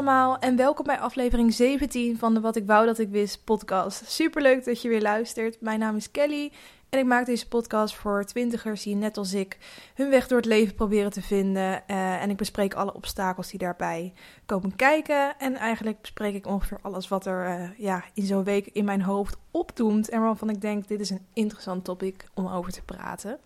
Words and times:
En 0.00 0.56
welkom 0.56 0.84
bij 0.86 0.98
aflevering 0.98 1.54
17 1.54 2.18
van 2.18 2.34
de 2.34 2.40
Wat 2.40 2.56
ik 2.56 2.66
wou 2.66 2.86
dat 2.86 2.98
ik 2.98 3.08
wist 3.08 3.44
podcast. 3.44 4.10
Superleuk 4.10 4.64
dat 4.64 4.82
je 4.82 4.88
weer 4.88 5.00
luistert. 5.00 5.60
Mijn 5.60 5.78
naam 5.78 5.96
is 5.96 6.10
Kelly 6.10 6.52
en 6.88 6.98
ik 6.98 7.04
maak 7.04 7.26
deze 7.26 7.48
podcast 7.48 7.94
voor 7.94 8.24
twintigers 8.24 8.82
die 8.82 8.94
net 8.94 9.16
als 9.16 9.32
ik 9.32 9.58
hun 9.94 10.10
weg 10.10 10.28
door 10.28 10.38
het 10.38 10.46
leven 10.46 10.74
proberen 10.74 11.10
te 11.10 11.22
vinden. 11.22 11.82
Uh, 11.90 12.22
en 12.22 12.30
ik 12.30 12.36
bespreek 12.36 12.74
alle 12.74 12.94
obstakels 12.94 13.50
die 13.50 13.58
daarbij 13.58 14.12
komen 14.46 14.76
kijken. 14.76 15.38
En 15.38 15.54
eigenlijk 15.54 16.00
bespreek 16.00 16.34
ik 16.34 16.46
ongeveer 16.46 16.78
alles 16.82 17.08
wat 17.08 17.26
er 17.26 17.48
uh, 17.48 17.78
ja, 17.78 18.04
in 18.14 18.26
zo'n 18.26 18.44
week 18.44 18.66
in 18.66 18.84
mijn 18.84 19.02
hoofd 19.02 19.36
opdoemt. 19.50 20.08
En 20.08 20.20
waarvan 20.20 20.50
ik 20.50 20.60
denk, 20.60 20.88
dit 20.88 21.00
is 21.00 21.10
een 21.10 21.26
interessant 21.32 21.84
topic 21.84 22.28
om 22.34 22.48
over 22.48 22.72
te 22.72 22.82
praten. 22.82 23.38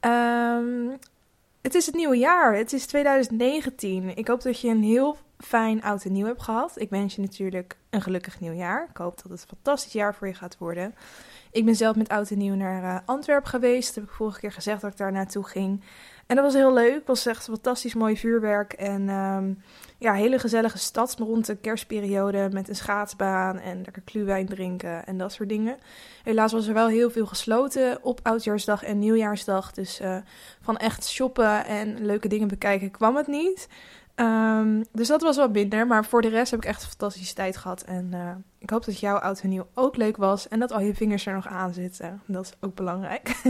Um, 0.00 0.98
het 1.62 1.74
is 1.74 1.86
het 1.86 1.94
nieuwe 1.94 2.16
jaar. 2.16 2.56
Het 2.56 2.72
is 2.72 2.86
2019. 2.86 4.16
Ik 4.16 4.28
hoop 4.28 4.42
dat 4.42 4.60
je 4.60 4.68
een 4.68 4.82
heel 4.82 5.16
fijn 5.38 5.82
oud 5.82 6.04
en 6.04 6.12
nieuw 6.12 6.26
hebt 6.26 6.42
gehad. 6.42 6.80
Ik 6.80 6.90
wens 6.90 7.14
je 7.14 7.20
natuurlijk 7.20 7.76
een 7.90 8.02
gelukkig 8.02 8.40
nieuwjaar. 8.40 8.86
Ik 8.90 8.96
hoop 8.96 9.22
dat 9.22 9.32
het 9.32 9.40
een 9.40 9.48
fantastisch 9.48 9.92
jaar 9.92 10.14
voor 10.14 10.26
je 10.26 10.34
gaat 10.34 10.58
worden. 10.58 10.94
Ik 11.50 11.64
ben 11.64 11.76
zelf 11.76 11.96
met 11.96 12.08
oud 12.08 12.30
en 12.30 12.38
nieuw 12.38 12.54
naar 12.54 12.82
uh, 12.82 12.98
Antwerpen 13.04 13.50
geweest. 13.50 13.86
Dat 13.86 13.94
heb 13.94 14.04
ik 14.04 14.10
vorige 14.10 14.40
keer 14.40 14.52
gezegd 14.52 14.80
dat 14.80 14.90
ik 14.90 14.96
daar 14.96 15.12
naartoe 15.12 15.44
ging. 15.44 15.82
En 16.26 16.36
dat 16.36 16.44
was 16.44 16.54
heel 16.54 16.72
leuk. 16.72 16.94
Het 16.94 17.06
was 17.06 17.26
echt 17.26 17.44
fantastisch 17.44 17.94
mooi 17.94 18.16
vuurwerk. 18.16 18.72
En 18.72 19.08
um, 19.08 19.62
ja, 19.98 20.12
hele 20.12 20.38
gezellige 20.38 20.78
stad 20.78 21.14
rond 21.18 21.46
de 21.46 21.56
kerstperiode. 21.56 22.48
Met 22.52 22.68
een 22.68 22.76
schaatsbaan 22.76 23.58
en 23.58 23.82
lekker 23.84 24.02
kluwijn 24.02 24.46
drinken 24.46 25.06
en 25.06 25.18
dat 25.18 25.32
soort 25.32 25.48
dingen. 25.48 25.76
Helaas 26.22 26.52
was 26.52 26.66
er 26.66 26.74
wel 26.74 26.88
heel 26.88 27.10
veel 27.10 27.26
gesloten 27.26 27.98
op 28.02 28.20
oudjaarsdag 28.22 28.82
en 28.82 28.98
nieuwjaarsdag. 28.98 29.72
Dus 29.72 30.00
uh, 30.00 30.16
van 30.60 30.76
echt 30.76 31.06
shoppen 31.06 31.64
en 31.64 32.06
leuke 32.06 32.28
dingen 32.28 32.48
bekijken 32.48 32.90
kwam 32.90 33.16
het 33.16 33.26
niet. 33.26 33.68
Um, 34.20 34.84
dus 34.92 35.08
dat 35.08 35.22
was 35.22 35.36
wat 35.36 35.52
minder. 35.52 35.86
Maar 35.86 36.04
voor 36.04 36.22
de 36.22 36.28
rest 36.28 36.50
heb 36.50 36.60
ik 36.60 36.68
echt 36.68 36.82
een 36.82 36.88
fantastische 36.88 37.34
tijd 37.34 37.56
gehad. 37.56 37.82
En 37.82 38.10
uh, 38.14 38.30
ik 38.58 38.70
hoop 38.70 38.84
dat 38.84 39.00
jouw 39.00 39.16
oud 39.16 39.40
en 39.40 39.48
nieuw 39.48 39.66
ook 39.74 39.96
leuk 39.96 40.16
was. 40.16 40.48
En 40.48 40.58
dat 40.58 40.72
al 40.72 40.80
je 40.80 40.94
vingers 40.94 41.26
er 41.26 41.34
nog 41.34 41.48
aan 41.48 41.72
zitten. 41.72 42.22
Dat 42.26 42.44
is 42.44 42.52
ook 42.60 42.74
belangrijk. 42.74 43.42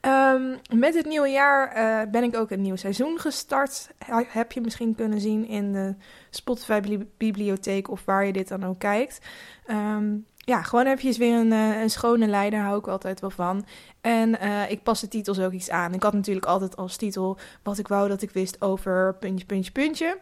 um, 0.00 0.58
met 0.80 0.94
het 0.94 1.06
nieuwe 1.06 1.28
jaar 1.28 1.76
uh, 1.76 2.10
ben 2.10 2.22
ik 2.22 2.36
ook 2.36 2.50
een 2.50 2.62
nieuw 2.62 2.76
seizoen 2.76 3.18
gestart. 3.18 3.90
Heb 4.28 4.52
je 4.52 4.60
misschien 4.60 4.94
kunnen 4.94 5.20
zien 5.20 5.46
in 5.46 5.72
de 5.72 5.94
Spotify-bibliotheek 6.30 7.90
of 7.90 8.04
waar 8.04 8.26
je 8.26 8.32
dit 8.32 8.48
dan 8.48 8.64
ook 8.64 8.78
kijkt. 8.78 9.18
Um, 9.70 10.26
ja, 10.48 10.62
gewoon 10.62 10.86
even 10.86 11.18
weer 11.18 11.38
een, 11.38 11.52
uh, 11.52 11.80
een 11.80 11.90
schone 11.90 12.26
leider, 12.26 12.60
hou 12.60 12.78
ik 12.78 12.86
altijd 12.86 13.20
wel 13.20 13.30
van. 13.30 13.64
En 14.00 14.28
uh, 14.28 14.70
ik 14.70 14.82
pas 14.82 15.00
de 15.00 15.08
titels 15.08 15.40
ook 15.40 15.52
iets 15.52 15.70
aan. 15.70 15.94
Ik 15.94 16.02
had 16.02 16.12
natuurlijk 16.12 16.46
altijd 16.46 16.76
als 16.76 16.96
titel 16.96 17.38
wat 17.62 17.78
ik 17.78 17.88
wou 17.88 18.08
dat 18.08 18.22
ik 18.22 18.30
wist 18.30 18.62
over 18.62 19.14
puntje, 19.14 19.46
puntje, 19.46 19.72
puntje. 19.72 20.18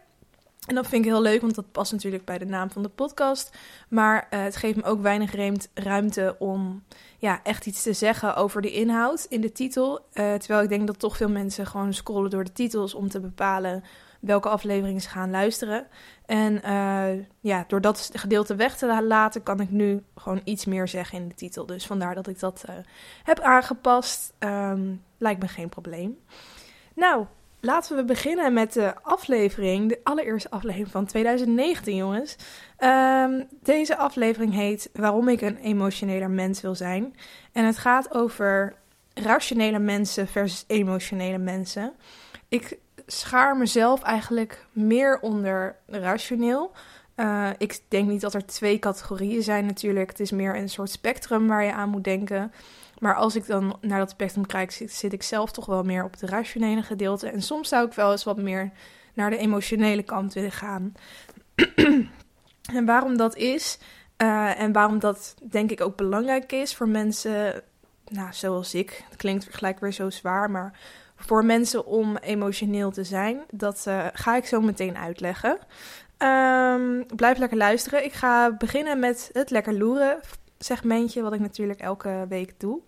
En 0.65 0.75
dat 0.75 0.87
vind 0.87 1.05
ik 1.05 1.11
heel 1.11 1.21
leuk, 1.21 1.41
want 1.41 1.55
dat 1.55 1.71
past 1.71 1.91
natuurlijk 1.91 2.25
bij 2.25 2.37
de 2.37 2.45
naam 2.45 2.71
van 2.71 2.83
de 2.83 2.89
podcast. 2.89 3.57
Maar 3.89 4.27
uh, 4.29 4.43
het 4.43 4.55
geeft 4.55 4.75
me 4.75 4.83
ook 4.83 5.01
weinig 5.01 5.35
ruimte 5.73 6.35
om 6.39 6.83
ja, 7.17 7.39
echt 7.43 7.65
iets 7.65 7.83
te 7.83 7.93
zeggen 7.93 8.35
over 8.35 8.61
de 8.61 8.71
inhoud 8.71 9.25
in 9.29 9.41
de 9.41 9.51
titel. 9.51 10.05
terwijl 10.13 10.61
ik 10.63 10.69
denk 10.69 10.87
dat 10.87 10.99
toch 10.99 11.17
veel 11.17 11.29
mensen 11.29 11.67
gewoon 11.67 11.93
scrollen 11.93 12.29
door 12.29 12.43
de 12.43 12.51
titels 12.51 12.93
om 12.93 13.09
te 13.09 13.19
bepalen 13.19 13.83
welke 14.19 14.49
afleveringen 14.49 15.01
ze 15.01 15.09
gaan 15.09 15.31
luisteren. 15.31 15.87
En 16.27 16.61
uh, 16.65 17.25
ja, 17.39 17.65
door 17.67 17.81
dat 17.81 18.09
gedeelte 18.13 18.55
weg 18.55 18.77
te 18.77 19.03
laten, 19.03 19.43
kan 19.43 19.59
ik 19.59 19.69
nu 19.69 20.03
gewoon 20.15 20.41
iets 20.43 20.65
meer 20.65 20.87
zeggen 20.87 21.19
in 21.19 21.27
de 21.27 21.35
titel. 21.35 21.65
Dus 21.65 21.85
vandaar 21.85 22.15
dat 22.15 22.27
ik 22.27 22.39
dat 22.39 22.63
uh, 22.69 22.75
heb 23.23 23.39
aangepast. 23.39 24.33
Um, 24.39 25.03
lijkt 25.17 25.41
me 25.41 25.47
geen 25.47 25.69
probleem. 25.69 26.17
Nou, 26.95 27.25
laten 27.59 27.95
we 27.95 28.03
beginnen 28.03 28.53
met 28.53 28.73
de 28.73 28.93
aflevering, 29.01 29.89
de 29.89 29.99
allereerste 30.03 30.49
aflevering 30.49 30.91
van 30.91 31.05
2019, 31.05 31.95
jongens. 31.95 32.35
Um, 32.79 33.47
deze 33.61 33.97
aflevering 33.97 34.53
heet 34.53 34.89
Waarom 34.93 35.27
ik 35.27 35.41
een 35.41 35.57
emotioneler 35.57 36.29
mens 36.29 36.61
wil 36.61 36.75
zijn. 36.75 37.15
En 37.51 37.65
het 37.65 37.77
gaat 37.77 38.13
over 38.13 38.75
rationele 39.13 39.79
mensen 39.79 40.27
versus 40.27 40.63
emotionele 40.67 41.37
mensen. 41.37 41.93
Ik 42.47 42.77
schaar 43.07 43.57
mezelf 43.57 44.01
eigenlijk 44.01 44.65
meer 44.71 45.19
onder 45.19 45.75
rationeel. 45.85 46.71
Uh, 47.15 47.49
ik 47.57 47.79
denk 47.87 48.09
niet 48.09 48.21
dat 48.21 48.33
er 48.33 48.45
twee 48.45 48.79
categorieën 48.79 49.43
zijn 49.43 49.65
natuurlijk. 49.65 50.09
Het 50.09 50.19
is 50.19 50.31
meer 50.31 50.55
een 50.55 50.69
soort 50.69 50.89
spectrum 50.89 51.47
waar 51.47 51.63
je 51.63 51.73
aan 51.73 51.89
moet 51.89 52.03
denken. 52.03 52.51
Maar 52.99 53.15
als 53.15 53.35
ik 53.35 53.45
dan 53.45 53.77
naar 53.81 53.99
dat 53.99 54.09
spectrum 54.09 54.45
kijk, 54.45 54.71
zit, 54.71 55.13
ik 55.13 55.23
zelf 55.23 55.51
toch 55.51 55.65
wel 55.65 55.83
meer 55.83 56.03
op 56.03 56.11
het 56.11 56.29
rationele 56.29 56.81
gedeelte. 56.81 57.29
En 57.29 57.41
soms 57.41 57.69
zou 57.69 57.87
ik 57.87 57.93
wel 57.93 58.11
eens 58.11 58.23
wat 58.23 58.37
meer 58.37 58.71
naar 59.13 59.29
de 59.29 59.37
emotionele 59.37 60.03
kant 60.03 60.33
willen 60.33 60.51
gaan. 60.51 60.93
en 62.77 62.85
waarom 62.85 63.17
dat 63.17 63.35
is, 63.35 63.79
uh, 64.17 64.59
en 64.59 64.71
waarom 64.71 64.99
dat 64.99 65.35
denk 65.49 65.71
ik 65.71 65.81
ook 65.81 65.95
belangrijk 65.95 66.51
is 66.51 66.75
voor 66.75 66.87
mensen, 66.87 67.63
nou, 68.07 68.33
zoals 68.33 68.73
ik. 68.73 69.03
Het 69.09 69.17
klinkt 69.17 69.47
gelijk 69.51 69.79
weer 69.79 69.93
zo 69.93 70.09
zwaar, 70.09 70.51
maar 70.51 70.79
voor 71.17 71.45
mensen 71.45 71.85
om 71.85 72.17
emotioneel 72.17 72.91
te 72.91 73.03
zijn. 73.03 73.39
Dat 73.51 73.85
uh, 73.87 74.05
ga 74.13 74.35
ik 74.35 74.45
zo 74.45 74.61
meteen 74.61 74.97
uitleggen. 74.97 75.57
Um, 76.17 77.05
blijf 77.15 77.37
lekker 77.37 77.57
luisteren. 77.57 78.03
Ik 78.03 78.13
ga 78.13 78.51
beginnen 78.51 78.99
met 78.99 79.29
het 79.33 79.49
lekker 79.49 79.77
loeren 79.77 80.19
segmentje, 80.59 81.21
wat 81.21 81.33
ik 81.33 81.39
natuurlijk 81.39 81.79
elke 81.79 82.25
week 82.29 82.53
doe. 82.57 82.79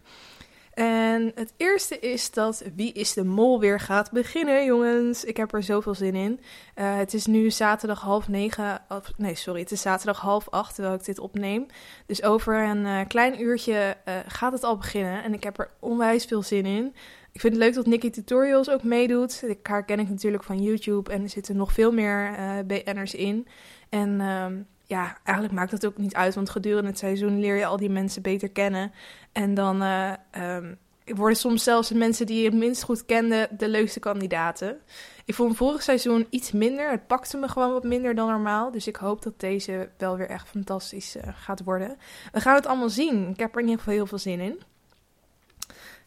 En 0.73 1.31
het 1.35 1.53
eerste 1.57 1.99
is 1.99 2.31
dat 2.31 2.63
Wie 2.75 2.93
is 2.93 3.13
de 3.13 3.23
Mol 3.23 3.59
weer 3.59 3.79
gaat 3.79 4.11
beginnen, 4.11 4.65
jongens. 4.65 5.23
Ik 5.23 5.37
heb 5.37 5.53
er 5.53 5.63
zoveel 5.63 5.95
zin 5.95 6.15
in. 6.15 6.39
Uh, 6.75 6.97
het 6.97 7.13
is 7.13 7.25
nu 7.25 7.51
zaterdag 7.51 8.01
half 8.01 8.27
negen. 8.27 8.81
Of, 8.89 9.11
nee, 9.17 9.35
sorry, 9.35 9.59
het 9.59 9.71
is 9.71 9.81
zaterdag 9.81 10.19
half 10.19 10.49
acht 10.49 10.75
terwijl 10.75 10.95
ik 10.95 11.05
dit 11.05 11.19
opneem. 11.19 11.65
Dus 12.05 12.23
over 12.23 12.63
een 12.63 12.85
uh, 12.85 12.99
klein 13.07 13.41
uurtje 13.41 13.97
gaat 14.27 14.51
het 14.51 14.63
al 14.63 14.77
beginnen. 14.77 15.23
En 15.23 15.33
ik 15.33 15.43
heb 15.43 15.59
er 15.59 15.69
onwijs 15.79 16.25
veel 16.25 16.43
zin 16.43 16.65
in. 16.65 16.95
Ik 17.31 17.39
vind 17.41 17.53
het 17.53 17.63
leuk 17.63 17.73
dat 17.73 17.85
Nikki 17.85 18.09
Tutorials 18.09 18.69
ook 18.69 18.83
meedoet. 18.83 19.43
Ik, 19.45 19.67
haar 19.67 19.85
ken 19.85 19.99
ik 19.99 20.09
natuurlijk 20.09 20.43
van 20.43 20.63
YouTube 20.63 21.11
en 21.11 21.21
er 21.21 21.29
zitten 21.29 21.57
nog 21.57 21.73
veel 21.73 21.91
meer 21.91 22.31
uh, 22.31 22.59
BN'ers 22.65 23.13
in. 23.13 23.47
En 23.89 24.21
um, 24.21 24.67
ja, 24.85 25.17
eigenlijk 25.23 25.57
maakt 25.57 25.71
dat 25.71 25.85
ook 25.85 25.97
niet 25.97 26.15
uit, 26.15 26.35
want 26.35 26.49
gedurende 26.49 26.89
het 26.89 26.97
seizoen 26.97 27.39
leer 27.39 27.55
je 27.55 27.65
al 27.65 27.77
die 27.77 27.89
mensen 27.89 28.21
beter 28.21 28.49
kennen. 28.49 28.91
En 29.31 29.53
dan 29.53 29.83
uh, 29.83 30.13
um, 30.37 30.77
worden 31.05 31.37
soms 31.37 31.63
zelfs 31.63 31.87
de 31.87 31.95
mensen 31.95 32.25
die 32.25 32.39
je 32.39 32.45
het 32.45 32.57
minst 32.57 32.83
goed 32.83 33.05
kende 33.05 33.49
de 33.57 33.69
leukste 33.69 33.99
kandidaten. 33.99 34.77
Ik 35.25 35.35
vond 35.35 35.57
vorig 35.57 35.83
seizoen 35.83 36.27
iets 36.29 36.51
minder. 36.51 36.89
Het 36.89 37.07
pakte 37.07 37.37
me 37.37 37.47
gewoon 37.47 37.71
wat 37.71 37.83
minder 37.83 38.15
dan 38.15 38.27
normaal. 38.27 38.71
Dus 38.71 38.87
ik 38.87 38.95
hoop 38.95 39.21
dat 39.21 39.39
deze 39.39 39.89
wel 39.97 40.17
weer 40.17 40.29
echt 40.29 40.47
fantastisch 40.47 41.15
uh, 41.15 41.23
gaat 41.35 41.63
worden. 41.63 41.97
We 42.31 42.41
gaan 42.41 42.55
het 42.55 42.65
allemaal 42.65 42.89
zien. 42.89 43.29
Ik 43.29 43.39
heb 43.39 43.53
er 43.53 43.59
in 43.59 43.65
ieder 43.65 43.79
geval 43.79 43.93
heel 43.93 44.05
veel 44.05 44.17
zin 44.17 44.39
in. 44.39 44.61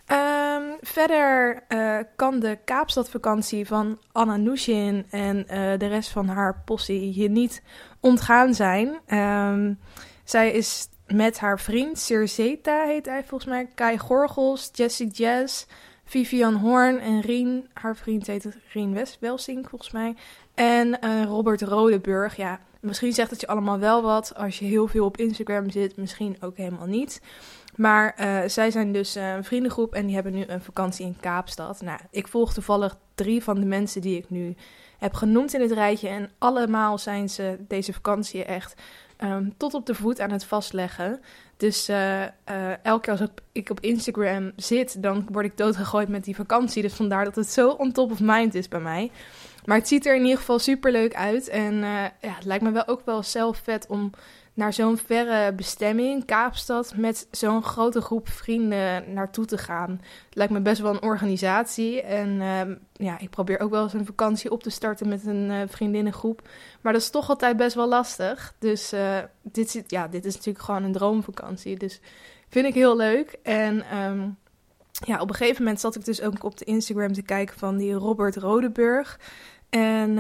Um, 0.09 0.77
verder 0.81 1.63
uh, 1.69 1.99
kan 2.17 2.41
de 2.41 2.59
Kaapstadvakantie 2.65 3.67
van 3.67 3.99
Anna 4.13 4.37
Nushin 4.37 5.07
en 5.11 5.37
uh, 5.37 5.47
de 5.79 5.87
rest 5.87 6.11
van 6.11 6.29
haar 6.29 6.63
possie 6.65 7.13
hier 7.13 7.31
niet 7.31 7.63
ontgaan 8.01 8.55
zijn. 8.55 9.01
Um, 9.19 9.79
zij 10.25 10.51
is 10.51 10.89
met 11.07 11.39
haar 11.39 11.61
vriend 11.61 11.99
Circeta, 11.99 12.85
heet 12.85 13.07
hij 13.07 13.25
volgens 13.25 13.51
mij, 13.51 13.69
Kai 13.75 13.99
Gorgels, 13.99 14.71
Jessie 14.73 15.11
Jazz, 15.11 15.67
Vivian 16.05 16.55
Horn 16.55 16.99
en 16.99 17.21
Rien. 17.21 17.69
Haar 17.73 17.97
vriend 17.97 18.27
heet 18.27 18.49
Rien 18.73 18.95
Westwelsing 18.95 19.69
volgens 19.69 19.91
mij. 19.91 20.15
En 20.55 20.99
uh, 21.05 21.25
Robert 21.25 21.63
Rodeburg. 21.63 22.37
Ja, 22.37 22.61
misschien 22.81 23.13
zegt 23.13 23.31
het 23.31 23.41
je 23.41 23.47
allemaal 23.47 23.79
wel 23.79 24.03
wat 24.03 24.35
als 24.35 24.59
je 24.59 24.65
heel 24.65 24.87
veel 24.87 25.05
op 25.05 25.17
Instagram 25.17 25.71
zit, 25.71 25.97
misschien 25.97 26.37
ook 26.41 26.57
helemaal 26.57 26.87
niet. 26.87 27.21
Maar 27.77 28.17
uh, 28.21 28.49
zij 28.49 28.71
zijn 28.71 28.93
dus 28.93 29.17
uh, 29.17 29.33
een 29.33 29.45
vriendengroep 29.45 29.95
en 29.95 30.07
die 30.07 30.15
hebben 30.15 30.33
nu 30.33 30.45
een 30.47 30.63
vakantie 30.63 31.07
in 31.07 31.17
Kaapstad. 31.21 31.81
Nou, 31.81 31.99
ik 32.11 32.29
volg 32.29 32.53
toevallig 32.53 32.97
drie 33.15 33.43
van 33.43 33.61
de 33.61 33.67
mensen 33.67 34.01
die 34.01 34.17
ik 34.17 34.31
nu 34.31 34.55
heb 34.99 35.15
genoemd 35.15 35.55
in 35.55 35.61
het 35.61 35.73
rijtje. 35.73 36.09
En 36.09 36.31
allemaal 36.39 36.99
zijn 36.99 37.29
ze 37.29 37.57
deze 37.69 37.93
vakantie 37.93 38.45
echt 38.45 38.75
um, 39.25 39.55
tot 39.57 39.75
op 39.75 39.87
de 39.87 39.95
voet 39.95 40.21
aan 40.21 40.31
het 40.31 40.45
vastleggen. 40.45 41.21
Dus 41.57 41.89
uh, 41.89 42.23
elke 42.85 43.01
keer 43.01 43.21
als 43.21 43.29
ik 43.53 43.71
op 43.71 43.81
Instagram 43.81 44.53
zit, 44.57 45.03
dan 45.03 45.29
word 45.31 45.45
ik 45.45 45.57
doodgegooid 45.57 46.09
met 46.09 46.25
die 46.25 46.37
vakantie. 46.37 46.83
Dus 46.83 46.95
vandaar 46.95 47.25
dat 47.25 47.37
het 47.37 47.51
zo 47.51 47.71
on 47.71 47.93
top 47.93 48.11
of 48.11 48.21
mind 48.21 48.55
is 48.55 48.69
bij 48.69 48.81
mij. 48.81 49.11
Maar 49.65 49.77
het 49.77 49.89
ziet 49.89 50.07
er 50.07 50.15
in 50.15 50.23
ieder 50.23 50.39
geval 50.39 50.59
super 50.59 50.93
leuk 50.93 51.15
uit. 51.15 51.49
En 51.49 51.75
ja, 51.75 52.13
het 52.21 52.45
lijkt 52.45 52.65
me 52.65 52.71
wel 52.71 52.87
ook 52.87 53.05
wel 53.05 53.23
zelf 53.23 53.57
vet 53.57 53.87
om 53.87 54.11
naar 54.55 54.73
zo'n 54.73 54.97
verre 54.97 55.53
bestemming, 55.53 56.25
Kaapstad, 56.25 56.97
met 56.97 57.29
zo'n 57.31 57.63
grote 57.63 58.01
groep 58.01 58.29
vrienden 58.29 59.13
naartoe 59.13 59.45
te 59.45 59.59
gaan. 59.59 59.91
Het 60.25 60.35
lijkt 60.35 60.53
me 60.53 60.61
best 60.61 60.81
wel 60.81 60.91
een 60.91 61.03
organisatie. 61.03 62.03
En 62.03 62.29
uh, 62.29 62.61
ja, 62.93 63.19
ik 63.19 63.31
probeer 63.31 63.61
ook 63.61 63.71
wel 63.71 63.83
eens 63.83 63.93
een 63.93 64.07
vakantie 64.07 64.51
op 64.51 64.63
te 64.63 64.71
starten 64.71 65.09
met 65.09 65.27
een 65.27 65.51
uh, 65.51 65.63
vriendinnengroep. 65.67 66.49
Maar 66.81 66.93
dat 66.93 67.03
is 67.03 67.11
toch 67.11 67.29
altijd 67.29 67.57
best 67.57 67.75
wel 67.75 67.89
lastig. 67.89 68.55
Dus 68.59 68.93
uh, 68.93 69.19
dit, 69.43 69.85
ja, 69.87 70.09
dit 70.09 70.25
is 70.25 70.35
natuurlijk 70.35 70.65
gewoon 70.65 70.83
een 70.83 70.93
droomvakantie. 70.93 71.77
Dus 71.77 72.01
vind 72.49 72.67
ik 72.67 72.75
heel 72.75 72.97
leuk. 72.97 73.39
En 73.43 73.99
um, 73.99 74.37
ja, 75.07 75.21
op 75.21 75.29
een 75.29 75.35
gegeven 75.35 75.63
moment 75.63 75.81
zat 75.81 75.95
ik 75.95 76.05
dus 76.05 76.23
ook 76.23 76.45
op 76.45 76.59
de 76.59 76.65
Instagram 76.65 77.13
te 77.13 77.23
kijken 77.23 77.59
van 77.59 77.77
die 77.77 77.93
Robert 77.93 78.37
Rodeburg. 78.37 79.19
En 79.79 80.17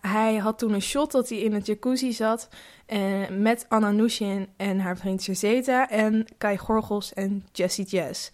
hij 0.00 0.36
had 0.36 0.58
toen 0.58 0.72
een 0.72 0.82
shot 0.82 1.12
dat 1.12 1.28
hij 1.28 1.38
in 1.38 1.52
het 1.52 1.66
jacuzzi 1.66 2.12
zat. 2.12 2.48
met 3.30 3.66
Anna 3.68 3.90
Nushin 3.90 4.48
en 4.56 4.80
haar 4.80 4.96
vriend 4.96 5.22
Zeta. 5.22 5.88
En 5.88 6.26
Kai 6.38 6.58
Gorgels 6.58 7.14
en 7.14 7.46
Jessie 7.52 7.84
Jess. 7.84 8.30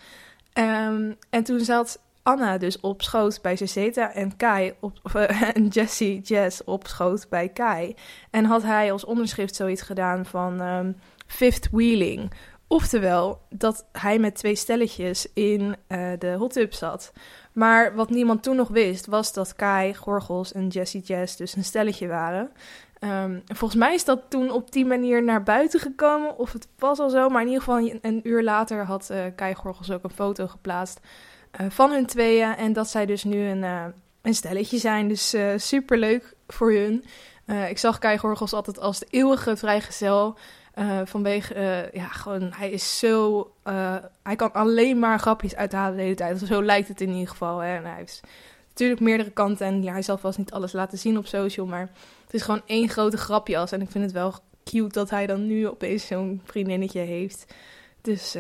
Ehm, 0.53 1.13
en 1.31 1.45
toen 1.45 1.61
zat 1.61 1.99
Anna 2.25 2.59
dus 2.59 2.81
op 2.81 3.03
schoot 3.03 3.39
bij 3.43 3.57
Zeta 3.57 4.13
en 4.13 4.37
Kai 4.37 4.73
op, 4.81 5.15
en 5.55 5.67
Jessie 5.67 6.21
Jess 6.21 6.65
op 6.65 6.87
schoot 6.87 7.27
bij 7.29 7.49
Kai. 7.49 7.95
En 8.31 8.45
had 8.45 8.63
hij 8.63 8.93
als 8.93 9.05
onderschrift 9.05 9.55
zoiets 9.55 9.83
gedaan 9.83 10.27
van 10.27 10.61
um, 10.61 10.97
fifth 11.27 11.69
wheeling. 11.71 12.33
Oftewel 12.67 13.41
dat 13.49 13.87
hij 13.93 14.19
met 14.19 14.35
twee 14.35 14.57
stelletjes 14.57 15.27
in 15.35 15.77
uh, 15.89 16.13
de 16.19 16.35
hot 16.39 16.53
tub 16.53 16.73
zat. 16.73 17.13
Maar 17.55 17.95
wat 17.95 18.11
niemand 18.11 18.43
toen 18.43 18.57
nog 18.57 18.69
wist, 18.69 19.07
was 19.07 19.33
dat 19.33 19.55
Kai, 19.55 19.95
Gorgels 19.95 20.53
en 20.53 20.69
Jessie 20.69 21.01
Jess 21.01 21.37
dus 21.37 21.57
een 21.57 21.65
stelletje 21.65 22.09
waren. 22.09 22.51
Um, 23.01 23.43
volgens 23.47 23.81
mij 23.81 23.95
is 23.95 24.05
dat 24.05 24.21
toen 24.29 24.51
op 24.51 24.73
die 24.73 24.85
manier 24.85 25.23
naar 25.23 25.43
buiten 25.43 25.81
gekomen, 25.81 26.39
of 26.39 26.53
het 26.53 26.69
was 26.79 26.99
al 26.99 27.11
zo. 27.11 27.29
Maar 27.29 27.41
in 27.41 27.47
ieder 27.47 27.63
geval 27.63 27.99
een, 28.01 28.21
uur 28.23 28.43
later 28.43 28.85
had 28.85 29.09
uh, 29.11 29.25
Kai 29.37 29.55
Gorgels 29.55 29.91
ook 29.91 30.05
een 30.05 30.11
foto 30.11 30.47
geplaatst 30.47 31.01
uh, 31.61 31.67
van 31.71 31.91
hun 31.91 32.07
tweeën. 32.07 32.57
En 32.57 32.73
dat 32.73 32.89
zij 32.89 33.07
dus 33.07 33.25
nu 33.25 33.49
een, 33.49 33.63
uh, 33.63 33.85
een 34.23 34.35
stelletje 34.35 34.79
zijn. 34.79 35.09
Dus 35.09 35.37
super 35.57 35.99
leuk 35.99 36.35
voor 36.49 36.73
hun. 36.73 37.05
ik 37.69 37.79
zag 37.79 37.99
Kai 37.99 38.19
Gorgels 38.19 38.53
altijd 38.53 38.79
als 38.79 38.99
de 38.99 39.07
eeuwige 39.11 39.57
vrijgezel. 39.57 40.37
Uh, 40.79 41.01
vanwege, 41.05 41.55
uh, 41.55 41.93
ja, 41.93 42.09
gewoon, 42.09 42.53
hij 42.53 42.71
is 42.71 42.99
zo. 42.99 43.39
Uh, 43.65 43.97
hij 44.23 44.37
kan 44.37 44.53
alleen 44.53 44.99
maar 44.99 45.19
grapjes 45.19 45.57
uithalen 45.57 45.97
de 45.97 46.03
hele 46.03 46.15
tijd. 46.15 46.39
Zo 46.39 46.63
lijkt 46.63 46.89
het 46.89 47.01
in 47.01 47.11
ieder 47.11 47.29
geval. 47.29 47.59
Hè. 47.59 47.77
En 47.77 47.85
hij 47.85 47.97
heeft 47.97 48.21
natuurlijk 48.69 49.01
meerdere 49.01 49.31
kanten. 49.31 49.67
En 49.67 49.83
ja, 49.83 49.93
hij 49.93 50.03
zal 50.03 50.19
vast 50.19 50.39
niet 50.39 50.53
alles 50.53 50.73
laten 50.73 50.99
zien 50.99 51.19
op 51.19 51.27
social. 51.27 51.67
Maar 51.67 51.91
het 52.25 52.35
is 52.35 52.43
gewoon 52.43 52.63
één 52.67 52.89
grote 52.89 53.17
grapjas. 53.17 53.73
En 53.73 53.81
ik 53.81 53.91
vind 53.91 54.05
het 54.05 54.13
wel 54.13 54.35
cute 54.65 54.93
dat 54.93 55.11
hij 55.11 55.27
dan 55.27 55.47
nu 55.47 55.69
opeens 55.69 56.07
zo'n 56.07 56.41
vriendinnetje 56.45 57.01
heeft. 57.01 57.55
Dus, 58.01 58.37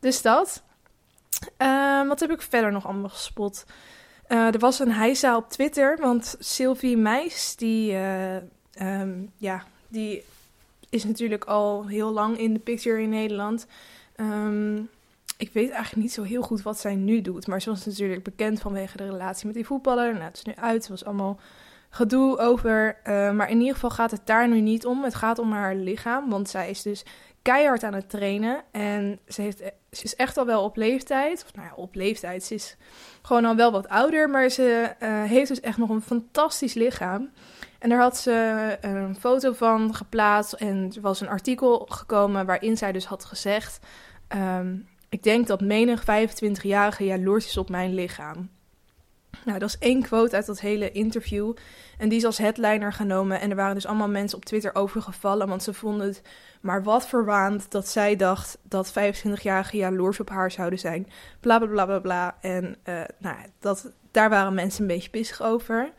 dus 0.00 0.22
dat. 0.22 0.62
wat 2.08 2.20
heb 2.20 2.30
ik 2.30 2.42
verder 2.42 2.72
nog 2.72 2.86
allemaal 2.86 3.08
gespot? 3.08 3.64
er 4.26 4.58
was 4.58 4.78
een 4.78 4.92
heisa 4.92 5.36
op 5.36 5.48
Twitter. 5.50 5.98
Want 6.00 6.36
Sylvie 6.38 6.96
Meis, 6.96 7.56
die. 7.56 7.96
Um, 8.80 9.32
ja, 9.36 9.64
die 9.88 10.24
is 10.90 11.04
natuurlijk 11.04 11.44
al 11.44 11.86
heel 11.86 12.12
lang 12.12 12.38
in 12.38 12.52
de 12.52 12.60
picture 12.60 13.02
in 13.02 13.10
Nederland. 13.10 13.66
Um, 14.16 14.88
ik 15.38 15.52
weet 15.52 15.70
eigenlijk 15.70 16.02
niet 16.02 16.12
zo 16.12 16.22
heel 16.22 16.42
goed 16.42 16.62
wat 16.62 16.78
zij 16.78 16.94
nu 16.94 17.20
doet. 17.20 17.46
Maar 17.46 17.62
ze 17.62 17.70
was 17.70 17.86
natuurlijk 17.86 18.22
bekend 18.22 18.60
vanwege 18.60 18.96
de 18.96 19.10
relatie 19.10 19.46
met 19.46 19.54
die 19.54 19.66
voetballer. 19.66 20.12
Nou, 20.12 20.24
het 20.24 20.36
is 20.36 20.42
nu 20.42 20.54
uit. 20.54 20.80
Het 20.80 20.88
was 20.88 21.04
allemaal 21.04 21.40
gedoe 21.90 22.38
over. 22.38 22.98
Uh, 23.04 23.32
maar 23.32 23.50
in 23.50 23.58
ieder 23.58 23.74
geval 23.74 23.90
gaat 23.90 24.10
het 24.10 24.20
daar 24.26 24.48
nu 24.48 24.60
niet 24.60 24.86
om. 24.86 25.04
Het 25.04 25.14
gaat 25.14 25.38
om 25.38 25.52
haar 25.52 25.74
lichaam. 25.74 26.30
Want 26.30 26.48
zij 26.48 26.70
is 26.70 26.82
dus 26.82 27.04
keihard 27.42 27.82
aan 27.82 27.94
het 27.94 28.10
trainen. 28.10 28.62
En 28.70 29.18
ze, 29.28 29.42
heeft, 29.42 29.58
ze 29.90 30.04
is 30.04 30.16
echt 30.16 30.36
al 30.36 30.46
wel 30.46 30.64
op 30.64 30.76
leeftijd. 30.76 31.44
Of 31.44 31.54
nou 31.54 31.68
ja, 31.68 31.74
op 31.74 31.94
leeftijd. 31.94 32.44
Ze 32.44 32.54
is 32.54 32.76
gewoon 33.22 33.44
al 33.44 33.56
wel 33.56 33.72
wat 33.72 33.88
ouder. 33.88 34.30
Maar 34.30 34.48
ze 34.48 34.94
uh, 35.02 35.22
heeft 35.22 35.48
dus 35.48 35.60
echt 35.60 35.78
nog 35.78 35.90
een 35.90 36.02
fantastisch 36.02 36.74
lichaam. 36.74 37.30
En 37.78 37.88
daar 37.88 38.00
had 38.00 38.16
ze 38.16 38.76
een 38.80 39.16
foto 39.16 39.52
van 39.52 39.94
geplaatst 39.94 40.52
en 40.52 40.92
er 40.94 41.00
was 41.00 41.20
een 41.20 41.28
artikel 41.28 41.86
gekomen 41.88 42.46
waarin 42.46 42.76
zij 42.76 42.92
dus 42.92 43.04
had 43.04 43.24
gezegd: 43.24 43.78
um, 44.36 44.88
Ik 45.08 45.22
denk 45.22 45.46
dat 45.46 45.60
menig 45.60 46.02
25-jarige 46.02 47.04
jaloers 47.04 47.46
is 47.46 47.56
op 47.56 47.68
mijn 47.68 47.94
lichaam. 47.94 48.50
Nou, 49.44 49.58
dat 49.58 49.68
is 49.68 49.78
één 49.78 50.02
quote 50.02 50.36
uit 50.36 50.46
dat 50.46 50.60
hele 50.60 50.90
interview. 50.90 51.54
En 51.98 52.08
die 52.08 52.18
is 52.18 52.24
als 52.24 52.38
headliner 52.38 52.92
genomen. 52.92 53.40
En 53.40 53.50
er 53.50 53.56
waren 53.56 53.74
dus 53.74 53.86
allemaal 53.86 54.08
mensen 54.08 54.38
op 54.38 54.44
Twitter 54.44 54.74
overgevallen. 54.74 55.48
Want 55.48 55.62
ze 55.62 55.74
vonden 55.74 56.06
het 56.06 56.22
maar 56.60 56.82
wat 56.82 57.08
verwaand 57.08 57.70
dat 57.70 57.88
zij 57.88 58.16
dacht 58.16 58.58
dat 58.62 58.90
25-jarigen 58.90 59.78
jaloers 59.78 60.20
op 60.20 60.28
haar 60.28 60.50
zouden 60.50 60.78
zijn. 60.78 61.06
Bla 61.40 61.58
bla 61.58 61.84
bla 61.84 61.98
bla. 61.98 62.36
En 62.40 62.76
uh, 62.88 63.00
nou, 63.18 63.36
dat, 63.58 63.92
daar 64.10 64.30
waren 64.30 64.54
mensen 64.54 64.80
een 64.80 64.86
beetje 64.86 65.10
pissig 65.10 65.42
over. 65.42 65.92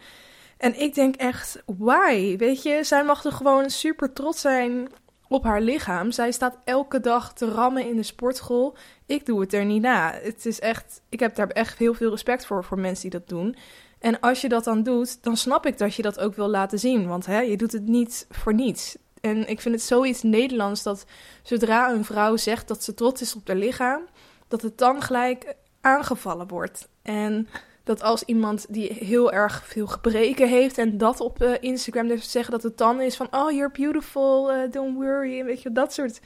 En 0.59 0.79
ik 0.79 0.95
denk 0.95 1.15
echt, 1.15 1.63
why? 1.65 2.37
Weet 2.37 2.63
je, 2.63 2.83
zij 2.83 3.03
mag 3.03 3.23
er 3.23 3.31
gewoon 3.31 3.69
super 3.69 4.13
trots 4.13 4.41
zijn 4.41 4.89
op 5.27 5.43
haar 5.43 5.61
lichaam. 5.61 6.11
Zij 6.11 6.31
staat 6.31 6.57
elke 6.63 6.99
dag 6.99 7.33
te 7.33 7.49
rammen 7.49 7.87
in 7.87 7.95
de 7.95 8.03
sportschool. 8.03 8.75
Ik 9.05 9.25
doe 9.25 9.41
het 9.41 9.53
er 9.53 9.65
niet 9.65 9.81
na. 9.81 10.13
Het 10.21 10.45
is 10.45 10.59
echt, 10.59 11.01
ik 11.09 11.19
heb 11.19 11.35
daar 11.35 11.47
echt 11.47 11.77
heel 11.77 11.93
veel 11.93 12.09
respect 12.09 12.45
voor, 12.45 12.63
voor 12.63 12.79
mensen 12.79 13.09
die 13.09 13.19
dat 13.19 13.29
doen. 13.29 13.55
En 13.99 14.19
als 14.19 14.41
je 14.41 14.49
dat 14.49 14.63
dan 14.63 14.83
doet, 14.83 15.23
dan 15.23 15.37
snap 15.37 15.65
ik 15.65 15.77
dat 15.77 15.95
je 15.95 16.01
dat 16.01 16.19
ook 16.19 16.35
wil 16.35 16.49
laten 16.49 16.79
zien. 16.79 17.07
Want 17.07 17.25
hè, 17.25 17.39
je 17.39 17.57
doet 17.57 17.71
het 17.71 17.87
niet 17.87 18.27
voor 18.29 18.53
niets. 18.53 18.97
En 19.21 19.47
ik 19.47 19.61
vind 19.61 19.75
het 19.75 19.83
zoiets 19.83 20.23
Nederlands 20.23 20.83
dat 20.83 21.05
zodra 21.43 21.91
een 21.91 22.05
vrouw 22.05 22.37
zegt 22.37 22.67
dat 22.67 22.83
ze 22.83 22.93
trots 22.93 23.21
is 23.21 23.35
op 23.35 23.47
haar 23.47 23.55
lichaam, 23.55 24.01
dat 24.47 24.61
het 24.61 24.77
dan 24.77 25.01
gelijk 25.01 25.55
aangevallen 25.81 26.47
wordt. 26.47 26.87
En 27.01 27.47
dat 27.89 28.01
als 28.01 28.23
iemand 28.23 28.65
die 28.69 28.93
heel 28.93 29.31
erg 29.31 29.65
veel 29.65 29.87
gebreken 29.87 30.47
heeft 30.47 30.77
en 30.77 30.97
dat 30.97 31.19
op 31.19 31.41
uh, 31.41 31.53
Instagram 31.59 32.07
durft 32.07 32.29
zeggen, 32.29 32.51
dat 32.51 32.63
het 32.63 32.77
dan 32.77 33.01
is 33.01 33.15
van, 33.15 33.27
oh, 33.31 33.51
you're 33.51 33.71
beautiful, 33.71 34.53
uh, 34.53 34.71
don't 34.71 34.95
worry, 34.95 35.43
weet 35.43 35.61
je, 35.61 35.71
dat 35.71 35.93
soort... 35.93 36.21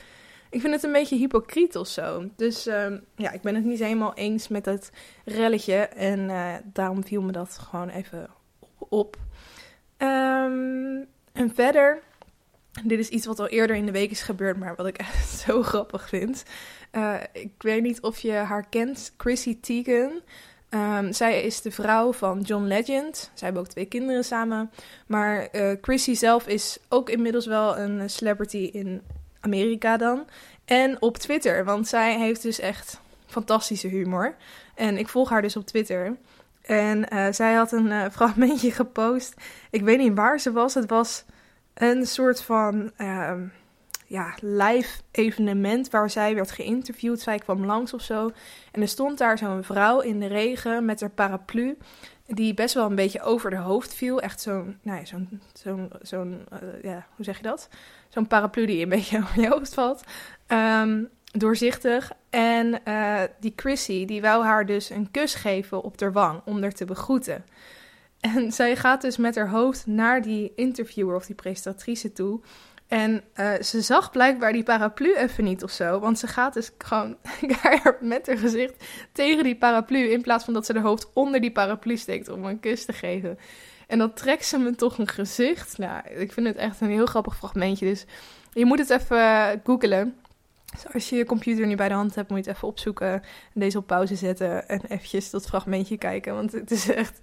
Ik 0.49 0.61
vind 0.61 0.73
het 0.73 0.83
een 0.83 0.91
beetje 0.91 1.15
hypocriet 1.15 1.75
of 1.75 1.87
zo. 1.87 2.29
Dus 2.35 2.67
uh, 2.67 2.91
ja, 3.15 3.31
ik 3.31 3.41
ben 3.41 3.55
het 3.55 3.63
niet 3.63 3.79
helemaal 3.79 4.13
eens 4.13 4.47
met 4.47 4.65
het 4.65 4.91
relletje 5.25 5.75
en 5.75 6.29
eh, 6.29 6.53
daarom 6.63 7.03
viel 7.05 7.21
me 7.21 7.31
dat 7.31 7.57
gewoon 7.69 7.89
even 7.89 8.29
op. 8.77 9.17
Um, 9.97 11.07
en 11.33 11.51
verder, 11.53 12.01
dit 12.83 12.99
is 12.99 13.09
iets 13.09 13.25
wat 13.25 13.39
al 13.39 13.47
eerder 13.47 13.75
in 13.75 13.85
de 13.85 13.91
week 13.91 14.11
is 14.11 14.21
gebeurd, 14.21 14.57
maar 14.57 14.75
wat 14.75 14.87
ik 14.87 14.97
echt 14.97 15.29
zo 15.45 15.61
grappig 15.61 16.09
vind. 16.09 16.43
ik 17.33 17.53
weet 17.57 17.81
niet 17.81 18.01
of 18.01 18.19
je 18.19 18.31
haar 18.31 18.69
kent, 18.69 19.13
Chrissy 19.17 19.59
Teigen. 19.59 20.23
Um, 20.73 21.13
zij 21.13 21.41
is 21.41 21.61
de 21.61 21.71
vrouw 21.71 22.13
van 22.13 22.41
John 22.41 22.63
Legend. 22.63 23.15
Zij 23.33 23.45
hebben 23.47 23.61
ook 23.61 23.67
twee 23.67 23.85
kinderen 23.85 24.23
samen. 24.23 24.71
Maar 25.07 25.47
uh, 25.51 25.71
Chrissy 25.81 26.13
zelf 26.13 26.47
is 26.47 26.77
ook 26.89 27.09
inmiddels 27.09 27.45
wel 27.45 27.77
een 27.77 28.09
celebrity 28.09 28.69
in 28.73 29.01
Amerika 29.39 29.97
dan. 29.97 30.25
En 30.65 31.01
op 31.01 31.17
Twitter, 31.17 31.65
want 31.65 31.87
zij 31.87 32.17
heeft 32.17 32.41
dus 32.41 32.59
echt 32.59 32.99
fantastische 33.25 33.87
humor. 33.87 34.35
En 34.75 34.97
ik 34.97 35.07
volg 35.09 35.29
haar 35.29 35.41
dus 35.41 35.55
op 35.55 35.65
Twitter. 35.65 36.17
En 36.61 37.13
uh, 37.13 37.27
zij 37.31 37.53
had 37.53 37.71
een 37.71 37.87
uh, 37.87 38.05
fragmentje 38.17 38.71
gepost. 38.71 39.33
Ik 39.69 39.81
weet 39.81 39.97
niet 39.97 40.15
waar 40.15 40.39
ze 40.39 40.51
was. 40.51 40.73
Het 40.73 40.89
was 40.89 41.25
een 41.73 42.05
soort 42.05 42.41
van. 42.41 42.91
Uh, 42.97 43.33
ja, 44.13 44.33
live 44.41 45.01
evenement 45.11 45.89
waar 45.89 46.09
zij 46.09 46.35
werd 46.35 46.51
geïnterviewd. 46.51 47.19
Zij 47.19 47.37
kwam 47.37 47.65
langs 47.65 47.93
of 47.93 48.01
zo. 48.01 48.31
En 48.71 48.81
er 48.81 48.87
stond 48.87 49.17
daar 49.17 49.37
zo'n 49.37 49.63
vrouw 49.63 49.99
in 49.99 50.19
de 50.19 50.27
regen 50.27 50.85
met 50.85 51.01
haar 51.01 51.09
paraplu. 51.09 51.77
Die 52.25 52.53
best 52.53 52.73
wel 52.73 52.85
een 52.85 52.95
beetje 52.95 53.21
over 53.21 53.49
de 53.49 53.57
hoofd 53.57 53.93
viel. 53.93 54.21
Echt 54.21 54.41
zo'n, 54.41 54.77
nou 54.81 54.99
ja, 54.99 55.05
zo'n, 55.05 55.41
zo'n, 55.53 55.91
zo'n 56.01 56.45
uh, 56.53 56.83
ja, 56.83 57.05
hoe 57.15 57.25
zeg 57.25 57.37
je 57.37 57.43
dat? 57.43 57.69
Zo'n 58.09 58.27
paraplu 58.27 58.65
die 58.65 58.83
een 58.83 58.89
beetje 58.89 59.17
over 59.23 59.41
je 59.41 59.49
hoofd 59.49 59.73
valt. 59.73 60.03
Um, 60.47 61.09
doorzichtig. 61.31 62.11
En 62.29 62.81
uh, 62.87 63.21
die 63.39 63.53
Chrissy, 63.55 64.05
die 64.05 64.21
wou 64.21 64.43
haar 64.43 64.65
dus 64.65 64.89
een 64.89 65.11
kus 65.11 65.35
geven 65.35 65.83
op 65.83 65.97
de 65.97 66.11
wang 66.11 66.41
om 66.45 66.61
haar 66.61 66.71
te 66.71 66.85
begroeten. 66.85 67.45
En 68.19 68.51
zij 68.51 68.75
gaat 68.75 69.01
dus 69.01 69.17
met 69.17 69.35
haar 69.35 69.49
hoofd 69.49 69.85
naar 69.85 70.21
die 70.21 70.51
interviewer 70.55 71.15
of 71.15 71.25
die 71.25 71.35
presentatrice 71.35 72.11
toe. 72.11 72.39
En 72.93 73.23
uh, 73.35 73.61
ze 73.61 73.81
zag 73.81 74.11
blijkbaar 74.11 74.53
die 74.53 74.63
paraplu 74.63 75.15
even 75.15 75.43
niet 75.43 75.63
of 75.63 75.71
zo. 75.71 75.99
Want 75.99 76.19
ze 76.19 76.27
gaat 76.27 76.53
dus 76.53 76.71
gewoon 76.77 77.17
met 77.99 78.27
haar 78.27 78.37
gezicht 78.37 78.85
tegen 79.11 79.43
die 79.43 79.55
paraplu. 79.55 80.09
In 80.09 80.21
plaats 80.21 80.45
van 80.45 80.53
dat 80.53 80.65
ze 80.65 80.73
haar 80.73 80.81
hoofd 80.81 81.09
onder 81.13 81.41
die 81.41 81.51
paraplu 81.51 81.97
steekt 81.97 82.29
om 82.29 82.45
een 82.45 82.59
kus 82.59 82.85
te 82.85 82.93
geven. 82.93 83.39
En 83.87 83.97
dan 83.97 84.13
trekt 84.13 84.45
ze 84.45 84.57
me 84.57 84.75
toch 84.75 84.97
een 84.97 85.07
gezicht. 85.07 85.77
Nou, 85.77 86.01
ik 86.07 86.31
vind 86.31 86.47
het 86.47 86.55
echt 86.55 86.81
een 86.81 86.89
heel 86.89 87.05
grappig 87.05 87.35
fragmentje. 87.35 87.85
Dus 87.85 88.05
je 88.53 88.65
moet 88.65 88.79
het 88.79 88.89
even 88.89 89.61
googelen. 89.63 90.15
Dus 90.71 90.93
als 90.93 91.09
je 91.09 91.15
je 91.15 91.25
computer 91.25 91.67
nu 91.67 91.75
bij 91.75 91.87
de 91.87 91.93
hand 91.93 92.15
hebt, 92.15 92.29
moet 92.29 92.43
je 92.43 92.45
het 92.45 92.55
even 92.55 92.67
opzoeken. 92.67 93.11
En 93.11 93.21
deze 93.53 93.77
op 93.77 93.87
pauze 93.87 94.15
zetten. 94.15 94.67
En 94.67 94.81
eventjes 94.87 95.29
dat 95.29 95.45
fragmentje 95.45 95.97
kijken. 95.97 96.33
Want 96.33 96.51
het 96.51 96.71
is 96.71 96.89
echt 96.89 97.19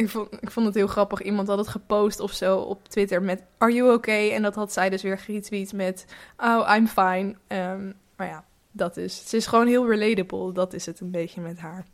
ik 0.00 0.08
vond, 0.08 0.28
ik 0.42 0.50
vond 0.50 0.66
het 0.66 0.74
heel 0.74 0.86
grappig. 0.86 1.22
Iemand 1.22 1.48
had 1.48 1.58
het 1.58 1.68
gepost 1.68 2.20
of 2.20 2.32
zo 2.32 2.58
op 2.58 2.88
Twitter 2.88 3.22
met 3.22 3.42
Are 3.58 3.72
you 3.72 3.92
okay? 3.92 4.30
En 4.30 4.42
dat 4.42 4.54
had 4.54 4.72
zij 4.72 4.90
dus 4.90 5.02
weer 5.02 5.18
geretweet 5.18 5.72
met 5.72 6.06
Oh, 6.36 6.74
I'm 6.76 6.86
fine. 6.86 7.34
Um, 7.48 7.94
maar 8.16 8.26
ja, 8.26 8.44
dat 8.72 8.96
is. 8.96 9.28
Ze 9.28 9.36
is 9.36 9.46
gewoon 9.46 9.66
heel 9.66 9.88
relatable. 9.90 10.52
Dat 10.52 10.72
is 10.72 10.86
het 10.86 11.00
een 11.00 11.10
beetje 11.10 11.40
met 11.40 11.58
haar. 11.58 11.84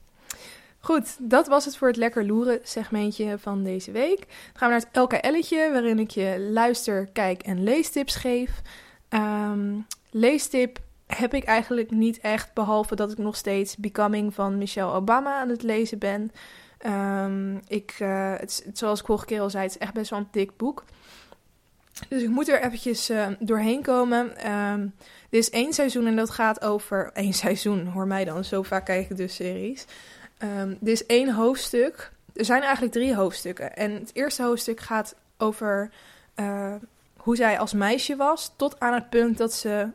Goed, 0.79 1.17
dat 1.31 1.47
was 1.47 1.65
het 1.65 1.77
voor 1.77 1.89
het 1.89 1.97
lekker 1.97 2.27
loeren 2.27 2.61
segmentje 2.63 3.39
van 3.39 3.63
deze 3.63 3.91
week. 3.91 4.19
Dan 4.19 4.29
gaan 4.55 4.69
we 4.69 4.75
naar 4.75 4.85
het 4.93 4.97
LKL'tje, 4.97 5.71
waarin 5.73 5.99
ik 5.99 6.11
je 6.11 6.49
luister, 6.53 7.09
kijk 7.13 7.43
en 7.43 7.63
leestips 7.63 8.15
geef. 8.15 8.63
Um, 9.09 9.87
leestip 10.11 10.79
heb 11.07 11.35
ik 11.35 11.45
eigenlijk 11.45 11.91
niet 11.91 12.21
echt, 12.21 12.55
behalve 12.55 12.95
dat 12.95 13.13
ik 13.13 13.19
nog 13.19 13.37
steeds 13.37 13.77
Becoming 13.77 14.35
van 14.35 14.59
Michelle 14.59 14.93
Obama 14.93 15.41
aan 15.41 15.49
het 15.49 15.63
lezen 15.63 15.99
ben. 15.99 16.31
Ehm, 16.79 17.57
ik, 17.69 17.95
het, 18.39 18.67
zoals 18.73 19.01
ik 19.01 19.07
vorige 19.07 19.27
keer 19.27 19.41
al 19.41 19.51
zei, 19.51 19.63
het 19.63 19.75
is 19.75 19.79
echt 19.79 19.93
best 19.93 20.11
wel 20.11 20.19
een 20.19 20.29
dik 20.31 20.57
boek. 20.57 20.85
Dus 22.09 22.23
ik 22.23 22.29
moet 22.29 22.49
er 22.49 22.63
eventjes 22.63 23.11
doorheen 23.39 23.83
komen. 23.83 24.53
Um, 24.53 24.95
dit 25.31 25.41
is 25.41 25.51
één 25.51 25.73
seizoen 25.73 26.07
en 26.07 26.17
dat 26.17 26.31
gaat 26.31 26.63
over... 26.65 27.11
één 27.13 27.33
seizoen, 27.33 27.87
hoor 27.87 28.07
mij 28.07 28.25
dan. 28.25 28.45
Zo 28.45 28.63
vaak 28.63 28.85
kijk 28.85 29.11
ik 29.11 29.17
dus 29.17 29.35
series. 29.35 29.87
Um, 30.39 30.77
dit 30.81 30.95
is 30.95 31.07
één 31.07 31.35
hoofdstuk. 31.35 32.13
Er 32.35 32.45
zijn 32.45 32.63
eigenlijk 32.63 32.93
drie 32.93 33.15
hoofdstukken. 33.15 33.77
En 33.77 33.93
het 33.93 34.11
eerste 34.13 34.43
hoofdstuk 34.43 34.81
gaat 34.81 35.15
over 35.37 35.91
hoe 37.17 37.37
zij 37.37 37.59
als 37.59 37.73
meisje 37.73 38.17
was... 38.17 38.53
tot 38.57 38.81
aan 38.81 38.95
het 38.95 39.11
punt 39.11 39.39
dat 39.39 39.53
ze 39.53 39.89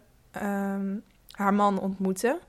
haar 1.31 1.53
man 1.53 1.79
ontmoette. 1.79 2.39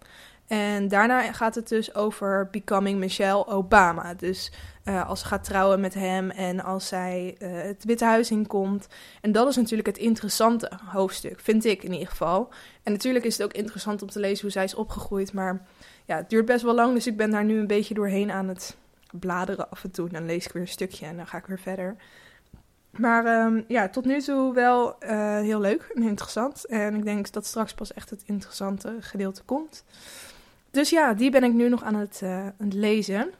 En 0.52 0.88
daarna 0.88 1.32
gaat 1.32 1.54
het 1.54 1.68
dus 1.68 1.94
over 1.94 2.48
becoming 2.50 2.98
Michelle 2.98 3.46
Obama. 3.46 4.14
Dus 4.14 4.52
uh, 4.84 5.08
als 5.08 5.20
ze 5.20 5.26
gaat 5.26 5.44
trouwen 5.44 5.80
met 5.80 5.94
hem 5.94 6.30
en 6.30 6.64
als 6.64 6.88
zij 6.88 7.36
uh, 7.38 7.62
het 7.62 7.84
Witte 7.84 8.04
Huis 8.04 8.30
inkomt. 8.30 8.88
En 9.20 9.32
dat 9.32 9.48
is 9.48 9.56
natuurlijk 9.56 9.88
het 9.88 9.98
interessante 9.98 10.70
hoofdstuk, 10.84 11.40
vind 11.40 11.64
ik 11.64 11.82
in 11.82 11.92
ieder 11.92 12.08
geval. 12.08 12.48
En 12.82 12.92
natuurlijk 12.92 13.24
is 13.24 13.38
het 13.38 13.46
ook 13.46 13.52
interessant 13.52 14.02
om 14.02 14.10
te 14.10 14.20
lezen 14.20 14.42
hoe 14.42 14.50
zij 14.50 14.64
is 14.64 14.74
opgegroeid. 14.74 15.32
Maar 15.32 15.62
ja, 16.04 16.16
het 16.16 16.30
duurt 16.30 16.46
best 16.46 16.62
wel 16.62 16.74
lang, 16.74 16.94
dus 16.94 17.06
ik 17.06 17.16
ben 17.16 17.30
daar 17.30 17.44
nu 17.44 17.58
een 17.58 17.66
beetje 17.66 17.94
doorheen 17.94 18.32
aan 18.32 18.48
het 18.48 18.76
bladeren 19.12 19.70
af 19.70 19.84
en 19.84 19.90
toe. 19.90 20.08
Dan 20.08 20.26
lees 20.26 20.46
ik 20.46 20.52
weer 20.52 20.62
een 20.62 20.68
stukje 20.68 21.06
en 21.06 21.16
dan 21.16 21.26
ga 21.26 21.38
ik 21.38 21.46
weer 21.46 21.60
verder. 21.60 21.96
Maar 22.90 23.44
um, 23.44 23.64
ja, 23.68 23.88
tot 23.88 24.04
nu 24.04 24.20
toe 24.20 24.54
wel 24.54 24.96
uh, 25.04 25.38
heel 25.38 25.60
leuk 25.60 25.92
en 25.94 26.02
interessant. 26.02 26.66
En 26.66 26.94
ik 26.94 27.04
denk 27.04 27.32
dat 27.32 27.46
straks 27.46 27.74
pas 27.74 27.92
echt 27.92 28.10
het 28.10 28.22
interessante 28.26 28.96
gedeelte 29.00 29.42
komt. 29.42 29.84
Dus 30.72 30.90
ja, 30.90 31.14
die 31.14 31.30
ben 31.30 31.44
ik 31.44 31.52
nu 31.52 31.68
nog 31.68 31.82
aan 31.82 31.94
het, 31.94 32.20
uh, 32.24 32.46
aan 32.46 32.54
het 32.58 32.74
lezen. 32.74 33.30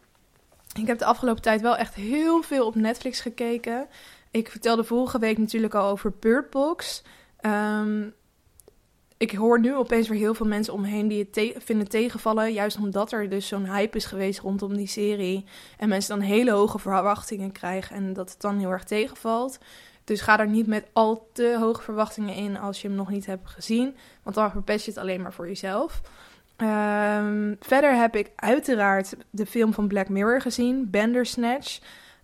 Ik 0.78 0.86
heb 0.86 0.98
de 0.98 1.04
afgelopen 1.04 1.42
tijd 1.42 1.60
wel 1.60 1.76
echt 1.76 1.94
heel 1.94 2.42
veel 2.42 2.66
op 2.66 2.74
Netflix 2.74 3.20
gekeken. 3.20 3.86
Ik 4.30 4.50
vertelde 4.50 4.84
vorige 4.84 5.18
week 5.18 5.38
natuurlijk 5.38 5.74
al 5.74 5.90
over 5.90 6.12
Bird 6.20 6.50
Box. 6.50 7.02
Um, 7.40 8.14
ik 9.16 9.32
hoor 9.32 9.60
nu 9.60 9.76
opeens 9.76 10.08
weer 10.08 10.18
heel 10.18 10.34
veel 10.34 10.46
mensen 10.46 10.72
omheen 10.72 11.08
die 11.08 11.28
het 11.30 11.52
vinden 11.64 11.88
tegenvallen. 11.88 12.52
Juist 12.52 12.78
omdat 12.78 13.12
er 13.12 13.28
dus 13.28 13.46
zo'n 13.46 13.74
hype 13.74 13.96
is 13.96 14.04
geweest 14.04 14.40
rondom 14.40 14.76
die 14.76 14.86
serie. 14.86 15.44
En 15.78 15.88
mensen 15.88 16.18
dan 16.18 16.26
hele 16.26 16.50
hoge 16.50 16.78
verwachtingen 16.78 17.52
krijgen 17.52 17.96
en 17.96 18.12
dat 18.12 18.30
het 18.30 18.40
dan 18.40 18.58
heel 18.58 18.70
erg 18.70 18.84
tegenvalt. 18.84 19.58
Dus 20.04 20.20
ga 20.20 20.38
er 20.38 20.48
niet 20.48 20.66
met 20.66 20.86
al 20.92 21.28
te 21.32 21.56
hoge 21.58 21.82
verwachtingen 21.82 22.34
in 22.34 22.58
als 22.58 22.82
je 22.82 22.88
hem 22.88 22.96
nog 22.96 23.10
niet 23.10 23.26
hebt 23.26 23.48
gezien. 23.48 23.96
Want 24.22 24.36
dan 24.36 24.50
verpest 24.50 24.84
je 24.84 24.90
het 24.90 25.00
alleen 25.00 25.22
maar 25.22 25.32
voor 25.32 25.46
jezelf. 25.46 26.00
Um, 26.56 27.56
verder 27.60 27.96
heb 27.96 28.16
ik 28.16 28.30
uiteraard 28.36 29.14
de 29.30 29.46
film 29.46 29.72
van 29.72 29.88
Black 29.88 30.08
Mirror 30.08 30.40
gezien, 30.40 30.90
Bandersnatch. 30.90 31.80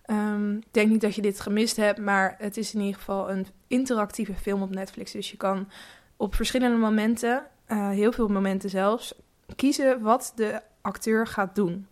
Um, 0.07 0.57
ik 0.57 0.67
denk 0.71 0.89
niet 0.89 1.01
dat 1.01 1.15
je 1.15 1.21
dit 1.21 1.39
gemist 1.39 1.75
hebt, 1.75 1.99
maar 1.99 2.35
het 2.37 2.57
is 2.57 2.73
in 2.73 2.79
ieder 2.79 2.95
geval 2.95 3.31
een 3.31 3.47
interactieve 3.67 4.33
film 4.33 4.61
op 4.61 4.69
Netflix. 4.69 5.11
Dus 5.11 5.31
je 5.31 5.37
kan 5.37 5.69
op 6.17 6.35
verschillende 6.35 6.77
momenten, 6.77 7.43
uh, 7.67 7.89
heel 7.89 8.11
veel 8.11 8.27
momenten 8.27 8.69
zelfs, 8.69 9.13
kiezen 9.55 10.01
wat 10.01 10.31
de 10.35 10.61
acteur 10.81 11.27
gaat 11.27 11.55
doen. 11.55 11.87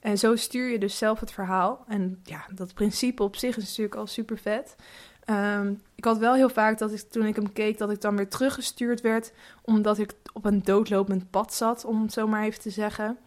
En 0.00 0.18
zo 0.18 0.36
stuur 0.36 0.70
je 0.70 0.78
dus 0.78 0.98
zelf 0.98 1.20
het 1.20 1.32
verhaal. 1.32 1.84
En 1.88 2.20
ja, 2.24 2.44
dat 2.54 2.74
principe 2.74 3.22
op 3.22 3.36
zich 3.36 3.56
is 3.56 3.64
natuurlijk 3.64 3.96
al 3.96 4.06
super 4.06 4.38
vet. 4.38 4.76
Um, 5.30 5.82
ik 5.94 6.04
had 6.04 6.18
wel 6.18 6.34
heel 6.34 6.48
vaak 6.48 6.78
dat 6.78 6.92
ik 6.92 7.00
toen 7.00 7.26
ik 7.26 7.36
hem 7.36 7.52
keek, 7.52 7.78
dat 7.78 7.90
ik 7.90 8.00
dan 8.00 8.16
weer 8.16 8.28
teruggestuurd 8.28 9.00
werd, 9.00 9.32
omdat 9.62 9.98
ik 9.98 10.12
op 10.32 10.44
een 10.44 10.62
doodlopend 10.62 11.30
pad 11.30 11.54
zat, 11.54 11.84
om 11.84 12.02
het 12.02 12.12
zo 12.12 12.26
maar 12.26 12.44
even 12.44 12.60
te 12.60 12.70
zeggen. 12.70 13.18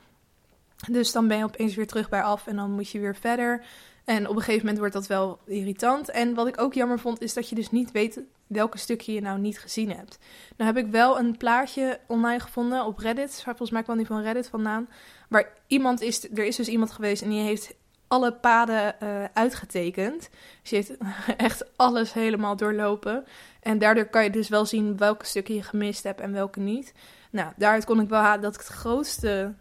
Dus 0.91 1.11
dan 1.11 1.27
ben 1.27 1.37
je 1.37 1.43
opeens 1.43 1.75
weer 1.75 1.87
terug 1.87 2.09
bij 2.09 2.21
af 2.21 2.47
en 2.47 2.55
dan 2.55 2.71
moet 2.71 2.89
je 2.89 2.99
weer 2.99 3.15
verder. 3.15 3.65
En 4.05 4.27
op 4.27 4.35
een 4.35 4.41
gegeven 4.41 4.59
moment 4.59 4.77
wordt 4.77 4.93
dat 4.93 5.07
wel 5.07 5.39
irritant. 5.45 6.09
En 6.09 6.33
wat 6.33 6.47
ik 6.47 6.61
ook 6.61 6.73
jammer 6.73 6.99
vond, 6.99 7.21
is 7.21 7.33
dat 7.33 7.49
je 7.49 7.55
dus 7.55 7.71
niet 7.71 7.91
weet 7.91 8.21
welke 8.47 8.77
stukje 8.77 9.13
je 9.13 9.21
nou 9.21 9.39
niet 9.39 9.59
gezien 9.59 9.91
hebt. 9.91 10.19
Nou 10.57 10.73
heb 10.73 10.85
ik 10.85 10.91
wel 10.91 11.19
een 11.19 11.37
plaatje 11.37 11.99
online 12.07 12.39
gevonden 12.39 12.85
op 12.85 12.97
Reddit. 12.97 13.41
Volgens 13.43 13.71
mij 13.71 13.83
kwam 13.83 13.97
die 13.97 14.05
van 14.05 14.21
Reddit 14.21 14.47
vandaan. 14.47 14.89
Waar 15.29 15.53
iemand 15.67 16.01
is, 16.01 16.29
er 16.29 16.45
is 16.45 16.55
dus 16.55 16.67
iemand 16.67 16.91
geweest 16.91 17.21
en 17.21 17.29
die 17.29 17.41
heeft 17.41 17.73
alle 18.15 18.33
paden 18.33 18.95
uh, 19.03 19.23
uitgetekend. 19.33 20.29
Dus 20.61 20.69
je 20.69 20.75
heeft 20.75 20.97
echt 21.37 21.77
alles 21.77 22.13
helemaal 22.13 22.55
doorlopen. 22.55 23.25
En 23.61 23.79
daardoor 23.79 24.05
kan 24.05 24.23
je 24.23 24.29
dus 24.29 24.49
wel 24.49 24.65
zien 24.65 24.97
welke 24.97 25.25
stukken 25.25 25.55
je 25.55 25.63
gemist 25.63 26.03
hebt 26.03 26.19
en 26.19 26.31
welke 26.31 26.59
niet. 26.59 26.93
Nou, 27.31 27.51
daaruit 27.55 27.85
kon 27.85 27.99
ik 27.99 28.09
wel 28.09 28.21
halen 28.21 28.41
dat 28.41 28.53
ik 28.53 28.59
het 28.59 28.69
grootste 28.69 29.53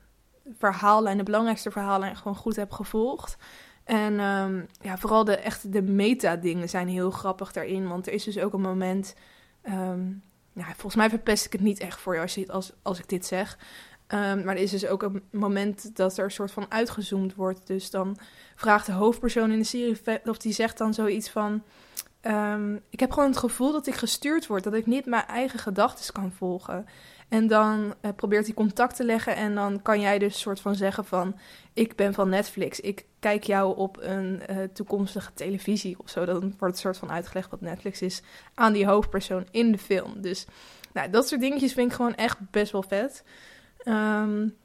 verhaallijn, 0.58 1.16
de 1.16 1.22
belangrijkste 1.22 1.70
verhaallijn, 1.70 2.16
gewoon 2.16 2.36
goed 2.36 2.56
heb 2.56 2.72
gevolgd. 2.72 3.36
En 3.84 4.20
um, 4.20 4.66
ja, 4.80 4.98
vooral 4.98 5.24
de, 5.24 5.36
echt 5.36 5.72
de 5.72 5.82
meta-dingen 5.82 6.68
zijn 6.68 6.88
heel 6.88 7.10
grappig 7.10 7.52
daarin. 7.52 7.88
Want 7.88 8.06
er 8.06 8.12
is 8.12 8.24
dus 8.24 8.38
ook 8.38 8.52
een 8.52 8.60
moment. 8.60 9.14
Um, 9.68 10.22
ja, 10.52 10.64
volgens 10.64 10.94
mij 10.94 11.08
verpest 11.08 11.46
ik 11.46 11.52
het 11.52 11.60
niet 11.60 11.80
echt 11.80 12.00
voor 12.00 12.14
je 12.14 12.20
als, 12.20 12.34
je, 12.34 12.52
als, 12.52 12.72
als 12.82 12.98
ik 12.98 13.08
dit 13.08 13.26
zeg. 13.26 13.58
Um, 14.14 14.44
maar 14.44 14.56
er 14.56 14.62
is 14.62 14.70
dus 14.70 14.86
ook 14.86 15.02
een 15.02 15.22
moment 15.30 15.96
dat 15.96 16.18
er 16.18 16.24
een 16.24 16.30
soort 16.30 16.50
van 16.50 16.66
uitgezoomd 16.68 17.34
wordt. 17.34 17.66
Dus 17.66 17.90
dan 17.90 18.18
vraagt 18.54 18.86
de 18.86 18.92
hoofdpersoon 18.92 19.50
in 19.50 19.58
de 19.58 19.64
serie, 19.64 20.00
of 20.24 20.38
die 20.38 20.52
zegt 20.52 20.78
dan 20.78 20.94
zoiets 20.94 21.30
van... 21.30 21.62
Um, 22.22 22.80
ik 22.90 23.00
heb 23.00 23.12
gewoon 23.12 23.28
het 23.28 23.38
gevoel 23.38 23.72
dat 23.72 23.86
ik 23.86 23.94
gestuurd 23.94 24.46
word, 24.46 24.64
dat 24.64 24.74
ik 24.74 24.86
niet 24.86 25.06
mijn 25.06 25.26
eigen 25.26 25.58
gedachten 25.58 26.12
kan 26.12 26.32
volgen. 26.32 26.86
En 27.28 27.46
dan 27.46 27.94
uh, 28.02 28.10
probeert 28.16 28.44
hij 28.44 28.54
contact 28.54 28.96
te 28.96 29.04
leggen 29.04 29.36
en 29.36 29.54
dan 29.54 29.82
kan 29.82 30.00
jij 30.00 30.18
dus 30.18 30.40
soort 30.40 30.60
van 30.60 30.74
zeggen 30.74 31.04
van... 31.04 31.38
Ik 31.72 31.96
ben 31.96 32.14
van 32.14 32.28
Netflix, 32.28 32.80
ik 32.80 33.04
kijk 33.18 33.44
jou 33.44 33.76
op 33.76 33.98
een 34.00 34.42
uh, 34.50 34.56
toekomstige 34.72 35.32
televisie 35.34 35.96
of 35.98 36.10
zo. 36.10 36.24
Dan 36.24 36.40
wordt 36.40 36.74
het 36.74 36.78
soort 36.78 36.96
van 36.96 37.10
uitgelegd 37.10 37.50
wat 37.50 37.60
Netflix 37.60 38.02
is 38.02 38.22
aan 38.54 38.72
die 38.72 38.86
hoofdpersoon 38.86 39.46
in 39.50 39.72
de 39.72 39.78
film. 39.78 40.20
Dus 40.20 40.46
nou, 40.92 41.10
dat 41.10 41.28
soort 41.28 41.40
dingetjes 41.40 41.72
vind 41.72 41.90
ik 41.90 41.96
gewoon 41.96 42.14
echt 42.14 42.38
best 42.50 42.72
wel 42.72 42.82
vet. 42.82 43.24
Um, 43.84 44.56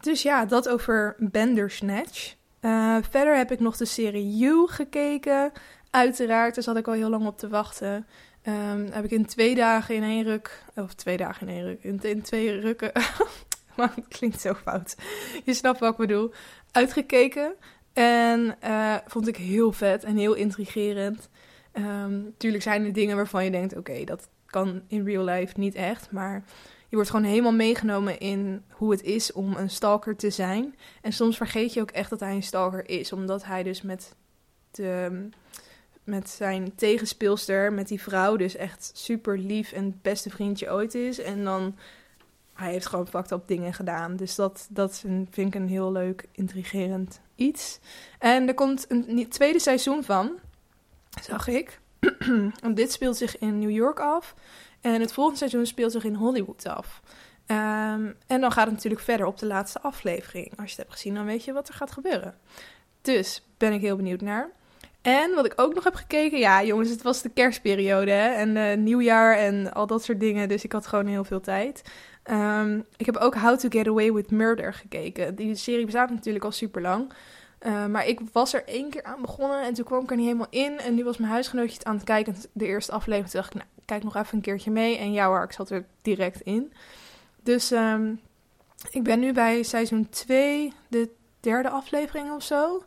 dus 0.00 0.22
ja, 0.22 0.44
dat 0.44 0.68
over 0.68 1.16
Bandersnatch. 1.18 2.34
Uh, 2.60 2.96
verder 3.10 3.36
heb 3.36 3.50
ik 3.50 3.60
nog 3.60 3.76
de 3.76 3.84
serie 3.84 4.36
You 4.36 4.68
gekeken. 4.68 5.52
Uiteraard, 5.90 6.54
daar 6.54 6.64
zat 6.64 6.76
ik 6.76 6.88
al 6.88 6.92
heel 6.92 7.10
lang 7.10 7.26
op 7.26 7.38
te 7.38 7.48
wachten. 7.48 8.06
Um, 8.46 8.86
heb 8.90 9.04
ik 9.04 9.10
in 9.10 9.26
twee 9.26 9.54
dagen 9.54 9.94
in 9.94 10.02
één 10.02 10.24
ruk, 10.24 10.64
of 10.74 10.94
twee 10.94 11.16
dagen 11.16 11.48
in 11.48 11.54
één 11.54 11.64
ruk, 11.64 12.02
in, 12.02 12.22
twee 12.22 12.60
rukken, 12.60 12.92
maar 13.76 13.92
het 13.94 14.08
klinkt 14.08 14.40
zo 14.40 14.54
fout. 14.54 14.96
Je 15.44 15.54
snapt 15.54 15.80
wat 15.80 15.90
ik 15.90 15.96
bedoel. 15.96 16.32
Uitgekeken 16.70 17.54
en 17.92 18.56
uh, 18.64 18.96
vond 19.06 19.28
ik 19.28 19.36
heel 19.36 19.72
vet 19.72 20.04
en 20.04 20.16
heel 20.16 20.34
intrigerend. 20.34 21.28
Um, 21.72 22.34
tuurlijk 22.36 22.62
zijn 22.62 22.84
er 22.84 22.92
dingen 22.92 23.16
waarvan 23.16 23.44
je 23.44 23.50
denkt, 23.50 23.76
oké, 23.76 24.04
dat 24.04 24.28
kan 24.46 24.82
in 24.88 25.04
real 25.04 25.24
life 25.24 25.58
niet 25.58 25.74
echt, 25.74 26.10
maar 26.10 26.44
je 26.92 26.98
wordt 26.98 27.12
gewoon 27.12 27.30
helemaal 27.30 27.52
meegenomen 27.52 28.18
in 28.18 28.64
hoe 28.70 28.90
het 28.90 29.02
is 29.02 29.32
om 29.32 29.56
een 29.56 29.70
stalker 29.70 30.16
te 30.16 30.30
zijn. 30.30 30.74
En 31.00 31.12
soms 31.12 31.36
vergeet 31.36 31.72
je 31.72 31.80
ook 31.80 31.90
echt 31.90 32.10
dat 32.10 32.20
hij 32.20 32.34
een 32.34 32.42
stalker 32.42 32.88
is, 32.88 33.12
omdat 33.12 33.44
hij 33.44 33.62
dus 33.62 33.82
met, 33.82 34.14
de, 34.70 35.28
met 36.04 36.30
zijn 36.30 36.74
tegenspeelster, 36.74 37.72
met 37.72 37.88
die 37.88 38.02
vrouw, 38.02 38.36
dus 38.36 38.56
echt 38.56 38.90
super 38.94 39.38
lief 39.38 39.72
en 39.72 39.98
beste 40.02 40.30
vriendje 40.30 40.70
ooit 40.70 40.94
is. 40.94 41.18
En 41.18 41.44
dan, 41.44 41.76
hij 42.54 42.72
heeft 42.72 42.86
gewoon 42.86 43.08
fucked 43.08 43.30
up 43.30 43.42
dingen 43.46 43.74
gedaan. 43.74 44.16
Dus 44.16 44.34
dat, 44.34 44.66
dat 44.70 44.98
vind 45.30 45.36
ik 45.36 45.54
een 45.54 45.68
heel 45.68 45.92
leuk, 45.92 46.28
intrigerend 46.32 47.20
iets. 47.34 47.78
En 48.18 48.48
er 48.48 48.54
komt 48.54 48.86
een 48.88 49.28
tweede 49.28 49.60
seizoen 49.60 50.04
van, 50.04 50.32
zag 51.22 51.48
ik. 51.48 51.80
dit 52.74 52.92
speelt 52.92 53.16
zich 53.16 53.38
in 53.38 53.58
New 53.58 53.70
York 53.70 54.00
af. 54.00 54.34
En 54.82 55.00
het 55.00 55.12
volgende 55.12 55.38
seizoen 55.38 55.66
speelt 55.66 55.92
zich 55.92 56.04
in 56.04 56.14
Hollywood 56.14 56.66
af. 56.66 57.00
Um, 57.46 58.16
en 58.26 58.40
dan 58.40 58.52
gaat 58.52 58.64
het 58.64 58.74
natuurlijk 58.74 59.02
verder 59.02 59.26
op 59.26 59.38
de 59.38 59.46
laatste 59.46 59.80
aflevering. 59.80 60.46
Als 60.46 60.56
je 60.56 60.62
het 60.62 60.76
hebt 60.76 60.92
gezien, 60.92 61.14
dan 61.14 61.24
weet 61.24 61.44
je 61.44 61.52
wat 61.52 61.68
er 61.68 61.74
gaat 61.74 61.92
gebeuren. 61.92 62.34
Dus 63.02 63.46
ben 63.56 63.72
ik 63.72 63.80
heel 63.80 63.96
benieuwd 63.96 64.20
naar. 64.20 64.50
En 65.02 65.34
wat 65.34 65.44
ik 65.44 65.52
ook 65.56 65.74
nog 65.74 65.84
heb 65.84 65.94
gekeken, 65.94 66.38
ja 66.38 66.64
jongens, 66.64 66.90
het 66.90 67.02
was 67.02 67.22
de 67.22 67.28
kerstperiode 67.28 68.10
hè? 68.10 68.28
en 68.28 68.56
uh, 68.56 68.76
nieuwjaar 68.76 69.36
en 69.36 69.72
al 69.72 69.86
dat 69.86 70.04
soort 70.04 70.20
dingen. 70.20 70.48
Dus 70.48 70.64
ik 70.64 70.72
had 70.72 70.86
gewoon 70.86 71.06
heel 71.06 71.24
veel 71.24 71.40
tijd. 71.40 71.82
Um, 72.30 72.84
ik 72.96 73.06
heb 73.06 73.16
ook 73.16 73.34
How 73.34 73.58
to 73.58 73.68
Get 73.68 73.86
Away 73.86 74.12
with 74.12 74.30
Murder 74.30 74.74
gekeken. 74.74 75.34
Die 75.34 75.54
serie 75.54 75.84
bestaat 75.84 76.10
natuurlijk 76.10 76.44
al 76.44 76.52
super 76.52 76.82
lang. 76.82 77.12
Uh, 77.66 77.86
maar 77.86 78.06
ik 78.06 78.20
was 78.32 78.54
er 78.54 78.64
één 78.66 78.90
keer 78.90 79.02
aan 79.02 79.20
begonnen 79.20 79.62
en 79.62 79.74
toen 79.74 79.84
kwam 79.84 80.02
ik 80.02 80.10
er 80.10 80.16
niet 80.16 80.26
helemaal 80.26 80.46
in. 80.50 80.78
En 80.78 80.94
nu 80.94 81.04
was 81.04 81.16
mijn 81.16 81.32
huisgenootje 81.32 81.74
het 81.74 81.84
aan 81.84 81.94
het 81.94 82.04
kijken. 82.04 82.36
De 82.52 82.66
eerste 82.66 82.92
aflevering 82.92 83.30
toen 83.30 83.40
dacht 83.40 83.54
ik, 83.54 83.60
nou, 83.60 83.68
kijk 83.84 84.02
nog 84.02 84.16
even 84.16 84.36
een 84.36 84.42
keertje 84.42 84.70
mee. 84.70 84.96
En 84.96 85.12
ja 85.12 85.26
hoor, 85.26 85.42
ik 85.42 85.52
zat 85.52 85.70
er 85.70 85.84
direct 86.02 86.40
in. 86.40 86.72
Dus 87.42 87.70
um, 87.70 88.20
ik 88.90 89.02
ben 89.02 89.20
nu 89.20 89.32
bij 89.32 89.62
seizoen 89.62 90.08
2, 90.08 90.72
de 90.88 91.10
derde 91.40 91.70
aflevering 91.70 92.30
of 92.30 92.42
zo. 92.42 92.82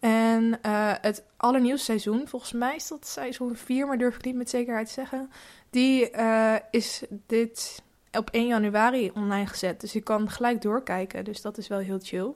En 0.00 0.58
uh, 0.66 0.92
het 1.00 1.24
allernieuwste 1.36 1.84
seizoen, 1.84 2.28
volgens 2.28 2.52
mij 2.52 2.74
is 2.74 2.88
dat 2.88 3.06
seizoen 3.06 3.56
4, 3.56 3.86
maar 3.86 3.98
durf 3.98 4.14
ik 4.14 4.24
niet 4.24 4.34
met 4.34 4.50
zekerheid 4.50 4.86
te 4.86 4.92
zeggen. 4.92 5.30
Die 5.70 6.10
uh, 6.16 6.54
is 6.70 7.02
dit 7.26 7.82
op 8.12 8.30
1 8.30 8.46
januari 8.46 9.10
online 9.14 9.46
gezet. 9.46 9.80
Dus 9.80 9.92
je 9.92 10.00
kan 10.00 10.30
gelijk 10.30 10.62
doorkijken. 10.62 11.24
Dus 11.24 11.40
dat 11.40 11.58
is 11.58 11.68
wel 11.68 11.78
heel 11.78 11.98
chill. 12.02 12.34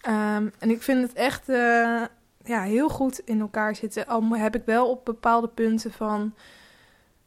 Ehm, 0.00 0.48
en 0.58 0.70
ik 0.70 0.82
vind 0.82 1.02
het 1.02 1.12
echt 1.12 1.48
eh, 1.48 2.02
ja, 2.44 2.62
heel 2.62 2.88
goed 2.88 3.18
in 3.24 3.40
elkaar 3.40 3.76
zitten. 3.76 4.06
Al 4.06 4.22
heb 4.30 4.54
ik 4.54 4.62
wel 4.64 4.90
op 4.90 5.04
bepaalde 5.04 5.48
punten 5.48 5.92
van. 5.92 6.34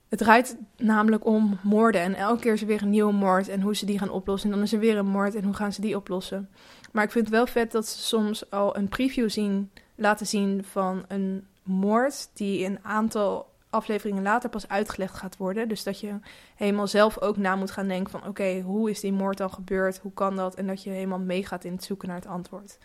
Het 0.10 0.20
draait 0.20 0.58
namelijk 0.78 1.26
om 1.26 1.60
moorden. 1.64 2.02
En 2.02 2.16
elke 2.16 2.42
keer 2.42 2.54
is 2.54 2.62
er 2.62 2.68
weer 2.68 2.82
een 2.82 2.90
nieuwe 2.90 3.14
moord. 3.14 3.48
En 3.48 3.62
hoe 3.62 3.76
ze 3.76 3.86
die 3.86 4.00
gaan 4.00 4.10
oplossen. 4.10 4.50
En 4.50 4.56
dan 4.56 4.66
is 4.66 4.74
er 4.74 4.80
weer 4.80 4.98
een 4.98 5.08
moord. 5.08 5.36
En 5.36 5.44
hoe 5.44 5.54
gaan 5.54 5.74
ze 5.74 5.82
die 5.82 5.96
oplossen. 5.96 6.50
Maar 6.92 7.04
ik 7.04 7.12
vind 7.12 7.26
het 7.26 7.36
wel 7.36 7.48
vet 7.48 7.72
dat 7.72 7.88
ze 7.88 8.00
soms 8.00 8.50
al 8.50 8.78
een 8.78 8.88
preview 8.88 9.30
zien, 9.30 9.72
laten 9.96 10.28
zien 10.28 10.64
van 10.64 11.06
een 11.08 11.48
moord. 11.64 12.30
Die 12.34 12.66
een 12.66 12.80
aantal 12.82 13.51
afleveringen 13.72 14.24
later 14.24 14.50
pas 14.50 14.68
uitgelegd 14.68 15.16
gaat 15.16 15.38
worden. 15.38 15.68
Dus 15.68 15.84
dat 15.84 16.00
je 16.00 16.20
helemaal 16.56 16.88
zelf 16.88 17.20
ook 17.20 17.38
na 17.38 17.56
moet 17.56 17.72
gaan 17.72 17.88
denken 17.88 18.12
van... 18.12 18.28
oké, 18.28 18.60
hoe 18.60 18.90
is 18.90 19.00
die 19.00 19.14
moord 19.14 19.38
dan 19.38 19.54
gebeurd? 19.54 19.98
Hoe 19.98 20.14
kan 20.14 20.36
dat? 20.36 20.56
En 20.56 20.68
dat 20.68 20.84
je 20.84 20.90
helemaal 20.90 21.20
meegaat 21.20 21.64
in 21.64 21.72
het 21.74 21.84
zoeken 21.84 22.08
naar 22.08 22.18
het 22.18 22.28
antwoord. 22.28 22.78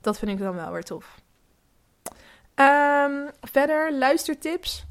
Dat 0.00 0.18
vind 0.18 0.30
ik 0.30 0.38
dan 0.38 0.54
wel 0.54 0.72
weer 0.72 0.84
tof. 0.84 1.20
Um, 2.54 3.30
verder, 3.40 3.92
luistertips. 3.94 4.84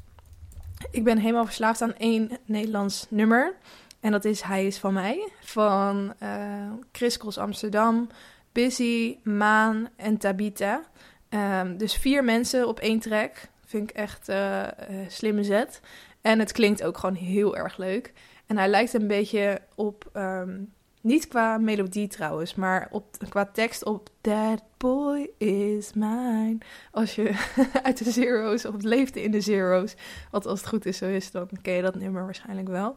Ik 0.90 1.04
ben 1.04 1.18
helemaal 1.18 1.44
verslaafd 1.44 1.82
aan 1.82 1.96
één 1.96 2.30
Nederlands 2.44 3.06
nummer. 3.08 3.54
En 4.00 4.12
dat 4.12 4.24
is 4.24 4.40
Hij 4.40 4.66
is 4.66 4.78
van 4.78 4.92
mij. 4.92 5.28
Van 5.40 6.14
uh, 6.22 6.72
Chris 6.92 7.16
Cross 7.16 7.38
Amsterdam, 7.38 8.08
Busy, 8.52 9.16
Maan 9.22 9.88
en 9.96 10.18
Tabita. 10.18 10.82
Um, 11.30 11.76
dus 11.76 11.94
vier 11.94 12.24
mensen 12.24 12.68
op 12.68 12.80
één 12.80 13.00
track. 13.00 13.48
Vind 13.70 13.90
ik 13.90 13.96
echt 13.96 14.28
uh, 14.28 14.66
slimme 15.08 15.44
zet. 15.44 15.80
En 16.20 16.38
het 16.38 16.52
klinkt 16.52 16.82
ook 16.82 16.98
gewoon 16.98 17.14
heel 17.14 17.56
erg 17.56 17.76
leuk. 17.76 18.12
En 18.46 18.56
hij 18.56 18.68
lijkt 18.68 18.92
een 18.92 19.06
beetje 19.06 19.60
op, 19.74 20.10
um, 20.14 20.72
niet 21.00 21.28
qua 21.28 21.58
melodie 21.58 22.08
trouwens, 22.08 22.54
maar 22.54 22.88
op, 22.90 23.16
qua 23.28 23.44
tekst 23.44 23.84
op 23.84 24.08
That 24.20 24.62
boy 24.76 25.30
is 25.38 25.92
mine. 25.92 26.58
Als 26.90 27.14
je 27.14 27.48
uit 27.82 28.04
de 28.04 28.10
Zero's 28.10 28.64
of 28.64 28.82
leefde 28.82 29.22
in 29.22 29.30
de 29.30 29.40
Zero's, 29.40 29.94
wat 30.30 30.46
als 30.46 30.60
het 30.60 30.68
goed 30.68 30.86
is 30.86 30.96
zo 30.96 31.06
is, 31.06 31.30
dan 31.30 31.48
ken 31.62 31.74
je 31.74 31.82
dat 31.82 31.94
nummer 31.94 32.24
waarschijnlijk 32.24 32.68
wel. 32.68 32.94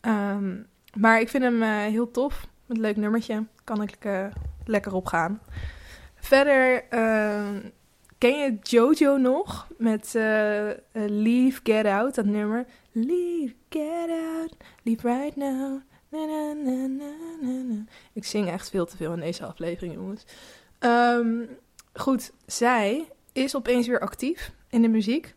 Um, 0.00 0.66
maar 0.98 1.20
ik 1.20 1.28
vind 1.28 1.42
hem 1.42 1.62
uh, 1.62 1.76
heel 1.76 2.10
tof. 2.10 2.46
Een 2.66 2.80
leuk 2.80 2.96
nummertje. 2.96 3.44
Kan 3.64 3.82
ik 3.82 3.98
lekker 4.64 4.94
op 4.94 5.06
gaan. 5.06 5.40
Verder 6.14 6.84
uh, 6.90 7.70
Ken 8.20 8.38
je 8.38 8.58
Jojo 8.62 9.16
nog? 9.16 9.66
Met 9.78 10.14
uh, 10.16 10.70
Leave, 10.92 11.60
Get 11.62 11.86
Out, 11.86 12.14
dat 12.14 12.24
nummer. 12.24 12.66
Leave, 12.92 13.54
get 13.68 14.10
out, 14.10 14.56
leave 14.82 15.08
right 15.08 15.36
now. 15.36 15.80
Ik 18.12 18.24
zing 18.24 18.48
echt 18.48 18.70
veel 18.70 18.86
te 18.86 18.96
veel 18.96 19.12
in 19.12 19.20
deze 19.20 19.44
aflevering, 19.44 19.94
jongens. 19.94 20.24
Um, 20.80 21.48
goed, 21.92 22.32
zij 22.46 23.08
is 23.32 23.56
opeens 23.56 23.86
weer 23.86 24.00
actief 24.00 24.52
in 24.68 24.82
de 24.82 24.88
muziek. 24.88 25.34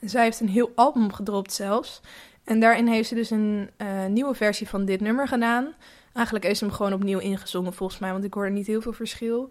Zij 0.00 0.22
heeft 0.22 0.40
een 0.40 0.48
heel 0.48 0.72
album 0.74 1.12
gedropt 1.12 1.52
zelfs. 1.52 2.00
En 2.44 2.60
daarin 2.60 2.86
heeft 2.86 3.08
ze 3.08 3.14
dus 3.14 3.30
een 3.30 3.70
uh, 3.78 4.06
nieuwe 4.06 4.34
versie 4.34 4.68
van 4.68 4.84
dit 4.84 5.00
nummer 5.00 5.28
gedaan. 5.28 5.74
Eigenlijk 6.12 6.44
heeft 6.44 6.58
ze 6.58 6.64
hem 6.64 6.74
gewoon 6.74 6.92
opnieuw 6.92 7.18
ingezongen 7.18 7.72
volgens 7.72 7.98
mij, 7.98 8.12
want 8.12 8.24
ik 8.24 8.34
hoorde 8.34 8.50
niet 8.50 8.66
heel 8.66 8.80
veel 8.80 8.92
verschil. 8.92 9.50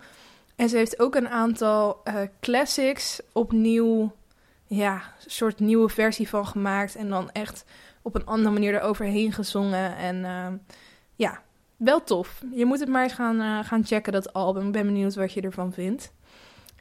En 0.55 0.70
ze 0.70 0.77
heeft 0.77 1.00
ook 1.00 1.15
een 1.15 1.29
aantal 1.29 2.01
uh, 2.08 2.22
classics 2.41 3.22
opnieuw, 3.31 4.15
ja, 4.65 4.94
een 4.94 5.31
soort 5.31 5.59
nieuwe 5.59 5.90
versie 5.90 6.29
van 6.29 6.48
gemaakt. 6.48 6.96
En 6.96 7.09
dan 7.09 7.31
echt 7.31 7.66
op 8.01 8.16
een 8.16 8.25
andere 8.25 8.53
manier 8.53 8.74
eroverheen 8.74 9.31
gezongen. 9.31 9.96
En 9.98 10.16
uh, 10.16 10.48
ja, 11.16 11.42
wel 11.77 12.03
tof. 12.03 12.44
Je 12.53 12.66
moet 12.66 12.79
het 12.79 12.90
maar 12.90 13.03
eens 13.03 13.14
gaan, 13.14 13.42
uh, 13.42 13.59
gaan 13.64 13.85
checken, 13.85 14.14
dat 14.14 14.33
album. 14.33 14.66
Ik 14.66 14.72
ben 14.72 14.85
benieuwd 14.85 15.16
wat 15.16 15.33
je 15.33 15.42
ervan 15.42 15.74
vindt. 15.74 16.11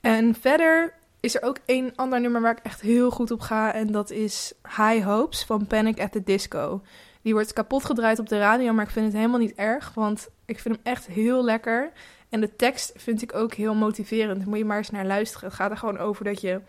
En 0.00 0.35
verder 0.35 0.94
is 1.20 1.35
er 1.35 1.42
ook 1.42 1.59
een 1.66 1.92
ander 1.96 2.20
nummer 2.20 2.40
waar 2.40 2.56
ik 2.56 2.64
echt 2.64 2.80
heel 2.80 3.11
goed 3.11 3.30
op 3.30 3.40
ga. 3.40 3.72
En 3.72 3.92
dat 3.92 4.11
is 4.11 4.52
High 4.62 5.04
Hopes 5.04 5.44
van 5.44 5.66
Panic 5.66 6.00
at 6.00 6.12
the 6.12 6.22
Disco. 6.22 6.83
Die 7.22 7.33
wordt 7.33 7.52
kapot 7.52 7.85
gedraaid 7.85 8.18
op 8.18 8.28
de 8.28 8.38
radio, 8.38 8.72
maar 8.72 8.85
ik 8.85 8.90
vind 8.90 9.06
het 9.06 9.14
helemaal 9.14 9.38
niet 9.38 9.54
erg. 9.54 9.94
Want 9.94 10.28
ik 10.44 10.59
vind 10.59 10.74
hem 10.74 10.85
echt 10.92 11.06
heel 11.06 11.44
lekker. 11.44 11.92
En 12.28 12.40
de 12.40 12.56
tekst 12.56 12.92
vind 12.96 13.22
ik 13.22 13.35
ook 13.35 13.54
heel 13.54 13.74
motiverend. 13.74 14.46
Moet 14.46 14.59
je 14.59 14.64
maar 14.64 14.76
eens 14.76 14.90
naar 14.90 15.06
luisteren. 15.06 15.48
Het 15.48 15.56
gaat 15.56 15.70
er 15.70 15.76
gewoon 15.76 15.98
over 15.98 16.24
dat 16.24 16.40
je 16.40 16.61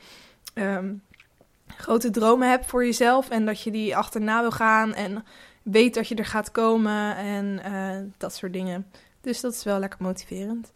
um, 0.54 1.04
grote 1.68 2.10
dromen 2.10 2.50
hebt 2.50 2.66
voor 2.66 2.86
jezelf. 2.86 3.30
En 3.30 3.46
dat 3.46 3.62
je 3.62 3.72
die 3.72 3.96
achterna 3.96 4.42
wil 4.42 4.52
gaan. 4.52 4.94
En 4.94 5.26
weet 5.64 5.94
dat 5.94 6.08
je 6.08 6.16
er 6.16 6.26
gaat 6.26 6.52
komen. 6.52 7.16
En 7.16 7.62
uh, 7.66 8.12
dat 8.18 8.36
soort 8.36 8.54
dingen. 8.54 8.92
Dus 9.22 9.42
dat 9.42 9.54
is 9.54 9.64
wel 9.64 9.80
lekker 9.80 10.00
motiverend. 10.02 10.72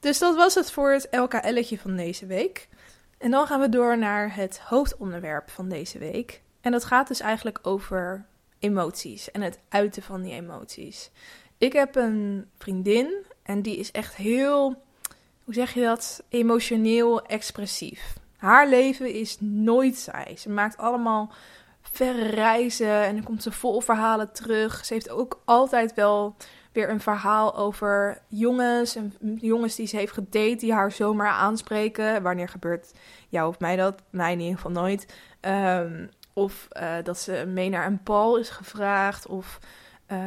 Dus 0.00 0.18
dat 0.18 0.36
was 0.36 0.54
het 0.54 0.70
voor 0.70 0.92
het 0.92 1.08
LKL'tje 1.10 1.78
van 1.78 1.96
deze 1.96 2.26
week. 2.26 2.68
En 3.18 3.30
dan 3.30 3.46
gaan 3.46 3.60
we 3.60 3.68
door 3.68 3.98
naar 3.98 4.34
het 4.34 4.60
hoofdonderwerp 4.60 5.50
van 5.50 5.68
deze 5.68 5.98
week. 5.98 6.42
En 6.60 6.72
dat 6.72 6.84
gaat 6.84 7.08
dus 7.08 7.20
eigenlijk 7.20 7.58
over 7.62 8.24
emoties 8.62 9.30
en 9.30 9.40
het 9.40 9.58
uiten 9.68 10.02
van 10.02 10.22
die 10.22 10.32
emoties. 10.32 11.10
Ik 11.58 11.72
heb 11.72 11.96
een 11.96 12.46
vriendin 12.58 13.14
en 13.42 13.62
die 13.62 13.76
is 13.76 13.90
echt 13.90 14.16
heel, 14.16 14.82
hoe 15.44 15.54
zeg 15.54 15.74
je 15.74 15.82
dat, 15.82 16.22
emotioneel 16.28 17.22
expressief. 17.22 18.16
Haar 18.36 18.68
leven 18.68 19.12
is 19.12 19.36
nooit 19.40 19.96
saai. 19.96 20.36
Ze 20.36 20.50
maakt 20.50 20.76
allemaal 20.76 21.32
verre 21.82 22.28
reizen 22.28 23.04
en 23.04 23.14
dan 23.14 23.24
komt 23.24 23.42
ze 23.42 23.52
vol 23.52 23.80
verhalen 23.80 24.32
terug. 24.32 24.84
Ze 24.84 24.94
heeft 24.94 25.10
ook 25.10 25.42
altijd 25.44 25.94
wel 25.94 26.36
weer 26.72 26.90
een 26.90 27.00
verhaal 27.00 27.56
over 27.56 28.22
jongens 28.28 28.96
en 28.96 29.14
jongens 29.40 29.74
die 29.74 29.86
ze 29.86 29.96
heeft 29.96 30.12
gedate 30.12 30.56
die 30.56 30.72
haar 30.72 30.92
zomaar 30.92 31.30
aanspreken. 31.30 32.22
Wanneer 32.22 32.48
gebeurt 32.48 32.92
jou 33.28 33.48
of 33.48 33.58
mij 33.58 33.76
dat? 33.76 34.02
Mij 34.10 34.32
in 34.32 34.40
ieder 34.40 34.54
geval 34.54 34.70
nooit. 34.70 35.14
Um, 35.40 36.10
of 36.32 36.68
uh, 36.80 36.94
dat 37.02 37.18
ze 37.18 37.44
mee 37.48 37.68
naar 37.68 37.86
een 37.86 38.00
bal 38.04 38.36
is 38.36 38.50
gevraagd. 38.50 39.26
Of 39.26 39.58
uh, 40.12 40.18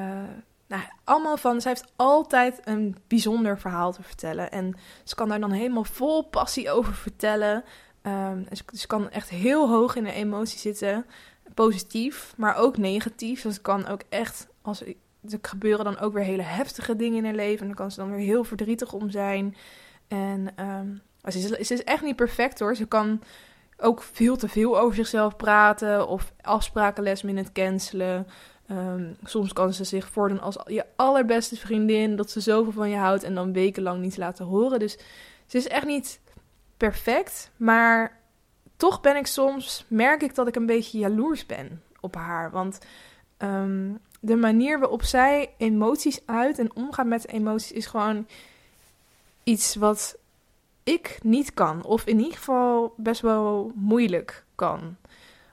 nou, 0.67 0.83
allemaal 1.03 1.37
van. 1.37 1.61
Zij 1.61 1.71
heeft 1.71 1.91
altijd 1.95 2.61
een 2.63 2.95
bijzonder 3.07 3.59
verhaal 3.59 3.91
te 3.91 4.03
vertellen. 4.03 4.51
En 4.51 4.77
ze 5.03 5.15
kan 5.15 5.29
daar 5.29 5.39
dan 5.39 5.51
helemaal 5.51 5.83
vol 5.83 6.21
passie 6.21 6.71
over 6.71 6.93
vertellen. 6.93 7.63
Um, 8.01 8.45
ze, 8.51 8.63
ze, 8.73 8.87
kan 8.87 9.09
echt 9.09 9.29
heel 9.29 9.69
hoog 9.69 9.95
in 9.95 10.03
de 10.03 10.11
emotie 10.11 10.59
zitten. 10.59 11.05
Positief, 11.53 12.33
maar 12.37 12.55
ook 12.55 12.77
negatief. 12.77 13.41
Dus 13.41 13.53
het 13.53 13.61
kan 13.61 13.87
ook 13.87 14.01
echt. 14.09 14.47
Als, 14.61 14.83
er 15.29 15.39
gebeuren 15.41 15.85
dan 15.85 15.99
ook 15.99 16.13
weer 16.13 16.23
hele 16.23 16.41
heftige 16.41 16.95
dingen 16.95 17.17
in 17.17 17.25
haar 17.25 17.33
leven. 17.33 17.59
En 17.59 17.67
dan 17.67 17.75
kan 17.75 17.91
ze 17.91 17.99
dan 17.99 18.11
weer 18.11 18.25
heel 18.25 18.43
verdrietig 18.43 18.93
om 18.93 19.09
zijn. 19.09 19.55
En 20.07 20.53
ze, 21.23 21.57
is, 21.57 21.67
ze 21.67 21.73
is 21.73 21.83
echt 21.83 22.03
niet 22.03 22.15
perfect 22.15 22.59
hoor. 22.59 22.75
Ze 22.75 22.85
kan 22.85 23.21
ook 23.77 24.01
veel 24.01 24.38
te 24.38 24.47
veel 24.47 24.79
over 24.79 24.95
zichzelf 24.95 25.35
praten. 25.35 26.07
Of 26.07 26.33
afspraken 26.41 27.05
het 27.38 27.51
cancelen. 27.51 28.27
Um, 28.71 29.15
soms 29.23 29.53
kan 29.53 29.73
ze 29.73 29.83
zich 29.83 30.09
voordoen 30.09 30.41
als 30.41 30.57
je 30.65 30.85
allerbeste 30.95 31.57
vriendin, 31.57 32.15
dat 32.15 32.29
ze 32.29 32.39
zoveel 32.39 32.71
van 32.71 32.89
je 32.89 32.95
houdt 32.95 33.23
en 33.23 33.35
dan 33.35 33.53
wekenlang 33.53 34.01
niet 34.01 34.17
laten 34.17 34.45
horen. 34.45 34.79
Dus 34.79 34.97
ze 35.45 35.57
is 35.57 35.67
echt 35.67 35.85
niet 35.85 36.19
perfect, 36.77 37.51
maar 37.57 38.19
toch 38.77 39.01
ben 39.01 39.15
ik 39.15 39.27
soms, 39.27 39.85
merk 39.88 40.21
ik 40.21 40.35
dat 40.35 40.47
ik 40.47 40.55
een 40.55 40.65
beetje 40.65 40.97
jaloers 40.97 41.45
ben 41.45 41.81
op 41.99 42.15
haar. 42.15 42.51
Want 42.51 42.79
um, 43.38 43.99
de 44.19 44.35
manier 44.35 44.79
waarop 44.79 45.03
zij 45.03 45.53
emoties 45.57 46.21
uit 46.25 46.59
en 46.59 46.75
omgaat 46.75 47.05
met 47.05 47.27
emoties 47.27 47.71
is 47.71 47.85
gewoon 47.85 48.27
iets 49.43 49.75
wat 49.75 50.17
ik 50.85 51.19
niet 51.23 51.53
kan. 51.53 51.83
Of 51.83 52.05
in 52.05 52.17
ieder 52.17 52.37
geval 52.37 52.93
best 52.97 53.21
wel 53.21 53.71
moeilijk 53.75 54.45
kan 54.55 54.97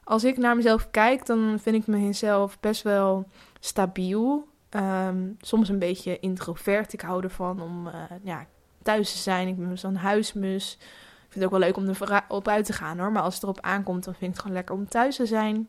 als 0.05 0.25
ik 0.25 0.37
naar 0.37 0.57
mezelf 0.57 0.91
kijk, 0.91 1.27
dan 1.27 1.59
vind 1.61 1.77
ik 1.77 1.87
mezelf 1.87 2.61
best 2.61 2.83
wel 2.83 3.29
stabiel. 3.61 4.49
Um, 4.71 5.37
soms 5.41 5.69
een 5.69 5.79
beetje 5.79 6.19
introvert. 6.19 6.93
Ik 6.93 7.01
hou 7.01 7.23
ervan 7.23 7.63
om 7.63 7.87
uh, 7.87 7.93
ja, 8.23 8.47
thuis 8.83 9.13
te 9.13 9.19
zijn. 9.19 9.49
Ik 9.49 9.57
ben 9.57 9.79
zo'n 9.79 9.97
huismus. 9.97 10.77
Ik 10.81 11.29
vind 11.29 11.35
het 11.35 11.45
ook 11.45 11.51
wel 11.51 11.61
leuk 11.61 11.77
om 11.77 11.89
er 11.89 12.25
op 12.29 12.49
uit 12.49 12.65
te 12.65 12.73
gaan 12.73 12.99
hoor. 12.99 13.13
Maar 13.13 13.23
als 13.23 13.35
het 13.35 13.43
erop 13.43 13.61
aankomt, 13.61 14.05
dan 14.05 14.15
vind 14.15 14.25
ik 14.25 14.31
het 14.31 14.39
gewoon 14.39 14.57
lekker 14.57 14.75
om 14.75 14.89
thuis 14.89 15.17
te 15.17 15.27
zijn. 15.27 15.69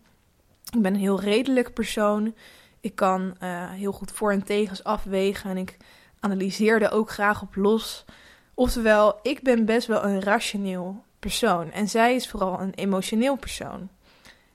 Ik 0.71 0.81
ben 0.81 0.93
een 0.93 0.99
heel 0.99 1.19
redelijk 1.19 1.73
persoon. 1.73 2.35
Ik 2.79 2.95
kan 2.95 3.35
uh, 3.43 3.69
heel 3.69 3.91
goed 3.91 4.11
voor- 4.11 4.31
en 4.31 4.43
tegens 4.43 4.83
afwegen. 4.83 5.49
En 5.49 5.57
ik 5.57 5.77
analyseer 6.19 6.81
er 6.81 6.91
ook 6.91 7.09
graag 7.09 7.41
op 7.41 7.55
los. 7.55 8.05
Oftewel, 8.53 9.19
ik 9.21 9.41
ben 9.41 9.65
best 9.65 9.87
wel 9.87 10.03
een 10.03 10.21
rationeel 10.21 11.03
persoon. 11.19 11.71
En 11.71 11.89
zij 11.89 12.15
is 12.15 12.29
vooral 12.29 12.59
een 12.59 12.73
emotioneel 12.73 13.35
persoon. 13.35 13.89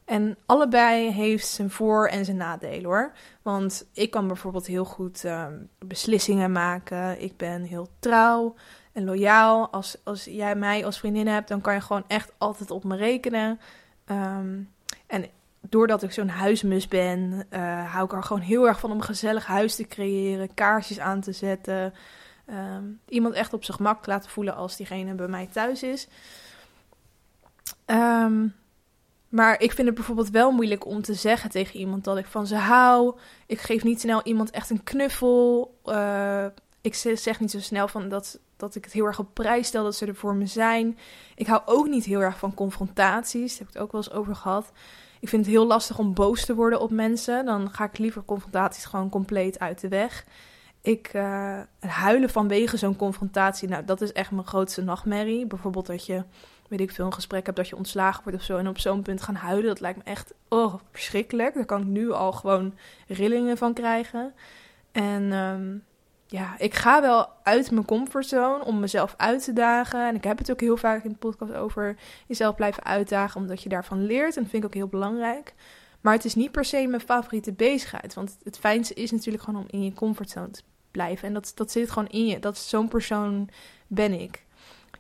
En 0.05 0.37
allebei 0.47 1.11
heeft 1.11 1.47
zijn 1.47 1.71
voor- 1.71 2.09
en 2.09 2.25
zijn 2.25 2.37
nadelen 2.37 2.85
hoor. 2.85 3.13
Want 3.43 3.87
ik 3.93 4.11
kan 4.11 4.27
bijvoorbeeld 4.27 4.67
heel 4.67 4.85
goed 4.85 5.25
um, 5.25 5.69
beslissingen 5.79 6.53
maken. 6.53 7.23
Ik 7.23 7.37
ben 7.37 7.63
heel 7.63 7.89
trouw 7.99 8.55
en 8.93 9.05
loyaal. 9.05 9.69
Als, 9.71 9.97
als 10.05 10.25
jij 10.25 10.55
mij 10.55 10.85
als 10.85 10.99
vriendin 10.99 11.27
hebt, 11.27 11.49
dan 11.49 11.61
kan 11.61 11.75
je 11.75 11.81
gewoon 11.81 12.05
echt 12.07 12.33
altijd 12.39 12.71
op 12.71 12.85
me 12.85 12.97
rekenen. 12.97 13.61
Um, 14.07 14.71
en 15.07 15.27
doordat 15.61 16.03
ik 16.03 16.13
zo'n 16.13 16.29
huismus 16.29 16.89
ben, 16.89 17.47
uh, 17.51 17.93
hou 17.93 18.05
ik 18.05 18.13
er 18.13 18.23
gewoon 18.23 18.43
heel 18.43 18.67
erg 18.67 18.81
van 18.81 18.91
om 18.91 18.97
een 18.97 19.03
gezellig 19.03 19.47
huis 19.47 19.75
te 19.75 19.87
creëren, 19.87 20.55
kaarsjes 20.55 20.99
aan 20.99 21.21
te 21.21 21.33
zetten. 21.33 21.95
Ehm, 22.49 22.85
iemand 23.09 23.35
echt 23.35 23.53
op 23.53 23.65
zijn 23.65 23.77
gemak 23.77 24.07
laten 24.07 24.31
voelen 24.31 24.55
als 24.55 24.77
diegene 24.77 25.15
bij 25.15 25.29
mij 25.29 25.47
thuis 25.47 25.83
is. 25.83 26.09
Ehm, 27.85 28.47
maar 29.29 29.61
ik 29.61 29.73
vind 29.73 29.87
het 29.87 29.97
bijvoorbeeld 29.97 30.31
wel 30.31 30.51
moeilijk 30.51 30.87
om 30.87 31.03
te 31.03 31.15
zeggen 31.15 31.51
tegen 31.51 31.79
iemand 31.79 32.05
dat 32.05 32.19
ik 32.19 32.27
van 32.27 32.47
ze 32.47 32.57
hou. 32.57 33.19
Ik 33.47 33.61
geef 33.61 33.85
niet 33.85 34.01
snel 34.01 34.21
iemand 34.23 34.51
echt 34.51 34.71
een 34.71 34.85
knuffel. 34.85 35.75
Uh, 35.85 36.47
ik 36.81 36.95
zeg 36.95 37.41
niet 37.41 37.51
zo 37.51 37.61
snel 37.61 37.89
van 37.89 38.09
dat, 38.09 38.41
dat 38.57 38.75
ik 38.75 38.85
het 38.85 38.93
heel 38.93 39.05
erg 39.05 39.19
op 39.19 39.35
prijs 39.35 39.67
stel 39.67 39.85
dat 39.85 39.97
ze 39.97 40.07
er 40.07 40.15
voor 40.15 40.35
me 40.35 40.47
zijn. 40.47 40.99
Ik 41.35 41.47
hou 41.47 41.63
ook 41.65 41.89
niet 41.89 42.05
heel 42.05 42.21
erg 42.21 42.39
van 42.39 42.55
confrontaties. 42.55 43.51
Daar 43.51 43.59
heb 43.59 43.69
ik 43.69 43.75
het 43.75 43.83
ook 43.83 43.93
wel 43.93 44.01
eens 44.01 44.13
over 44.13 44.37
gehad. 44.37 44.73
Ik 45.21 45.29
vind 45.29 45.45
het 45.45 45.55
heel 45.55 45.67
lastig 45.67 45.99
om 45.99 46.15
boos 46.15 46.45
te 46.45 46.55
worden 46.55 46.81
op 46.81 46.91
mensen. 46.91 47.45
Dan 47.45 47.71
ga 47.71 47.85
ik 47.85 47.99
liever 47.99 48.25
confrontaties 48.25 48.85
gewoon 48.85 49.11
compleet 49.11 49.59
uit 49.59 49.81
de 49.81 49.89
weg. 49.89 50.25
Ik 50.89 51.15
uh, 51.15 51.61
huilen 51.79 52.31
vanwege 52.31 52.77
zo'n 52.77 52.97
confrontatie. 52.97 53.69
Nou, 53.69 53.85
dat 53.85 54.01
is 54.01 54.13
echt 54.13 54.31
mijn 54.31 54.47
grootste 54.47 54.83
nachtmerrie. 54.83 55.47
Bijvoorbeeld 55.47 55.87
dat 55.87 56.07
je, 56.07 56.25
weet 56.69 56.81
ik 56.81 56.91
veel, 56.91 57.07
een 57.07 57.15
gesprek 57.15 57.45
hebt 57.45 57.57
dat 57.57 57.69
je 57.69 57.77
ontslagen 57.77 58.23
wordt 58.23 58.39
of 58.39 58.45
zo. 58.45 58.57
En 58.57 58.69
op 58.69 58.79
zo'n 58.79 59.03
punt 59.03 59.23
gaan 59.23 59.35
huilen, 59.35 59.67
dat 59.67 59.81
lijkt 59.81 59.99
me 59.99 60.05
echt 60.05 60.35
oh, 60.49 60.75
verschrikkelijk. 60.93 61.55
Daar 61.55 61.65
kan 61.65 61.81
ik 61.81 61.87
nu 61.87 62.11
al 62.11 62.33
gewoon 62.33 62.75
rillingen 63.07 63.57
van 63.57 63.75
krijgen. 63.75 64.35
En 64.93 65.33
um, 65.33 65.85
ja, 66.27 66.59
ik 66.59 66.75
ga 66.75 67.01
wel 67.01 67.29
uit 67.43 67.71
mijn 67.71 67.85
comfortzone 67.85 68.65
om 68.65 68.81
mezelf 68.81 69.15
uit 69.17 69.45
te 69.45 69.53
dagen. 69.53 70.09
En 70.09 70.15
ik 70.15 70.25
heb 70.25 70.39
het 70.39 70.51
ook 70.51 70.61
heel 70.61 70.77
vaak 70.77 71.05
in 71.05 71.11
de 71.11 71.17
podcast 71.17 71.53
over 71.55 71.97
jezelf 72.27 72.55
blijven 72.55 72.85
uitdagen, 72.85 73.41
omdat 73.41 73.63
je 73.63 73.69
daarvan 73.69 74.07
leert. 74.07 74.37
En 74.37 74.43
dat 74.43 74.51
vind 74.51 74.63
ik 74.63 74.69
ook 74.69 74.75
heel 74.75 74.89
belangrijk. 74.89 75.55
Maar 76.01 76.15
het 76.15 76.25
is 76.25 76.35
niet 76.35 76.53
per 76.53 76.65
se 76.65 76.87
mijn 76.87 77.01
favoriete 77.01 77.53
bezigheid. 77.53 78.15
Want 78.15 78.39
het 78.43 78.59
fijnste 78.59 78.95
is 78.95 79.11
natuurlijk 79.11 79.45
gewoon 79.45 79.61
om 79.61 79.67
in 79.71 79.85
je 79.85 79.93
comfortzone 79.93 80.51
te 80.51 80.63
blijven. 80.91 81.29
En 81.29 81.35
dat, 81.35 81.53
dat 81.55 81.71
zit 81.71 81.91
gewoon 81.91 82.09
in 82.09 82.27
je. 82.27 82.39
Dat 82.39 82.59
zo'n 82.59 82.89
persoon 82.89 83.49
ben 83.87 84.21
ik. 84.21 84.43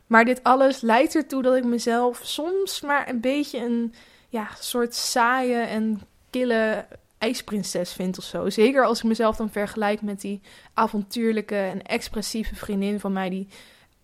Maar 0.07 0.24
dit 0.24 0.42
alles 0.42 0.81
leidt 0.81 1.14
ertoe 1.14 1.42
dat 1.42 1.57
ik 1.57 1.64
mezelf 1.64 2.20
soms 2.22 2.81
maar 2.81 3.09
een 3.09 3.20
beetje 3.20 3.59
een 3.59 3.94
ja, 4.29 4.48
soort 4.59 4.94
saaie 4.94 5.57
en 5.57 6.01
kille 6.31 6.87
ijsprinses 7.18 7.92
vind 7.92 8.18
of 8.18 8.24
zo. 8.24 8.51
Zeker 8.51 8.85
als 8.85 8.98
ik 8.98 9.05
mezelf 9.05 9.37
dan 9.37 9.51
vergelijk 9.51 10.03
met 10.03 10.20
die 10.20 10.40
avontuurlijke 10.74 11.57
en 11.57 11.83
expressieve 11.83 12.55
vriendin 12.55 13.01
van 13.01 13.12
mij 13.12 13.31
die 13.31 13.48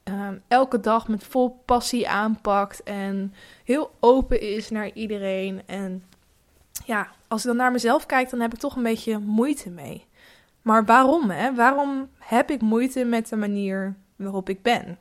ehm, 0.03 0.39
elke 0.49 0.81
dag 0.81 1.09
met 1.09 1.25
vol 1.25 1.63
passie 1.65 2.09
aanpakt 2.09 2.83
en 2.83 3.35
heel 3.65 3.95
open 4.01 4.41
is 4.41 4.71
naar 4.71 4.91
iedereen. 4.93 5.63
En 5.67 6.05
ja, 6.85 7.09
als 7.29 7.41
ik 7.41 7.47
dan 7.47 7.57
naar 7.57 7.73
mezelf 7.73 8.07
kijk, 8.07 8.31
dan 8.31 8.41
heb 8.41 8.53
ik 8.53 8.59
toch 8.59 8.77
een 8.77 8.83
beetje 8.83 9.19
moeite 9.19 9.71
mee. 9.71 10.07
Maar 10.65 10.85
waarom, 10.85 11.31
hè? 11.31 11.55
Waarom 11.55 12.09
heb 12.19 12.51
ik 12.51 12.61
moeite 12.61 13.05
met 13.05 13.29
de 13.29 13.37
manier 13.37 13.97
waarop 14.17 14.49
ik 14.49 14.63
ben? 14.63 14.99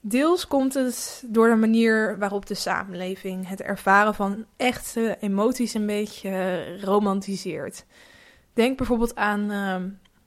Deels 0.00 0.46
komt 0.46 0.74
het 0.74 1.24
door 1.26 1.48
de 1.48 1.56
manier 1.56 2.18
waarop 2.18 2.46
de 2.46 2.54
samenleving 2.54 3.48
het 3.48 3.62
ervaren 3.62 4.14
van 4.14 4.44
echte 4.56 5.16
emoties 5.20 5.74
een 5.74 5.86
beetje 5.86 6.64
romantiseert. 6.80 7.84
Denk 8.52 8.76
bijvoorbeeld 8.76 9.14
aan 9.14 9.50
uh, 9.50 9.76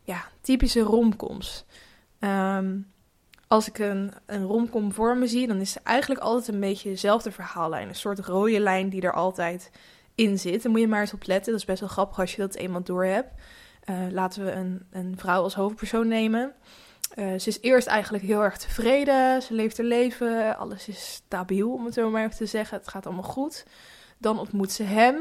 ja, 0.04 0.24
typische 0.42 0.80
romcoms. 0.80 1.66
Um, 2.20 2.88
als 3.48 3.68
ik 3.68 3.80
een, 3.80 4.14
een 4.26 4.44
romcom 4.44 4.94
voor 4.94 5.18
me 5.18 5.28
zie, 5.28 5.48
dan 5.48 5.60
is 5.60 5.74
het 5.74 5.84
eigenlijk 5.84 6.22
altijd 6.22 6.48
een 6.48 6.60
beetje 6.60 6.90
dezelfde 6.90 7.32
verhaallijn. 7.32 7.88
Een 7.88 7.96
soort 7.96 8.20
rode 8.20 8.60
lijn 8.60 8.90
die 8.90 9.02
er 9.02 9.14
altijd 9.14 9.72
in 10.16 10.40
zit. 10.40 10.64
Daar 10.64 10.72
moet 10.72 10.82
je 10.82 10.88
maar 10.88 11.02
eens 11.02 11.14
op 11.14 11.28
letten. 11.28 11.52
Dat 11.52 11.62
is 11.62 11.68
best 11.68 11.80
wel 11.80 11.90
grappig 11.90 12.20
als 12.20 12.36
je 12.36 12.42
dat 12.42 12.56
eenmaal 12.56 12.84
door 12.84 13.06
hebt. 13.06 13.34
Uh, 13.89 13.95
laten 14.12 14.45
we 14.45 14.52
een, 14.52 14.86
een 14.91 15.13
vrouw 15.17 15.41
als 15.41 15.54
hoofdpersoon 15.54 16.08
nemen. 16.08 16.54
Uh, 17.15 17.39
ze 17.39 17.50
is 17.50 17.62
eerst 17.62 17.88
eigenlijk 17.88 18.24
heel 18.24 18.43
erg 18.43 18.58
tevreden. 18.58 19.41
Ze 19.41 19.54
leeft 19.54 19.78
haar 19.78 19.86
leven. 19.86 20.58
Alles 20.58 20.88
is 20.88 21.13
stabiel, 21.13 21.71
om 21.71 21.86
het 21.86 21.93
zo 21.93 22.10
maar 22.10 22.24
even 22.24 22.36
te 22.36 22.45
zeggen. 22.45 22.78
Het 22.78 22.88
gaat 22.88 23.06
allemaal 23.06 23.24
goed. 23.24 23.65
Dan 24.17 24.39
ontmoet 24.39 24.71
ze 24.71 24.84
hem. 24.84 25.15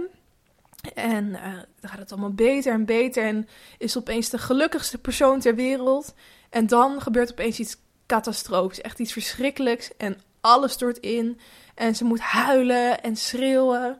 En 0.94 1.24
uh, 1.24 1.42
dan 1.80 1.90
gaat 1.90 1.98
het 1.98 2.12
allemaal 2.12 2.32
beter 2.32 2.72
en 2.72 2.84
beter. 2.84 3.24
En 3.24 3.48
is 3.78 3.96
opeens 3.96 4.28
de 4.28 4.38
gelukkigste 4.38 4.98
persoon 4.98 5.40
ter 5.40 5.54
wereld. 5.54 6.14
En 6.50 6.66
dan 6.66 7.00
gebeurt 7.02 7.30
opeens 7.30 7.58
iets 7.58 7.76
catastrofisch. 8.06 8.80
Echt 8.80 8.98
iets 8.98 9.12
verschrikkelijks. 9.12 9.96
En 9.96 10.20
alles 10.40 10.72
stort 10.72 10.98
in. 10.98 11.40
En 11.74 11.94
ze 11.94 12.04
moet 12.04 12.20
huilen 12.20 13.02
en 13.02 13.16
schreeuwen. 13.16 13.98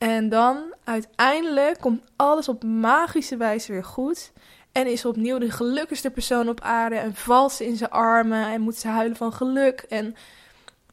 En 0.00 0.28
dan 0.28 0.74
uiteindelijk 0.84 1.80
komt 1.80 2.02
alles 2.16 2.48
op 2.48 2.64
magische 2.64 3.36
wijze 3.36 3.72
weer 3.72 3.84
goed. 3.84 4.32
En 4.72 4.86
is 4.86 5.04
opnieuw 5.04 5.38
de 5.38 5.50
gelukkigste 5.50 6.10
persoon 6.10 6.48
op 6.48 6.60
aarde. 6.60 6.96
En 6.96 7.14
valt 7.14 7.52
ze 7.52 7.66
in 7.66 7.76
zijn 7.76 7.90
armen. 7.90 8.46
En 8.46 8.60
moet 8.60 8.76
ze 8.76 8.88
huilen 8.88 9.16
van 9.16 9.32
geluk. 9.32 9.80
En 9.80 10.14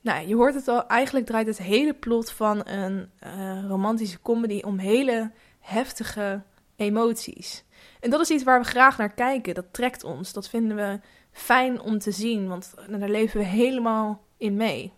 nou, 0.01 0.27
je 0.27 0.35
hoort 0.35 0.53
het 0.53 0.67
al. 0.67 0.87
Eigenlijk 0.87 1.25
draait 1.25 1.47
het 1.47 1.57
hele 1.57 1.93
plot 1.93 2.31
van 2.31 2.67
een 2.67 3.09
uh, 3.23 3.65
romantische 3.67 4.21
comedy 4.21 4.61
om 4.65 4.77
hele 4.77 5.31
heftige 5.59 6.41
emoties. 6.75 7.63
En 7.99 8.09
dat 8.09 8.21
is 8.21 8.29
iets 8.29 8.43
waar 8.43 8.59
we 8.59 8.65
graag 8.65 8.97
naar 8.97 9.13
kijken. 9.13 9.53
Dat 9.53 9.73
trekt 9.73 10.03
ons. 10.03 10.33
Dat 10.33 10.49
vinden 10.49 10.77
we 10.77 10.99
fijn 11.31 11.81
om 11.81 11.99
te 11.99 12.11
zien. 12.11 12.47
Want 12.47 12.73
daar 12.89 13.09
leven 13.09 13.39
we 13.39 13.45
helemaal 13.45 14.21
in 14.37 14.55
mee. 14.55 14.93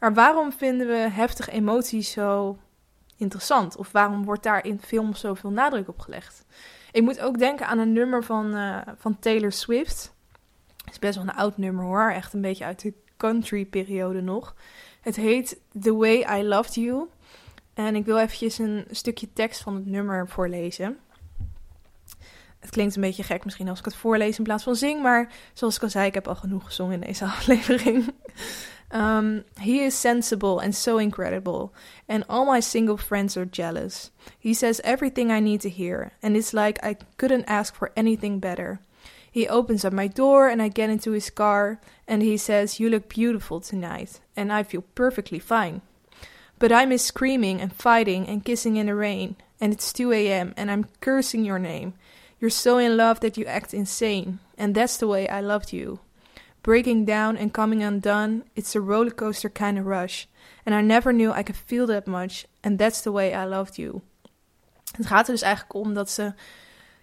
Maar 0.00 0.14
waarom 0.14 0.52
vinden 0.52 0.86
we 0.86 1.08
heftige 1.10 1.50
emoties 1.50 2.10
zo 2.10 2.58
interessant? 3.16 3.76
Of 3.76 3.92
waarom 3.92 4.24
wordt 4.24 4.42
daar 4.42 4.64
in 4.64 4.80
films 4.80 5.20
zoveel 5.20 5.50
nadruk 5.50 5.88
op 5.88 5.98
gelegd? 5.98 6.44
Ik 6.92 7.02
moet 7.02 7.20
ook 7.20 7.38
denken 7.38 7.66
aan 7.66 7.78
een 7.78 7.92
nummer 7.92 8.24
van, 8.24 8.56
uh, 8.56 8.78
van 8.96 9.18
Taylor 9.18 9.52
Swift. 9.52 10.14
Het 10.84 10.94
is 10.94 10.98
best 10.98 11.14
wel 11.14 11.24
een 11.24 11.34
oud 11.34 11.56
nummer 11.56 11.84
hoor. 11.84 12.10
Echt 12.10 12.32
een 12.32 12.40
beetje 12.40 12.64
uit 12.64 12.80
de 12.80 12.92
country-periode 13.16 14.20
nog. 14.20 14.54
Het 15.00 15.16
heet 15.16 15.60
The 15.80 15.94
Way 15.94 16.40
I 16.40 16.44
Loved 16.44 16.74
You. 16.74 17.08
En 17.74 17.96
ik 17.96 18.04
wil 18.04 18.18
eventjes 18.18 18.58
een 18.58 18.84
stukje 18.90 19.32
tekst 19.32 19.62
van 19.62 19.74
het 19.74 19.86
nummer 19.86 20.28
voorlezen. 20.28 20.98
Het 22.58 22.70
klinkt 22.70 22.94
een 22.94 23.02
beetje 23.02 23.22
gek 23.22 23.44
misschien 23.44 23.68
als 23.68 23.78
ik 23.78 23.84
het 23.84 23.96
voorlees 23.96 24.38
in 24.38 24.44
plaats 24.44 24.64
van 24.64 24.76
zing. 24.76 25.02
Maar 25.02 25.32
zoals 25.52 25.76
ik 25.76 25.82
al 25.82 25.90
zei, 25.90 26.06
ik 26.06 26.14
heb 26.14 26.28
al 26.28 26.34
genoeg 26.34 26.64
gezongen 26.64 26.94
in 26.94 27.00
deze 27.00 27.24
aflevering. 27.36 28.14
Um, 28.90 29.44
he 29.60 29.80
is 29.80 29.94
sensible 29.94 30.60
and 30.60 30.74
so 30.74 30.98
incredible, 30.98 31.74
and 32.08 32.24
all 32.28 32.44
my 32.44 32.60
single 32.60 32.96
friends 32.96 33.36
are 33.36 33.44
jealous. 33.44 34.10
He 34.38 34.54
says 34.54 34.80
everything 34.84 35.30
I 35.32 35.40
need 35.40 35.60
to 35.62 35.68
hear, 35.68 36.12
and 36.22 36.36
it's 36.36 36.54
like 36.54 36.82
I 36.84 36.96
couldn't 37.16 37.46
ask 37.46 37.74
for 37.74 37.92
anything 37.96 38.38
better. 38.38 38.80
He 39.30 39.48
opens 39.48 39.84
up 39.84 39.92
my 39.92 40.06
door, 40.06 40.48
and 40.48 40.62
I 40.62 40.68
get 40.68 40.88
into 40.88 41.10
his 41.10 41.30
car, 41.30 41.80
and 42.06 42.22
he 42.22 42.36
says, 42.36 42.80
You 42.80 42.88
look 42.88 43.08
beautiful 43.08 43.60
tonight, 43.60 44.20
and 44.36 44.52
I 44.52 44.62
feel 44.62 44.84
perfectly 44.94 45.38
fine. 45.38 45.82
But 46.58 46.72
I 46.72 46.86
miss 46.86 47.04
screaming 47.04 47.60
and 47.60 47.72
fighting 47.72 48.26
and 48.28 48.44
kissing 48.44 48.76
in 48.76 48.86
the 48.86 48.94
rain, 48.94 49.36
and 49.60 49.72
it's 49.72 49.92
2 49.92 50.12
a.m., 50.12 50.54
and 50.56 50.70
I'm 50.70 50.86
cursing 51.00 51.44
your 51.44 51.58
name. 51.58 51.94
You're 52.40 52.50
so 52.50 52.78
in 52.78 52.96
love 52.96 53.20
that 53.20 53.36
you 53.36 53.44
act 53.44 53.74
insane, 53.74 54.38
and 54.56 54.74
that's 54.74 54.96
the 54.96 55.06
way 55.06 55.28
I 55.28 55.40
loved 55.40 55.72
you. 55.72 56.00
Breaking 56.66 57.06
down 57.06 57.36
and 57.36 57.52
coming 57.52 57.82
undone. 57.82 58.42
It's 58.54 58.74
a 58.74 58.80
roller 58.80 59.14
coaster 59.14 59.50
kind 59.50 59.78
of 59.78 59.86
rush. 59.86 60.26
And 60.64 60.74
I 60.74 60.80
never 60.80 61.12
knew 61.12 61.30
I 61.30 61.42
could 61.42 61.62
feel 61.66 61.86
that 61.86 62.06
much. 62.06 62.46
And 62.60 62.78
that's 62.78 63.02
the 63.02 63.12
way 63.12 63.32
I 63.32 63.46
loved 63.46 63.76
you. 63.76 64.00
Het 64.96 65.06
gaat 65.06 65.26
er 65.26 65.32
dus 65.32 65.42
eigenlijk 65.42 65.74
om 65.74 65.94
dat 65.94 66.10
ze 66.10 66.32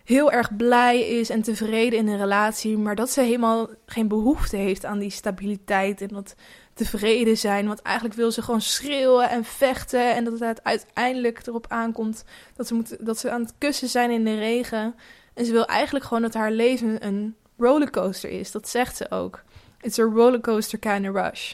heel 0.04 0.32
erg 0.32 0.56
blij 0.56 1.00
is 1.00 1.30
en 1.30 1.42
tevreden 1.42 2.00
in 2.00 2.08
een 2.08 2.18
relatie, 2.18 2.78
maar 2.78 2.96
dat 2.96 3.10
ze 3.10 3.22
helemaal 3.22 3.70
geen 3.86 4.08
behoefte 4.08 4.58
heeft 4.58 4.86
aan 4.86 5.00
die 5.00 5.10
stabiliteit 5.10 6.02
en 6.02 6.08
dat 6.08 6.36
tevreden 6.74 7.38
zijn. 7.38 7.68
Want 7.68 7.82
eigenlijk 7.82 8.16
wil 8.16 8.32
ze 8.32 8.42
gewoon 8.42 8.62
schreeuwen 8.62 9.30
en 9.30 9.44
vechten 9.44 10.16
en 10.16 10.24
dat 10.24 10.40
het 10.40 10.64
uiteindelijk 10.64 11.48
erop 11.48 11.66
aankomt 11.70 12.24
dat 12.56 12.68
ze, 12.68 12.74
moet, 12.74 13.06
dat 13.06 13.20
ze 13.20 13.32
aan 13.32 13.42
het 13.42 13.54
kussen 13.58 13.90
zijn 13.90 14.12
in 14.12 14.24
de 14.24 14.36
regen. 14.36 14.96
En 15.34 15.46
ze 15.46 15.52
wil 15.52 15.66
eigenlijk 15.66 16.06
gewoon 16.06 16.24
dat 16.24 16.34
haar 16.34 16.52
leven 16.52 17.06
een 17.06 17.36
rollercoaster 17.58 18.30
is. 18.30 18.52
Dat 18.52 18.70
zegt 18.70 18.96
ze 18.98 19.12
ook. 19.12 19.44
It's 19.84 20.00
a 20.00 20.04
rollercoaster 20.04 20.80
kind 20.80 21.08
of 21.08 21.14
rush. 21.16 21.54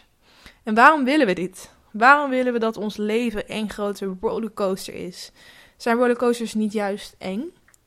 En 0.63 0.75
waarom 0.75 1.03
willen 1.03 1.25
we 1.25 1.33
dit? 1.33 1.69
Waarom 1.91 2.29
willen 2.29 2.53
we 2.53 2.59
dat 2.59 2.77
ons 2.77 2.97
leven 2.97 3.47
één 3.47 3.69
grote 3.69 4.15
rollercoaster 4.21 4.93
is? 4.93 5.31
Zijn 5.77 5.97
rollercoasters 5.97 6.53
niet 6.53 6.73
juist 6.73 7.15
eng? 7.17 7.43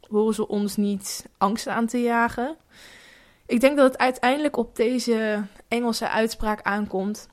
Horen 0.08 0.34
ze 0.34 0.48
ons 0.48 0.76
niet 0.76 1.26
angst 1.38 1.66
aan 1.66 1.86
te 1.86 2.02
jagen? 2.02 2.56
Ik 3.46 3.60
denk 3.60 3.76
dat 3.76 3.92
het 3.92 4.00
uiteindelijk 4.00 4.56
op 4.56 4.76
deze 4.76 5.44
Engelse 5.68 6.08
uitspraak 6.08 6.62
aankomt. 6.62 7.28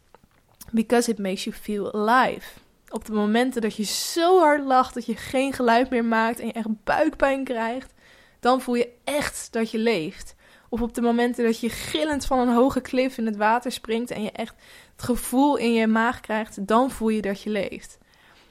Because 0.72 1.12
it 1.12 1.20
makes 1.20 1.44
you 1.44 1.56
feel 1.56 1.94
alive. 1.94 2.60
Op 2.90 3.06
de 3.06 3.14
momenten 3.14 3.62
dat 3.62 3.76
je 3.76 3.84
zo 3.84 4.40
hard 4.40 4.66
lacht 4.66 4.94
dat 4.94 5.06
je 5.06 5.16
geen 5.16 5.54
geluid 5.54 5.90
meer 5.90 6.06
maakt 6.06 6.40
en 6.40 6.46
je 6.46 6.54
echt 6.54 6.84
buikpijn 6.84 7.44
krijgt, 7.44 7.94
dan 8.40 8.62
voel 8.62 8.76
je 8.76 8.90
echt 9.04 9.48
dat 9.52 9.72
je 9.72 9.78
leeft. 9.78 10.36
Of 10.70 10.82
op 10.82 10.94
de 10.94 11.02
momenten 11.02 11.46
dat 11.46 11.60
je 11.60 11.70
gillend 11.70 12.26
van 12.26 12.40
een 12.40 12.54
hoge 12.54 12.82
klif 12.82 13.18
in 13.18 13.26
het 13.26 13.38
water 13.38 13.72
springt 13.72 14.12
en 14.12 14.24
je 14.24 14.32
echt 14.32 14.56
het 14.92 15.04
gevoel 15.04 15.58
in 15.58 15.74
je 15.74 15.88
maag 15.88 16.20
krijgt, 16.20 16.68
dan 16.68 16.92
voel 16.92 17.10
je 17.10 17.22
dat 17.22 17.42
je 17.42 17.50
leeft. 17.50 17.98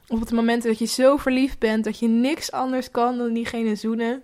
Of 0.09 0.21
op 0.21 0.29
de 0.29 0.35
momenten 0.35 0.69
dat 0.69 0.79
je 0.79 0.87
zo 0.87 1.17
verliefd 1.17 1.59
bent 1.59 1.85
dat 1.85 1.99
je 1.99 2.09
niks 2.09 2.53
anders 2.53 2.91
kan 2.91 3.19
dan 3.19 3.33
diegene 3.33 3.75
zoenen, 3.75 4.23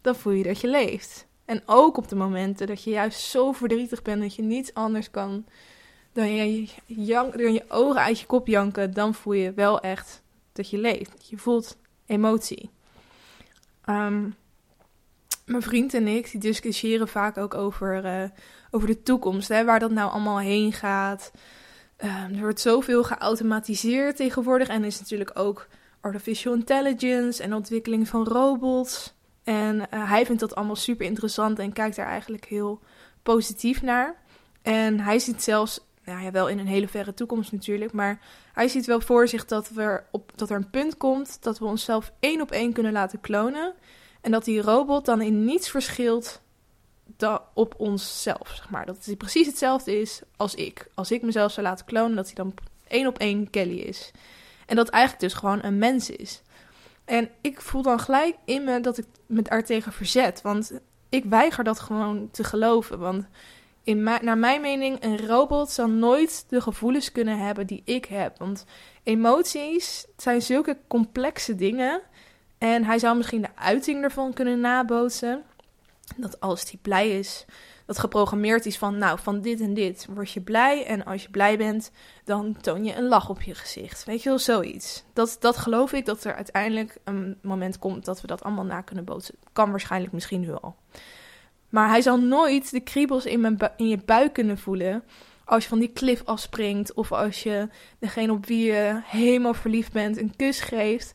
dan 0.00 0.16
voel 0.16 0.32
je 0.32 0.42
dat 0.42 0.60
je 0.60 0.68
leeft. 0.68 1.26
En 1.44 1.62
ook 1.66 1.96
op 1.96 2.08
de 2.08 2.16
momenten 2.16 2.66
dat 2.66 2.82
je 2.82 2.90
juist 2.90 3.20
zo 3.20 3.52
verdrietig 3.52 4.02
bent 4.02 4.22
dat 4.22 4.34
je 4.34 4.42
niets 4.42 4.74
anders 4.74 5.10
kan 5.10 5.44
dan 6.12 6.34
je, 6.34 6.68
je 6.86 7.64
ogen 7.68 8.00
uit 8.00 8.20
je 8.20 8.26
kop 8.26 8.46
janken, 8.46 8.92
dan 8.94 9.14
voel 9.14 9.32
je 9.32 9.52
wel 9.52 9.80
echt 9.80 10.22
dat 10.52 10.70
je 10.70 10.78
leeft. 10.78 11.28
Je 11.28 11.38
voelt 11.38 11.76
emotie. 12.06 12.70
Ehm, 13.84 14.30
mijn 15.52 15.62
vriend 15.62 15.94
en 15.94 16.06
ik 16.06 16.30
die 16.30 16.40
discussiëren 16.40 17.08
vaak 17.08 17.36
ook 17.36 17.54
over, 17.54 18.04
uh, 18.04 18.28
over 18.70 18.86
de 18.86 19.02
toekomst, 19.02 19.48
hè, 19.48 19.64
waar 19.64 19.78
dat 19.78 19.90
nou 19.90 20.10
allemaal 20.10 20.38
heen 20.38 20.72
gaat. 20.72 21.32
Um, 22.04 22.34
er 22.34 22.40
wordt 22.40 22.60
zoveel 22.60 23.04
geautomatiseerd 23.04 24.16
tegenwoordig 24.16 24.68
en 24.68 24.84
is 24.84 25.00
natuurlijk 25.00 25.30
ook 25.34 25.66
artificial 26.00 26.54
intelligence 26.54 27.42
en 27.42 27.54
ontwikkeling 27.54 28.08
van 28.08 28.24
robots. 28.24 29.14
En 29.44 29.76
uh, 29.76 29.84
hij 29.90 30.26
vindt 30.26 30.40
dat 30.40 30.54
allemaal 30.54 30.76
super 30.76 31.06
interessant 31.06 31.58
en 31.58 31.72
kijkt 31.72 31.96
daar 31.96 32.06
eigenlijk 32.06 32.44
heel 32.44 32.80
positief 33.22 33.82
naar. 33.82 34.16
En 34.62 35.00
hij 35.00 35.18
ziet 35.18 35.42
zelfs, 35.42 35.80
nou 36.04 36.22
ja, 36.22 36.30
wel 36.30 36.48
in 36.48 36.58
een 36.58 36.66
hele 36.66 36.88
verre 36.88 37.14
toekomst 37.14 37.52
natuurlijk, 37.52 37.92
maar 37.92 38.20
hij 38.52 38.68
ziet 38.68 38.86
wel 38.86 39.00
voor 39.00 39.28
zich 39.28 39.44
dat, 39.44 39.70
op, 40.10 40.32
dat 40.34 40.50
er 40.50 40.56
een 40.56 40.70
punt 40.70 40.96
komt 40.96 41.42
dat 41.42 41.58
we 41.58 41.64
onszelf 41.64 42.12
één 42.20 42.40
op 42.40 42.50
één 42.50 42.72
kunnen 42.72 42.92
laten 42.92 43.20
klonen. 43.20 43.74
En 44.22 44.30
dat 44.30 44.44
die 44.44 44.62
robot 44.62 45.04
dan 45.04 45.20
in 45.20 45.44
niets 45.44 45.70
verschilt 45.70 46.40
op 47.54 47.74
onszelf, 47.76 48.52
zeg 48.54 48.70
maar. 48.70 48.86
Dat 48.86 49.04
hij 49.04 49.16
precies 49.16 49.46
hetzelfde 49.46 50.00
is 50.00 50.20
als 50.36 50.54
ik. 50.54 50.88
Als 50.94 51.10
ik 51.10 51.22
mezelf 51.22 51.52
zou 51.52 51.66
laten 51.66 51.86
klonen, 51.86 52.16
dat 52.16 52.26
hij 52.26 52.34
dan 52.34 52.54
één 52.88 53.06
op 53.06 53.18
één 53.18 53.50
Kelly 53.50 53.78
is. 53.78 54.10
En 54.66 54.76
dat 54.76 54.88
eigenlijk 54.88 55.22
dus 55.22 55.34
gewoon 55.34 55.62
een 55.62 55.78
mens 55.78 56.10
is. 56.10 56.42
En 57.04 57.30
ik 57.40 57.60
voel 57.60 57.82
dan 57.82 58.00
gelijk 58.00 58.36
in 58.44 58.64
me 58.64 58.80
dat 58.80 58.98
ik 58.98 59.04
me 59.26 59.42
daartegen 59.42 59.92
verzet. 59.92 60.42
Want 60.42 60.72
ik 61.08 61.24
weiger 61.24 61.64
dat 61.64 61.80
gewoon 61.80 62.28
te 62.30 62.44
geloven. 62.44 62.98
Want 62.98 63.24
in 63.82 64.02
naar 64.02 64.38
mijn 64.38 64.60
mening, 64.60 65.04
een 65.04 65.26
robot 65.26 65.70
zal 65.70 65.88
nooit 65.88 66.44
de 66.48 66.60
gevoelens 66.60 67.12
kunnen 67.12 67.38
hebben 67.38 67.66
die 67.66 67.82
ik 67.84 68.04
heb. 68.04 68.38
Want 68.38 68.64
emoties 69.02 70.06
zijn 70.16 70.42
zulke 70.42 70.78
complexe 70.88 71.54
dingen. 71.54 72.00
En 72.62 72.84
hij 72.84 72.98
zou 72.98 73.16
misschien 73.16 73.42
de 73.42 73.48
uiting 73.54 74.02
ervan 74.02 74.32
kunnen 74.32 74.60
nabootsen. 74.60 75.42
Dat 76.16 76.40
als 76.40 76.62
hij 76.62 76.78
blij 76.82 77.18
is, 77.18 77.44
dat 77.86 77.98
geprogrammeerd 77.98 78.66
is 78.66 78.78
van, 78.78 78.98
nou, 78.98 79.18
van 79.18 79.40
dit 79.40 79.60
en 79.60 79.74
dit 79.74 80.06
word 80.14 80.30
je 80.30 80.40
blij. 80.40 80.86
En 80.86 81.04
als 81.04 81.22
je 81.22 81.30
blij 81.30 81.58
bent, 81.58 81.90
dan 82.24 82.56
toon 82.60 82.84
je 82.84 82.94
een 82.94 83.08
lach 83.08 83.28
op 83.28 83.42
je 83.42 83.54
gezicht. 83.54 84.04
Weet 84.04 84.22
je 84.22 84.28
wel, 84.28 84.38
zoiets. 84.38 85.04
Dat, 85.12 85.36
dat 85.40 85.56
geloof 85.56 85.92
ik 85.92 86.06
dat 86.06 86.24
er 86.24 86.34
uiteindelijk 86.34 86.96
een 87.04 87.38
moment 87.42 87.78
komt 87.78 88.04
dat 88.04 88.20
we 88.20 88.26
dat 88.26 88.42
allemaal 88.42 88.64
na 88.64 88.80
kunnen 88.80 89.04
bootsen. 89.04 89.34
Kan 89.52 89.70
waarschijnlijk 89.70 90.12
misschien 90.12 90.46
wel. 90.46 90.76
Maar 91.68 91.88
hij 91.88 92.02
zal 92.02 92.18
nooit 92.18 92.70
de 92.70 92.80
kriebels 92.80 93.24
in, 93.24 93.40
mijn 93.40 93.58
in 93.76 93.88
je 93.88 93.98
buik 94.04 94.32
kunnen 94.32 94.58
voelen. 94.58 95.04
Als 95.44 95.62
je 95.62 95.68
van 95.68 95.78
die 95.78 95.92
klif 95.92 96.22
afspringt. 96.24 96.94
Of 96.94 97.12
als 97.12 97.42
je 97.42 97.68
degene 97.98 98.32
op 98.32 98.46
wie 98.46 98.64
je 98.72 99.00
helemaal 99.04 99.54
verliefd 99.54 99.92
bent 99.92 100.16
een 100.16 100.36
kus 100.36 100.60
geeft. 100.60 101.12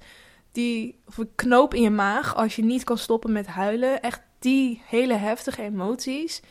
Die, 0.58 1.00
of 1.08 1.18
een 1.18 1.36
knoop 1.36 1.74
in 1.74 1.82
je 1.82 1.90
maag. 1.90 2.36
Als 2.36 2.56
je 2.56 2.64
niet 2.64 2.84
kan 2.84 2.98
stoppen 2.98 3.32
met 3.32 3.48
huilen. 3.48 4.02
Echt 4.02 4.22
die 4.40 4.82
hele 4.86 5.14
heftige 5.14 5.62
emoties. 5.62 6.42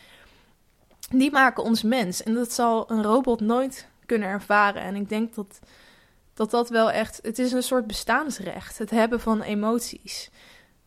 Die 1.10 1.30
maken 1.30 1.62
ons 1.62 1.82
mens. 1.82 2.22
En 2.22 2.34
dat 2.34 2.52
zal 2.52 2.90
een 2.90 3.02
robot 3.02 3.40
nooit 3.40 3.88
kunnen 4.06 4.28
ervaren. 4.28 4.82
En 4.82 4.94
ik 4.94 5.08
denk 5.08 5.34
dat 5.34 5.58
dat, 6.34 6.50
dat 6.50 6.68
wel 6.68 6.90
echt. 6.90 7.18
Het 7.22 7.38
is 7.38 7.52
een 7.52 7.62
soort 7.62 7.86
bestaansrecht. 7.86 8.78
Het 8.78 8.90
hebben 8.90 9.20
van 9.20 9.42
emoties. 9.42 10.30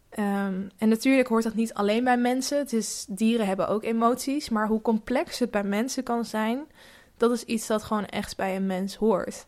Ehm, 0.10 0.62
en 0.78 0.90
natuurlijk 0.90 1.28
hoort 1.28 1.44
dat 1.44 1.56
niet 1.56 1.74
alleen 1.74 2.04
bij 2.04 2.18
mensen. 2.18 2.58
Het 2.58 2.74
is, 2.74 3.06
dieren 3.10 3.48
hebben 3.48 3.68
ook 3.68 3.84
emoties. 3.84 4.50
Maar 4.50 4.68
hoe 4.68 4.82
complex 4.82 5.40
het 5.40 5.52
bij 5.52 5.64
mensen 5.64 6.04
kan 6.04 6.26
zijn, 6.26 6.68
dat 7.18 7.32
is 7.32 7.44
iets 7.44 7.68
dat 7.68 7.84
gewoon 7.84 8.06
echt 8.06 8.38
bij 8.38 8.56
een 8.56 8.66
mens 8.66 8.96
hoort. 8.96 9.46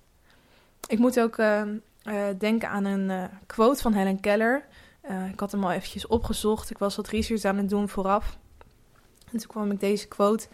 Ik 0.88 1.00
moet 1.00 1.20
ook 1.20 1.38
ehm, 1.38 1.78
eh, 2.04 2.24
denken 2.38 2.70
aan 2.70 2.86
een 2.86 3.10
uh, 3.10 3.24
quote 3.46 3.82
van 3.82 3.94
Helen 3.94 4.20
Keller. 4.20 4.66
Uh, 5.10 5.30
ik 5.30 5.40
had 5.40 5.52
hem 5.52 5.64
al 5.64 5.72
eventjes 5.72 6.08
opgezocht. 6.08 6.70
Ik 6.70 6.78
was 6.78 6.96
wat 6.96 7.08
research 7.08 7.44
aan 7.44 7.58
het 7.58 7.70
doen 7.70 7.90
vooraf. 7.90 8.38
En 9.32 9.38
toen 9.38 9.48
kwam 9.48 9.72
ik 9.72 9.80
deze 9.80 10.08
quote 10.08 10.48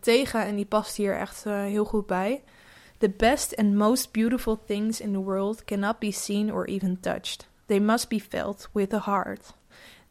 tegen 0.00 0.44
en 0.44 0.56
die 0.56 0.66
past 0.66 0.96
hier 0.96 1.16
echt 1.18 1.44
heel 1.44 1.84
goed 1.84 2.06
bij. 2.06 2.42
The 2.98 3.10
best 3.10 3.56
and 3.56 3.74
most 3.74 4.12
beautiful 4.12 4.64
things 4.66 5.00
in 5.00 5.12
the 5.12 5.18
world 5.18 5.64
cannot 5.64 5.98
be 5.98 6.10
seen 6.10 6.52
or 6.52 6.66
even 6.66 7.00
touched. 7.00 7.48
They 7.66 7.80
must 7.80 8.08
be 8.08 8.20
felt 8.20 8.68
with 8.72 8.90
the 8.90 9.00
heart. 9.00 9.54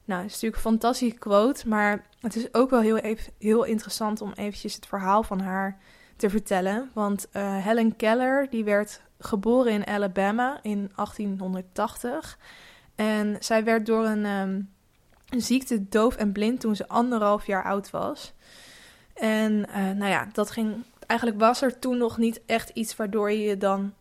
Nou, 0.05 0.21
het 0.21 0.29
is 0.29 0.33
natuurlijk 0.33 0.55
een 0.55 0.71
fantastische 0.71 1.17
quote, 1.17 1.67
maar 1.67 2.05
het 2.19 2.35
is 2.35 2.53
ook 2.53 2.69
wel 2.69 2.79
heel, 2.79 3.15
heel 3.39 3.63
interessant 3.63 4.21
om 4.21 4.31
eventjes 4.35 4.75
het 4.75 4.85
verhaal 4.85 5.23
van 5.23 5.39
haar 5.39 5.77
te 6.15 6.29
vertellen. 6.29 6.91
Want 6.93 7.27
uh, 7.33 7.65
Helen 7.65 7.95
Keller, 7.95 8.49
die 8.49 8.63
werd 8.63 9.01
geboren 9.19 9.71
in 9.71 9.87
Alabama 9.87 10.59
in 10.61 10.91
1880. 10.95 12.37
En 12.95 13.37
zij 13.39 13.63
werd 13.63 13.85
door 13.85 14.05
een, 14.05 14.25
um, 14.25 14.73
een 15.29 15.41
ziekte 15.41 15.87
doof 15.89 16.15
en 16.15 16.31
blind 16.31 16.59
toen 16.59 16.75
ze 16.75 16.87
anderhalf 16.87 17.45
jaar 17.45 17.63
oud 17.63 17.89
was. 17.89 18.33
En 19.13 19.53
uh, 19.69 19.75
nou 19.75 20.05
ja, 20.05 20.27
dat 20.31 20.51
ging. 20.51 20.83
Eigenlijk 21.07 21.39
was 21.39 21.61
er 21.61 21.79
toen 21.79 21.97
nog 21.97 22.17
niet 22.17 22.41
echt 22.45 22.69
iets 22.69 22.95
waardoor 22.95 23.31
je 23.31 23.39
je 23.39 23.57
dan 23.57 23.93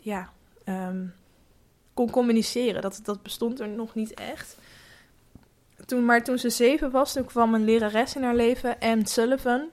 ja, 0.00 0.30
um, 0.64 1.14
kon 1.94 2.10
communiceren. 2.10 2.82
Dat, 2.82 3.00
dat 3.02 3.22
bestond 3.22 3.60
er 3.60 3.68
nog 3.68 3.94
niet 3.94 4.14
echt. 4.14 4.58
Toen, 5.86 6.04
maar 6.04 6.24
toen 6.24 6.38
ze 6.38 6.50
zeven 6.50 6.90
was, 6.90 7.12
toen 7.12 7.24
kwam 7.24 7.54
een 7.54 7.64
lerares 7.64 8.16
in 8.16 8.22
haar 8.22 8.34
leven, 8.34 8.78
Anne 8.78 9.08
Sullivan. 9.08 9.68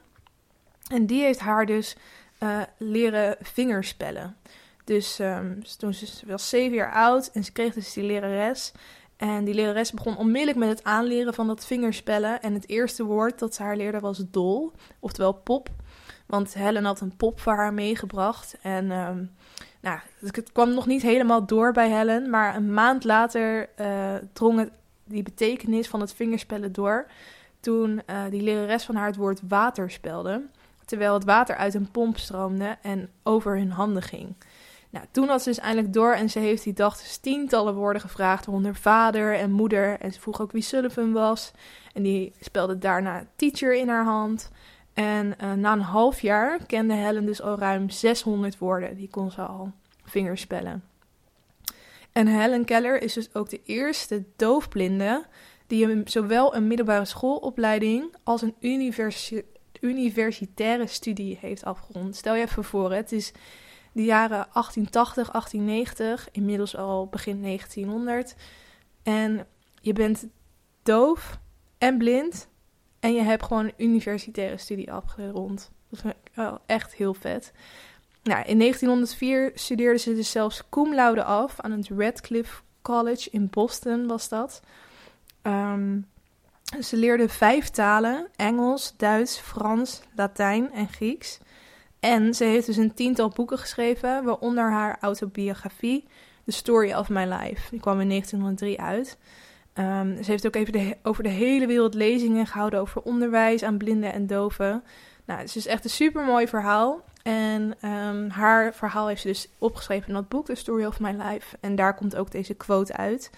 En 0.89 1.05
die 1.05 1.21
heeft 1.21 1.39
haar 1.39 1.65
dus 1.65 1.95
uh, 2.39 2.61
leren 2.77 3.35
vingerspellen. 3.41 4.35
Dus 4.83 5.19
um, 5.19 5.61
toen 5.77 5.93
ze, 5.93 6.25
was 6.25 6.49
zeven 6.49 6.75
jaar 6.75 6.93
oud 6.93 7.29
en 7.33 7.43
ze 7.43 7.51
kreeg 7.51 7.73
dus 7.73 7.93
die 7.93 8.03
lerares. 8.03 8.71
En 9.17 9.43
die 9.43 9.53
lerares 9.53 9.91
begon 9.91 10.17
onmiddellijk 10.17 10.57
met 10.57 10.69
het 10.69 10.83
aanleren 10.83 11.33
van 11.33 11.47
dat 11.47 11.65
vingerspellen. 11.65 12.41
En 12.41 12.53
het 12.53 12.69
eerste 12.69 13.03
woord 13.03 13.39
dat 13.39 13.55
ze 13.55 13.63
haar 13.63 13.77
leerde 13.77 13.99
was 13.99 14.23
dol, 14.31 14.71
oftewel 14.99 15.33
pop. 15.33 15.69
Want 16.25 16.53
Helen 16.53 16.85
had 16.85 17.01
een 17.01 17.15
pop 17.15 17.39
voor 17.39 17.53
haar 17.53 17.73
meegebracht. 17.73 18.57
En 18.61 18.91
um, 18.91 19.31
nou, 19.79 19.99
het 20.19 20.51
kwam 20.51 20.73
nog 20.73 20.85
niet 20.85 21.01
helemaal 21.01 21.45
door 21.45 21.71
bij 21.71 21.89
Helen, 21.89 22.29
maar 22.29 22.55
een 22.55 22.73
maand 22.73 23.03
later 23.03 23.69
uh, 23.79 24.15
drong 24.33 24.59
het, 24.59 24.71
die 25.03 25.23
betekenis 25.23 25.87
van 25.87 26.01
het 26.01 26.13
vingerspellen 26.13 26.71
door. 26.71 27.07
Toen 27.59 28.01
uh, 28.09 28.21
die 28.29 28.41
lerares 28.41 28.83
van 28.83 28.95
haar 28.95 29.07
het 29.07 29.15
woord 29.15 29.39
water 29.47 29.91
spelde, 29.91 30.41
terwijl 30.89 31.13
het 31.13 31.23
water 31.23 31.55
uit 31.55 31.73
een 31.73 31.91
pomp 31.91 32.17
stroomde 32.17 32.77
en 32.81 33.09
over 33.23 33.57
hun 33.57 33.71
handen 33.71 34.03
ging. 34.03 34.35
Nou, 34.89 35.05
toen 35.11 35.27
had 35.27 35.41
ze 35.41 35.49
dus 35.49 35.59
eindelijk 35.59 35.93
door 35.93 36.13
en 36.13 36.29
ze 36.29 36.39
heeft 36.39 36.63
die 36.63 36.73
dag 36.73 36.97
dus 36.97 37.17
tientallen 37.17 37.73
woorden 37.73 38.01
gevraagd 38.01 38.47
onder 38.47 38.75
vader 38.75 39.35
en 39.35 39.51
moeder. 39.51 39.99
En 39.99 40.13
ze 40.13 40.19
vroeg 40.19 40.41
ook 40.41 40.51
wie 40.51 40.61
Sullivan 40.61 41.11
was. 41.11 41.51
En 41.93 42.03
die 42.03 42.33
spelde 42.39 42.77
daarna 42.77 43.25
teacher 43.35 43.75
in 43.75 43.89
haar 43.89 44.03
hand. 44.03 44.51
En 44.93 45.33
uh, 45.43 45.53
na 45.53 45.73
een 45.73 45.81
half 45.81 46.21
jaar 46.21 46.65
kende 46.65 46.93
Helen 46.93 47.25
dus 47.25 47.41
al 47.41 47.57
ruim 47.57 47.89
600 47.89 48.57
woorden. 48.57 48.95
Die 48.95 49.09
kon 49.09 49.31
ze 49.31 49.41
al 49.41 49.71
vingerspellen. 50.03 50.83
En 52.11 52.27
Helen 52.27 52.65
Keller 52.65 53.01
is 53.01 53.13
dus 53.13 53.33
ook 53.33 53.49
de 53.49 53.61
eerste 53.63 54.23
doofblinde 54.35 55.25
die 55.67 56.01
zowel 56.05 56.55
een 56.55 56.67
middelbare 56.67 57.05
schoolopleiding 57.05 58.15
als 58.23 58.41
een 58.41 58.55
universi 58.59 59.43
universitaire 59.81 60.87
studie 60.87 61.37
heeft 61.41 61.63
afgerond. 61.63 62.15
Stel 62.15 62.35
je 62.35 62.43
even 62.43 62.63
voor, 62.63 62.91
het 62.91 63.11
is 63.11 63.31
de 63.91 64.03
jaren 64.03 64.47
1880, 64.53 65.31
1890, 65.31 66.31
inmiddels 66.31 66.75
al 66.75 67.07
begin 67.07 67.41
1900. 67.41 68.35
En 69.03 69.47
je 69.81 69.93
bent 69.93 70.27
doof 70.83 71.39
en 71.77 71.97
blind 71.97 72.47
en 72.99 73.13
je 73.13 73.21
hebt 73.21 73.43
gewoon 73.43 73.65
een 73.65 73.73
universitaire 73.77 74.57
studie 74.57 74.91
afgerond. 74.91 75.71
Dat 75.89 75.99
vind 75.99 76.13
ik 76.23 76.31
wel 76.33 76.59
echt 76.65 76.93
heel 76.93 77.13
vet. 77.13 77.51
Nou, 78.23 78.43
in 78.45 78.59
1904 78.59 79.51
studeerde 79.55 79.99
ze 79.99 80.15
dus 80.15 80.31
zelfs 80.31 80.63
cum 80.69 80.95
laude 80.95 81.23
af 81.23 81.59
aan 81.59 81.71
het 81.71 81.89
Radcliffe 81.97 82.61
College 82.81 83.29
in 83.29 83.49
Boston, 83.49 84.07
was 84.07 84.29
dat. 84.29 84.61
Um, 85.43 86.07
ze 86.81 86.97
leerde 86.97 87.29
vijf 87.29 87.69
talen: 87.69 88.27
Engels, 88.35 88.93
Duits, 88.97 89.37
Frans, 89.37 90.01
Latijn 90.15 90.71
en 90.73 90.87
Grieks. 90.87 91.39
En 91.99 92.33
ze 92.33 92.43
heeft 92.43 92.65
dus 92.65 92.77
een 92.77 92.93
tiental 92.93 93.29
boeken 93.29 93.57
geschreven, 93.57 94.23
waaronder 94.23 94.71
haar 94.71 94.97
autobiografie 95.01 96.07
The 96.45 96.51
Story 96.51 96.93
of 96.93 97.09
My 97.09 97.23
Life. 97.23 97.69
Die 97.69 97.79
kwam 97.79 97.99
in 97.99 98.09
1903 98.09 98.81
uit. 98.81 99.17
Um, 99.73 100.23
ze 100.23 100.31
heeft 100.31 100.45
ook 100.45 100.55
even 100.55 100.97
over 101.03 101.23
de 101.23 101.29
hele 101.29 101.67
wereld 101.67 101.93
lezingen 101.93 102.47
gehouden 102.47 102.79
over 102.79 103.01
onderwijs 103.01 103.63
aan 103.63 103.77
blinden 103.77 104.13
en 104.13 104.27
doven. 104.27 104.83
Nou, 105.25 105.39
het 105.39 105.47
is 105.47 105.53
dus 105.53 105.65
echt 105.65 105.83
een 105.83 105.89
super 105.89 106.23
mooi 106.23 106.47
verhaal. 106.47 107.03
En 107.23 107.89
um, 107.89 108.29
haar 108.29 108.73
verhaal 108.73 109.07
heeft 109.07 109.21
ze 109.21 109.27
dus 109.27 109.49
opgeschreven 109.57 110.07
in 110.07 110.13
dat 110.13 110.29
boek, 110.29 110.45
The 110.45 110.55
Story 110.55 110.85
of 110.85 110.99
My 110.99 111.15
Life. 111.17 111.57
En 111.59 111.75
daar 111.75 111.95
komt 111.95 112.15
ook 112.15 112.31
deze 112.31 112.53
quote 112.53 112.93
uit. 112.97 113.31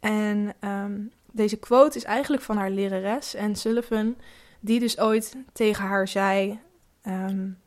En 0.00 0.54
um, 0.60 1.12
deze 1.32 1.56
quote 1.56 1.96
is 1.96 2.04
eigenlijk 2.04 2.42
van 2.42 2.56
haar 2.56 2.70
lerares 2.70 3.34
en 3.34 3.56
Sullivan, 3.56 4.16
die 4.60 4.80
dus 4.80 4.98
ooit 4.98 5.36
tegen 5.52 5.84
haar 5.84 6.08
zei: 6.08 6.60
um, 7.06 7.58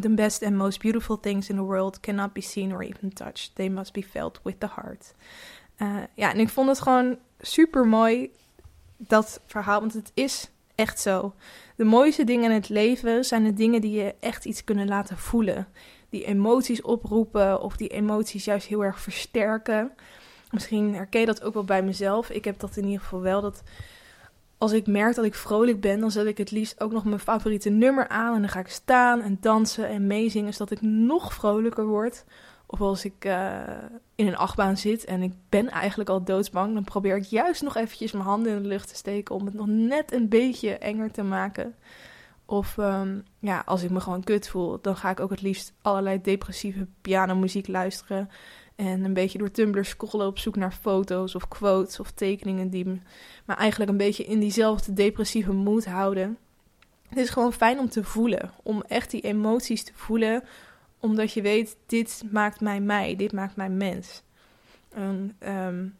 The 0.00 0.14
best 0.14 0.42
and 0.42 0.56
most 0.56 0.80
beautiful 0.80 1.20
things 1.20 1.48
in 1.48 1.56
the 1.56 1.62
world 1.62 2.00
cannot 2.00 2.32
be 2.32 2.40
seen 2.40 2.72
or 2.72 2.82
even 2.82 3.12
touched. 3.12 3.54
They 3.54 3.68
must 3.68 3.92
be 3.92 4.02
felt 4.02 4.40
with 4.42 4.60
the 4.60 4.68
heart. 4.74 5.14
Uh, 5.78 5.96
ja, 6.14 6.32
en 6.32 6.40
ik 6.40 6.48
vond 6.48 6.68
het 6.68 6.80
gewoon 6.80 7.18
super 7.40 7.86
mooi, 7.86 8.30
dat 8.96 9.40
verhaal, 9.46 9.80
want 9.80 9.92
het 9.92 10.10
is 10.14 10.50
echt 10.74 11.00
zo. 11.00 11.34
De 11.76 11.84
mooiste 11.84 12.24
dingen 12.24 12.50
in 12.50 12.56
het 12.56 12.68
leven 12.68 13.24
zijn 13.24 13.44
de 13.44 13.54
dingen 13.54 13.80
die 13.80 13.92
je 13.92 14.14
echt 14.20 14.44
iets 14.44 14.64
kunnen 14.64 14.88
laten 14.88 15.18
voelen. 15.18 15.68
Die 16.08 16.24
emoties 16.24 16.82
oproepen 16.82 17.60
of 17.60 17.76
die 17.76 17.88
emoties 17.88 18.44
juist 18.44 18.66
heel 18.66 18.84
erg 18.84 19.00
versterken. 19.00 19.92
Misschien 20.56 20.94
herken 20.94 21.20
je 21.20 21.26
dat 21.26 21.42
ook 21.42 21.54
wel 21.54 21.64
bij 21.64 21.82
mezelf. 21.82 22.30
Ik 22.30 22.44
heb 22.44 22.60
dat 22.60 22.76
in 22.76 22.84
ieder 22.84 23.00
geval 23.00 23.20
wel. 23.20 23.40
Dat 23.40 23.62
als 24.58 24.72
ik 24.72 24.86
merk 24.86 25.14
dat 25.14 25.24
ik 25.24 25.34
vrolijk 25.34 25.80
ben, 25.80 26.00
dan 26.00 26.10
zet 26.10 26.26
ik 26.26 26.38
het 26.38 26.50
liefst 26.50 26.80
ook 26.80 26.92
nog 26.92 27.04
mijn 27.04 27.18
favoriete 27.18 27.68
nummer 27.68 28.08
aan. 28.08 28.34
En 28.34 28.40
dan 28.40 28.50
ga 28.50 28.60
ik 28.60 28.68
staan 28.68 29.20
en 29.20 29.38
dansen 29.40 29.88
en 29.88 30.06
meezingen, 30.06 30.52
zodat 30.52 30.70
ik 30.70 30.82
nog 30.82 31.34
vrolijker 31.34 31.86
word. 31.86 32.24
Of 32.66 32.80
als 32.80 33.04
ik 33.04 33.24
uh, 33.24 33.60
in 34.14 34.26
een 34.26 34.36
achtbaan 34.36 34.76
zit 34.76 35.04
en 35.04 35.22
ik 35.22 35.32
ben 35.48 35.68
eigenlijk 35.68 36.10
al 36.10 36.24
doodsbang, 36.24 36.74
dan 36.74 36.84
probeer 36.84 37.16
ik 37.16 37.24
juist 37.24 37.62
nog 37.62 37.76
eventjes 37.76 38.12
mijn 38.12 38.24
handen 38.24 38.56
in 38.56 38.62
de 38.62 38.68
lucht 38.68 38.88
te 38.88 38.94
steken 38.94 39.34
om 39.34 39.44
het 39.44 39.54
nog 39.54 39.66
net 39.66 40.12
een 40.12 40.28
beetje 40.28 40.78
enger 40.78 41.10
te 41.10 41.22
maken. 41.22 41.74
Of 42.46 42.76
um, 42.76 43.24
ja, 43.38 43.62
als 43.66 43.82
ik 43.82 43.90
me 43.90 44.00
gewoon 44.00 44.24
kut 44.24 44.48
voel, 44.48 44.78
dan 44.82 44.96
ga 44.96 45.10
ik 45.10 45.20
ook 45.20 45.30
het 45.30 45.42
liefst 45.42 45.72
allerlei 45.82 46.20
depressieve 46.20 46.86
pianomuziek 47.00 47.68
luisteren. 47.68 48.30
En 48.76 49.04
een 49.04 49.14
beetje 49.14 49.38
door 49.38 49.50
Tumblr 49.50 49.84
scrollen 49.84 50.26
op 50.26 50.38
zoek 50.38 50.56
naar 50.56 50.72
foto's 50.72 51.34
of 51.34 51.48
quotes 51.48 52.00
of 52.00 52.10
tekeningen 52.10 52.70
die 52.70 52.84
me 52.84 52.98
maar 53.44 53.56
eigenlijk 53.56 53.90
een 53.90 53.96
beetje 53.96 54.24
in 54.24 54.40
diezelfde 54.40 54.92
depressieve 54.92 55.52
mood 55.52 55.84
houden. 55.84 56.38
Het 57.08 57.18
is 57.18 57.30
gewoon 57.30 57.52
fijn 57.52 57.78
om 57.78 57.88
te 57.88 58.04
voelen, 58.04 58.52
om 58.62 58.82
echt 58.82 59.10
die 59.10 59.20
emoties 59.20 59.84
te 59.84 59.92
voelen, 59.94 60.42
omdat 61.00 61.32
je 61.32 61.42
weet, 61.42 61.76
dit 61.86 62.22
maakt 62.30 62.60
mij 62.60 62.80
mij, 62.80 63.16
dit 63.16 63.32
maakt 63.32 63.56
mij 63.56 63.68
mens. 63.68 64.22
En, 64.92 65.36
um, 65.48 65.96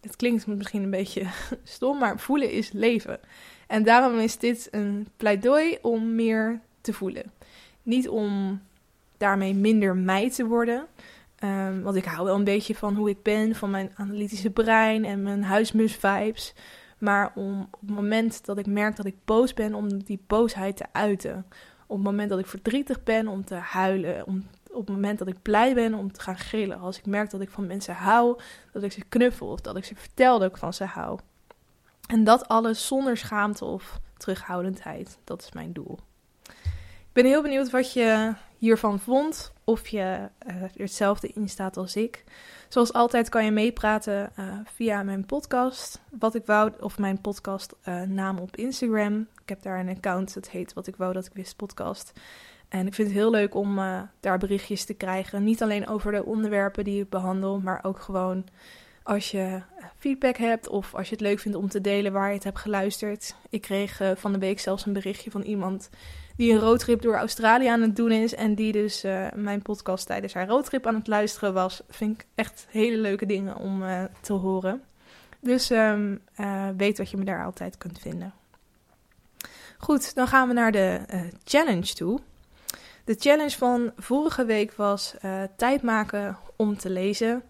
het 0.00 0.16
klinkt 0.16 0.46
misschien 0.46 0.82
een 0.82 0.90
beetje 0.90 1.26
stom, 1.64 1.98
maar 1.98 2.18
voelen 2.18 2.50
is 2.50 2.72
leven. 2.72 3.20
En 3.66 3.82
daarom 3.82 4.18
is 4.18 4.38
dit 4.38 4.68
een 4.70 5.08
pleidooi 5.16 5.78
om 5.82 6.14
meer 6.14 6.60
te 6.80 6.92
voelen. 6.92 7.32
Niet 7.82 8.08
om 8.08 8.60
daarmee 9.16 9.54
minder 9.54 9.96
mij 9.96 10.30
te 10.30 10.46
worden, 10.46 10.86
Um, 11.44 11.82
want 11.82 11.96
ik 11.96 12.04
hou 12.04 12.24
wel 12.24 12.34
een 12.34 12.44
beetje 12.44 12.74
van 12.74 12.94
hoe 12.94 13.10
ik 13.10 13.22
ben, 13.22 13.54
van 13.54 13.70
mijn 13.70 13.90
analytische 13.94 14.50
brein 14.50 15.04
en 15.04 15.22
mijn 15.22 15.42
huismus-vibes. 15.42 16.54
Maar 16.98 17.32
om 17.34 17.68
op 17.70 17.80
het 17.80 17.90
moment 17.90 18.44
dat 18.44 18.58
ik 18.58 18.66
merk 18.66 18.96
dat 18.96 19.06
ik 19.06 19.14
boos 19.24 19.54
ben, 19.54 19.74
om 19.74 20.02
die 20.02 20.22
boosheid 20.26 20.76
te 20.76 20.84
uiten. 20.92 21.46
Op 21.86 21.96
het 21.96 22.04
moment 22.04 22.30
dat 22.30 22.38
ik 22.38 22.46
verdrietig 22.46 23.02
ben, 23.02 23.28
om 23.28 23.44
te 23.44 23.54
huilen. 23.54 24.26
Om, 24.26 24.46
op 24.70 24.86
het 24.86 24.94
moment 24.94 25.18
dat 25.18 25.28
ik 25.28 25.42
blij 25.42 25.74
ben, 25.74 25.94
om 25.94 26.12
te 26.12 26.20
gaan 26.20 26.38
gillen. 26.38 26.78
Als 26.78 26.98
ik 26.98 27.06
merk 27.06 27.30
dat 27.30 27.40
ik 27.40 27.50
van 27.50 27.66
mensen 27.66 27.94
hou, 27.94 28.40
dat 28.72 28.82
ik 28.82 28.92
ze 28.92 29.04
knuffel 29.08 29.48
of 29.48 29.60
dat 29.60 29.76
ik 29.76 29.84
ze 29.84 29.94
vertel 29.94 30.38
dat 30.38 30.50
ik 30.50 30.56
van 30.56 30.74
ze 30.74 30.84
hou. 30.84 31.18
En 32.06 32.24
dat 32.24 32.48
alles 32.48 32.86
zonder 32.86 33.16
schaamte 33.16 33.64
of 33.64 34.00
terughoudendheid. 34.16 35.18
Dat 35.24 35.42
is 35.42 35.52
mijn 35.52 35.72
doel. 35.72 35.98
Ik 36.82 37.12
ben 37.12 37.24
heel 37.24 37.42
benieuwd 37.42 37.70
wat 37.70 37.92
je 37.92 38.34
hiervan 38.60 38.98
vond. 38.98 39.52
Of 39.64 39.88
je 39.88 39.98
uh, 39.98 40.62
er 40.62 40.70
hetzelfde 40.74 41.28
in 41.28 41.48
staat 41.48 41.76
als 41.76 41.96
ik. 41.96 42.24
Zoals 42.68 42.92
altijd 42.92 43.28
kan 43.28 43.44
je 43.44 43.50
meepraten 43.50 44.32
uh, 44.38 44.54
via 44.64 45.02
mijn 45.02 45.26
podcast. 45.26 46.00
Wat 46.18 46.34
ik 46.34 46.46
wou, 46.46 46.72
of 46.80 46.98
mijn 46.98 47.20
podcast 47.20 47.74
uh, 47.88 48.02
naam 48.02 48.38
op 48.38 48.56
Instagram. 48.56 49.28
Ik 49.42 49.48
heb 49.48 49.62
daar 49.62 49.80
een 49.80 49.88
account, 49.88 50.34
dat 50.34 50.48
heet 50.48 50.72
Wat 50.72 50.86
ik 50.86 50.96
wou 50.96 51.12
dat 51.12 51.26
ik 51.26 51.32
wist 51.34 51.56
podcast. 51.56 52.12
En 52.68 52.86
ik 52.86 52.94
vind 52.94 53.08
het 53.08 53.16
heel 53.16 53.30
leuk 53.30 53.54
om 53.54 53.80
daar 54.20 54.38
berichtjes 54.38 54.84
te 54.84 54.94
krijgen. 54.94 55.44
Niet 55.44 55.62
alleen 55.62 55.88
over 55.88 56.12
de 56.12 56.24
onderwerpen 56.24 56.84
die 56.84 57.02
ik 57.02 57.08
behandel, 57.08 57.60
maar 57.60 57.80
ook 57.82 58.00
gewoon 58.00 58.44
als 59.02 59.30
je 59.30 59.62
feedback 59.98 60.36
hebt 60.36 60.68
of 60.68 60.94
als 60.94 61.08
je 61.08 61.14
het 61.14 61.24
leuk 61.24 61.38
vindt 61.38 61.56
om 61.56 61.68
te 61.68 61.80
delen 61.80 62.12
waar 62.12 62.28
je 62.28 62.34
het 62.34 62.44
hebt 62.44 62.58
geluisterd. 62.58 63.36
Ik 63.48 63.60
kreeg 63.60 64.00
van 64.14 64.32
de 64.32 64.38
week 64.38 64.60
zelfs 64.60 64.86
een 64.86 64.92
berichtje 64.92 65.30
van 65.30 65.42
iemand 65.42 65.90
die 66.40 66.52
een 66.52 66.58
roadtrip 66.58 67.02
door 67.02 67.14
Australië 67.14 67.66
aan 67.66 67.80
het 67.80 67.96
doen 67.96 68.10
is. 68.10 68.34
En 68.34 68.54
die 68.54 68.72
dus 68.72 69.04
uh, 69.04 69.26
mijn 69.34 69.62
podcast 69.62 70.06
tijdens 70.06 70.34
haar 70.34 70.48
roadtrip 70.48 70.86
aan 70.86 70.94
het 70.94 71.06
luisteren 71.06 71.52
was. 71.52 71.82
Vind 71.88 72.20
ik 72.20 72.26
echt 72.34 72.66
hele 72.70 72.96
leuke 72.96 73.26
dingen 73.26 73.56
om 73.56 73.82
uh, 73.82 74.02
te 74.20 74.32
horen. 74.32 74.82
Dus 75.40 75.70
um, 75.70 76.20
uh, 76.36 76.68
weet 76.76 76.98
wat 76.98 77.10
je 77.10 77.16
me 77.16 77.24
daar 77.24 77.44
altijd 77.44 77.78
kunt 77.78 77.98
vinden. 77.98 78.32
Goed, 79.78 80.14
dan 80.14 80.26
gaan 80.26 80.48
we 80.48 80.54
naar 80.54 80.72
de 80.72 81.00
challenge 81.44 81.94
toe. 81.94 82.20
De 83.04 83.14
challenge 83.18 83.56
van 83.56 83.92
vorige 83.96 84.44
week 84.44 84.72
was 84.72 85.14
tijd 85.56 85.82
maken 85.82 86.36
om 86.56 86.76
te 86.76 86.90
lezen. 86.90 87.42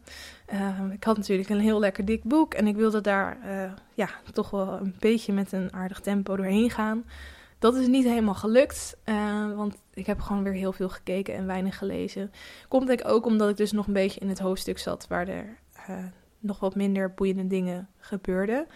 Ehm, 0.46 0.90
ik 0.90 1.04
had 1.04 1.16
natuurlijk 1.16 1.48
een 1.48 1.60
heel 1.60 1.78
lekker 1.78 2.04
dik 2.04 2.22
boek 2.22 2.54
en 2.54 2.66
ik 2.66 2.76
wilde 2.76 3.00
daar 3.00 3.38
ja, 3.94 4.08
toch 4.32 4.50
wel 4.50 4.72
een 4.72 4.94
beetje 4.98 5.32
met 5.32 5.52
een 5.52 5.72
aardig 5.72 6.00
tempo 6.00 6.36
doorheen 6.36 6.70
gaan. 6.70 7.04
Dat 7.60 7.74
is 7.74 7.86
niet 7.86 8.04
helemaal 8.04 8.34
gelukt, 8.34 8.96
uh, 9.04 9.52
want 9.56 9.76
ik 9.94 10.06
heb 10.06 10.20
gewoon 10.20 10.42
weer 10.42 10.52
heel 10.52 10.72
veel 10.72 10.88
gekeken 10.88 11.34
en 11.34 11.46
weinig 11.46 11.78
gelezen. 11.78 12.32
Komt 12.68 12.86
denk 12.86 13.00
ik 13.00 13.08
ook 13.08 13.26
omdat 13.26 13.48
ik 13.48 13.56
dus 13.56 13.72
nog 13.72 13.86
een 13.86 13.92
beetje 13.92 14.20
in 14.20 14.28
het 14.28 14.38
hoofdstuk 14.38 14.78
zat 14.78 15.06
waar 15.08 15.28
er 15.28 15.58
uh, 15.90 16.04
nog 16.38 16.60
wat 16.60 16.74
minder 16.74 17.14
boeiende 17.14 17.46
dingen 17.46 17.88
gebeurden. 17.98 18.66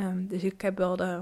Um, 0.00 0.26
dus 0.28 0.44
ik 0.44 0.60
heb 0.60 0.78
wel 0.78 0.96
de, 0.96 1.20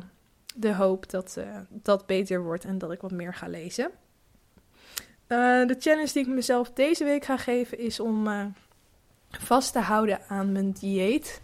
de 0.55 0.75
hoop 0.75 1.11
dat 1.11 1.37
uh, 1.39 1.59
dat 1.69 2.07
beter 2.07 2.43
wordt 2.43 2.65
en 2.65 2.79
dat 2.79 2.93
ik 2.93 3.01
wat 3.01 3.11
meer 3.13 3.35
ga 3.35 3.49
lezen. 3.49 3.91
de 5.27 5.77
challenge 5.79 6.13
die 6.13 6.23
ik 6.23 6.29
mezelf 6.29 6.73
deze 6.73 7.05
week 7.05 7.25
ga 7.25 7.37
geven 7.37 7.79
is 7.79 8.01
om 8.01 8.29
vast 9.31 9.73
te 9.73 9.81
houden 9.81 10.21
aan 10.29 10.53
mijn 10.53 10.71
dieet. 10.71 11.41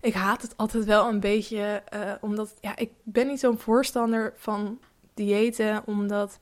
Ik 0.00 0.14
haat 0.14 0.42
het 0.42 0.56
altijd 0.56 0.84
wel 0.84 1.08
een 1.08 1.20
beetje, 1.20 1.82
omdat 2.20 2.54
ja, 2.60 2.76
ik 2.76 2.90
ben 3.02 3.26
niet 3.26 3.40
zo'n 3.40 3.58
voorstander 3.58 4.32
van 4.36 4.78
diëten, 5.24 5.82
omdat 5.86 6.38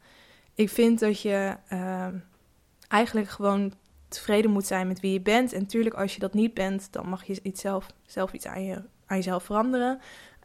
ik 0.54 0.68
vind 0.68 1.00
dat 1.00 1.20
je 1.20 1.56
uh, 1.72 2.06
eigenlijk 2.88 3.28
gewoon 3.28 3.72
tevreden 4.08 4.50
moet 4.50 4.66
zijn 4.66 4.86
met 4.86 5.00
wie 5.00 5.12
je 5.12 5.20
bent. 5.20 5.52
En 5.52 5.60
natuurlijk, 5.60 5.94
als 5.94 6.14
je 6.14 6.20
dat 6.20 6.34
niet 6.34 6.54
bent, 6.54 6.92
dan 6.92 7.08
mag 7.08 7.24
je 7.24 7.40
iets 7.42 7.60
zelf, 7.60 7.86
zelf 8.06 8.32
iets 8.32 8.46
aan, 8.46 8.64
je, 8.64 8.74
aan 9.06 9.16
jezelf 9.16 9.42
veranderen. 9.42 10.00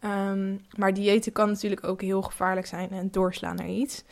Um, 0.05 0.65
maar 0.77 0.93
diëten 0.93 1.31
kan 1.31 1.47
natuurlijk 1.47 1.83
ook 1.83 2.01
heel 2.01 2.21
gevaarlijk 2.21 2.67
zijn 2.67 2.91
en 2.91 3.11
doorslaan 3.11 3.55
naar 3.55 3.69
iets. 3.69 4.03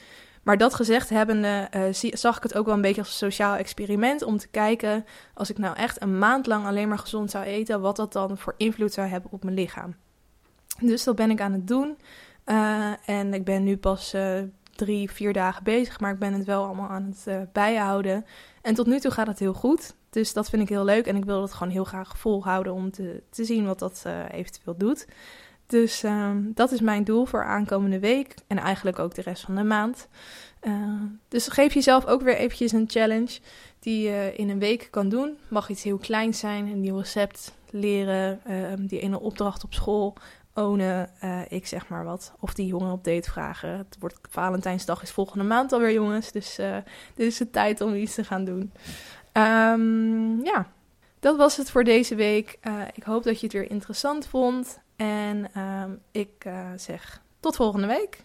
Maar 0.43 0.57
dat 0.57 0.73
gezegd 0.73 1.09
hebbende, 1.09 1.69
uh, 1.75 2.13
zag 2.13 2.37
ik 2.37 2.43
het 2.43 2.55
ook 2.55 2.65
wel 2.65 2.75
een 2.75 2.81
beetje 2.81 3.01
als 3.01 3.09
een 3.09 3.31
sociaal 3.31 3.55
experiment 3.55 4.21
om 4.21 4.37
te 4.37 4.47
kijken, 4.47 5.05
als 5.33 5.49
ik 5.49 5.57
nou 5.57 5.75
echt 5.75 6.01
een 6.01 6.17
maand 6.17 6.45
lang 6.45 6.65
alleen 6.65 6.87
maar 6.87 6.97
gezond 6.97 7.31
zou 7.31 7.45
eten, 7.45 7.81
wat 7.81 7.95
dat 7.95 8.13
dan 8.13 8.37
voor 8.37 8.53
invloed 8.57 8.93
zou 8.93 9.07
hebben 9.07 9.31
op 9.31 9.43
mijn 9.43 9.55
lichaam. 9.55 9.95
Dus 10.79 11.03
dat 11.03 11.15
ben 11.15 11.29
ik 11.29 11.41
aan 11.41 11.51
het 11.51 11.67
doen. 11.67 11.97
Uh, 12.45 12.91
en 13.05 13.33
ik 13.33 13.43
ben 13.43 13.63
nu 13.63 13.77
pas 13.77 14.13
uh, 14.13 14.39
drie, 14.75 15.11
vier 15.11 15.33
dagen 15.33 15.63
bezig, 15.63 15.99
maar 15.99 16.13
ik 16.13 16.19
ben 16.19 16.33
het 16.33 16.45
wel 16.45 16.63
allemaal 16.63 16.89
aan 16.89 17.03
het 17.03 17.25
uh, 17.27 17.41
bijhouden. 17.53 18.25
En 18.61 18.73
tot 18.73 18.87
nu 18.87 18.99
toe 18.99 19.11
gaat 19.11 19.27
het 19.27 19.39
heel 19.39 19.53
goed. 19.53 19.93
Dus 20.09 20.33
dat 20.33 20.49
vind 20.49 20.61
ik 20.61 20.69
heel 20.69 20.83
leuk 20.83 21.05
en 21.05 21.15
ik 21.15 21.25
wil 21.25 21.41
het 21.41 21.53
gewoon 21.53 21.73
heel 21.73 21.83
graag 21.83 22.17
volhouden 22.17 22.73
om 22.73 22.91
te, 22.91 23.23
te 23.29 23.43
zien 23.43 23.65
wat 23.65 23.79
dat 23.79 24.05
eventueel 24.31 24.77
doet. 24.77 25.07
Dus 25.65 26.03
um, 26.03 26.51
dat 26.53 26.71
is 26.71 26.81
mijn 26.81 27.03
doel 27.03 27.25
voor 27.25 27.43
aankomende 27.43 27.99
week 27.99 28.35
en 28.47 28.57
eigenlijk 28.57 28.99
ook 28.99 29.15
de 29.15 29.21
rest 29.21 29.43
van 29.43 29.55
de 29.55 29.63
maand. 29.63 30.07
dus 31.27 31.47
geef 31.47 31.73
jezelf 31.73 32.05
ook 32.05 32.21
weer 32.21 32.35
eventjes 32.35 32.71
een 32.71 32.89
challenge 32.89 33.39
die 33.79 34.09
je 34.09 34.33
in 34.35 34.49
een 34.49 34.59
week 34.59 34.87
kan 34.91 35.09
doen. 35.09 35.37
Mag 35.47 35.69
iets 35.69 35.83
heel 35.83 35.97
kleins 35.97 36.39
zijn, 36.39 36.67
een 36.67 36.81
nieuw 36.81 36.97
recept 36.97 37.53
leren, 37.69 38.39
die 38.87 38.99
ene 38.99 39.19
opdracht 39.19 39.63
op 39.63 39.73
school, 39.73 40.15
ownen, 40.53 41.09
uh, 41.23 41.41
ik 41.47 41.67
zeg 41.67 41.87
maar 41.87 42.03
wat. 42.03 42.33
Of 42.39 42.53
die 42.53 42.67
jongen 42.67 42.91
op 42.91 43.03
date 43.03 43.31
vragen. 43.31 43.69
Het 43.69 43.97
wordt 43.99 44.19
Valentijnsdag 44.29 45.01
is 45.01 45.11
volgende 45.11 45.43
maand 45.43 45.71
alweer, 45.71 45.93
jongens. 45.93 46.31
Dus 46.31 46.59
uh, 46.59 46.77
dit 47.15 47.27
is 47.27 47.37
de 47.37 47.49
tijd 47.49 47.81
om 47.81 47.95
iets 47.95 48.15
te 48.15 48.23
gaan 48.23 48.45
doen. 48.45 48.71
Um, 49.33 50.45
ja, 50.45 50.67
dat 51.19 51.37
was 51.37 51.57
het 51.57 51.71
voor 51.71 51.83
deze 51.83 52.15
week. 52.15 52.57
Uh, 52.63 52.81
ik 52.93 53.03
hoop 53.03 53.23
dat 53.23 53.39
je 53.39 53.45
het 53.45 53.55
weer 53.55 53.69
interessant 53.69 54.27
vond. 54.27 54.79
En 54.95 55.59
um, 55.61 56.01
ik 56.11 56.45
zeg 56.75 57.21
tot 57.39 57.55
volgende 57.55 57.87
week. 57.87 58.23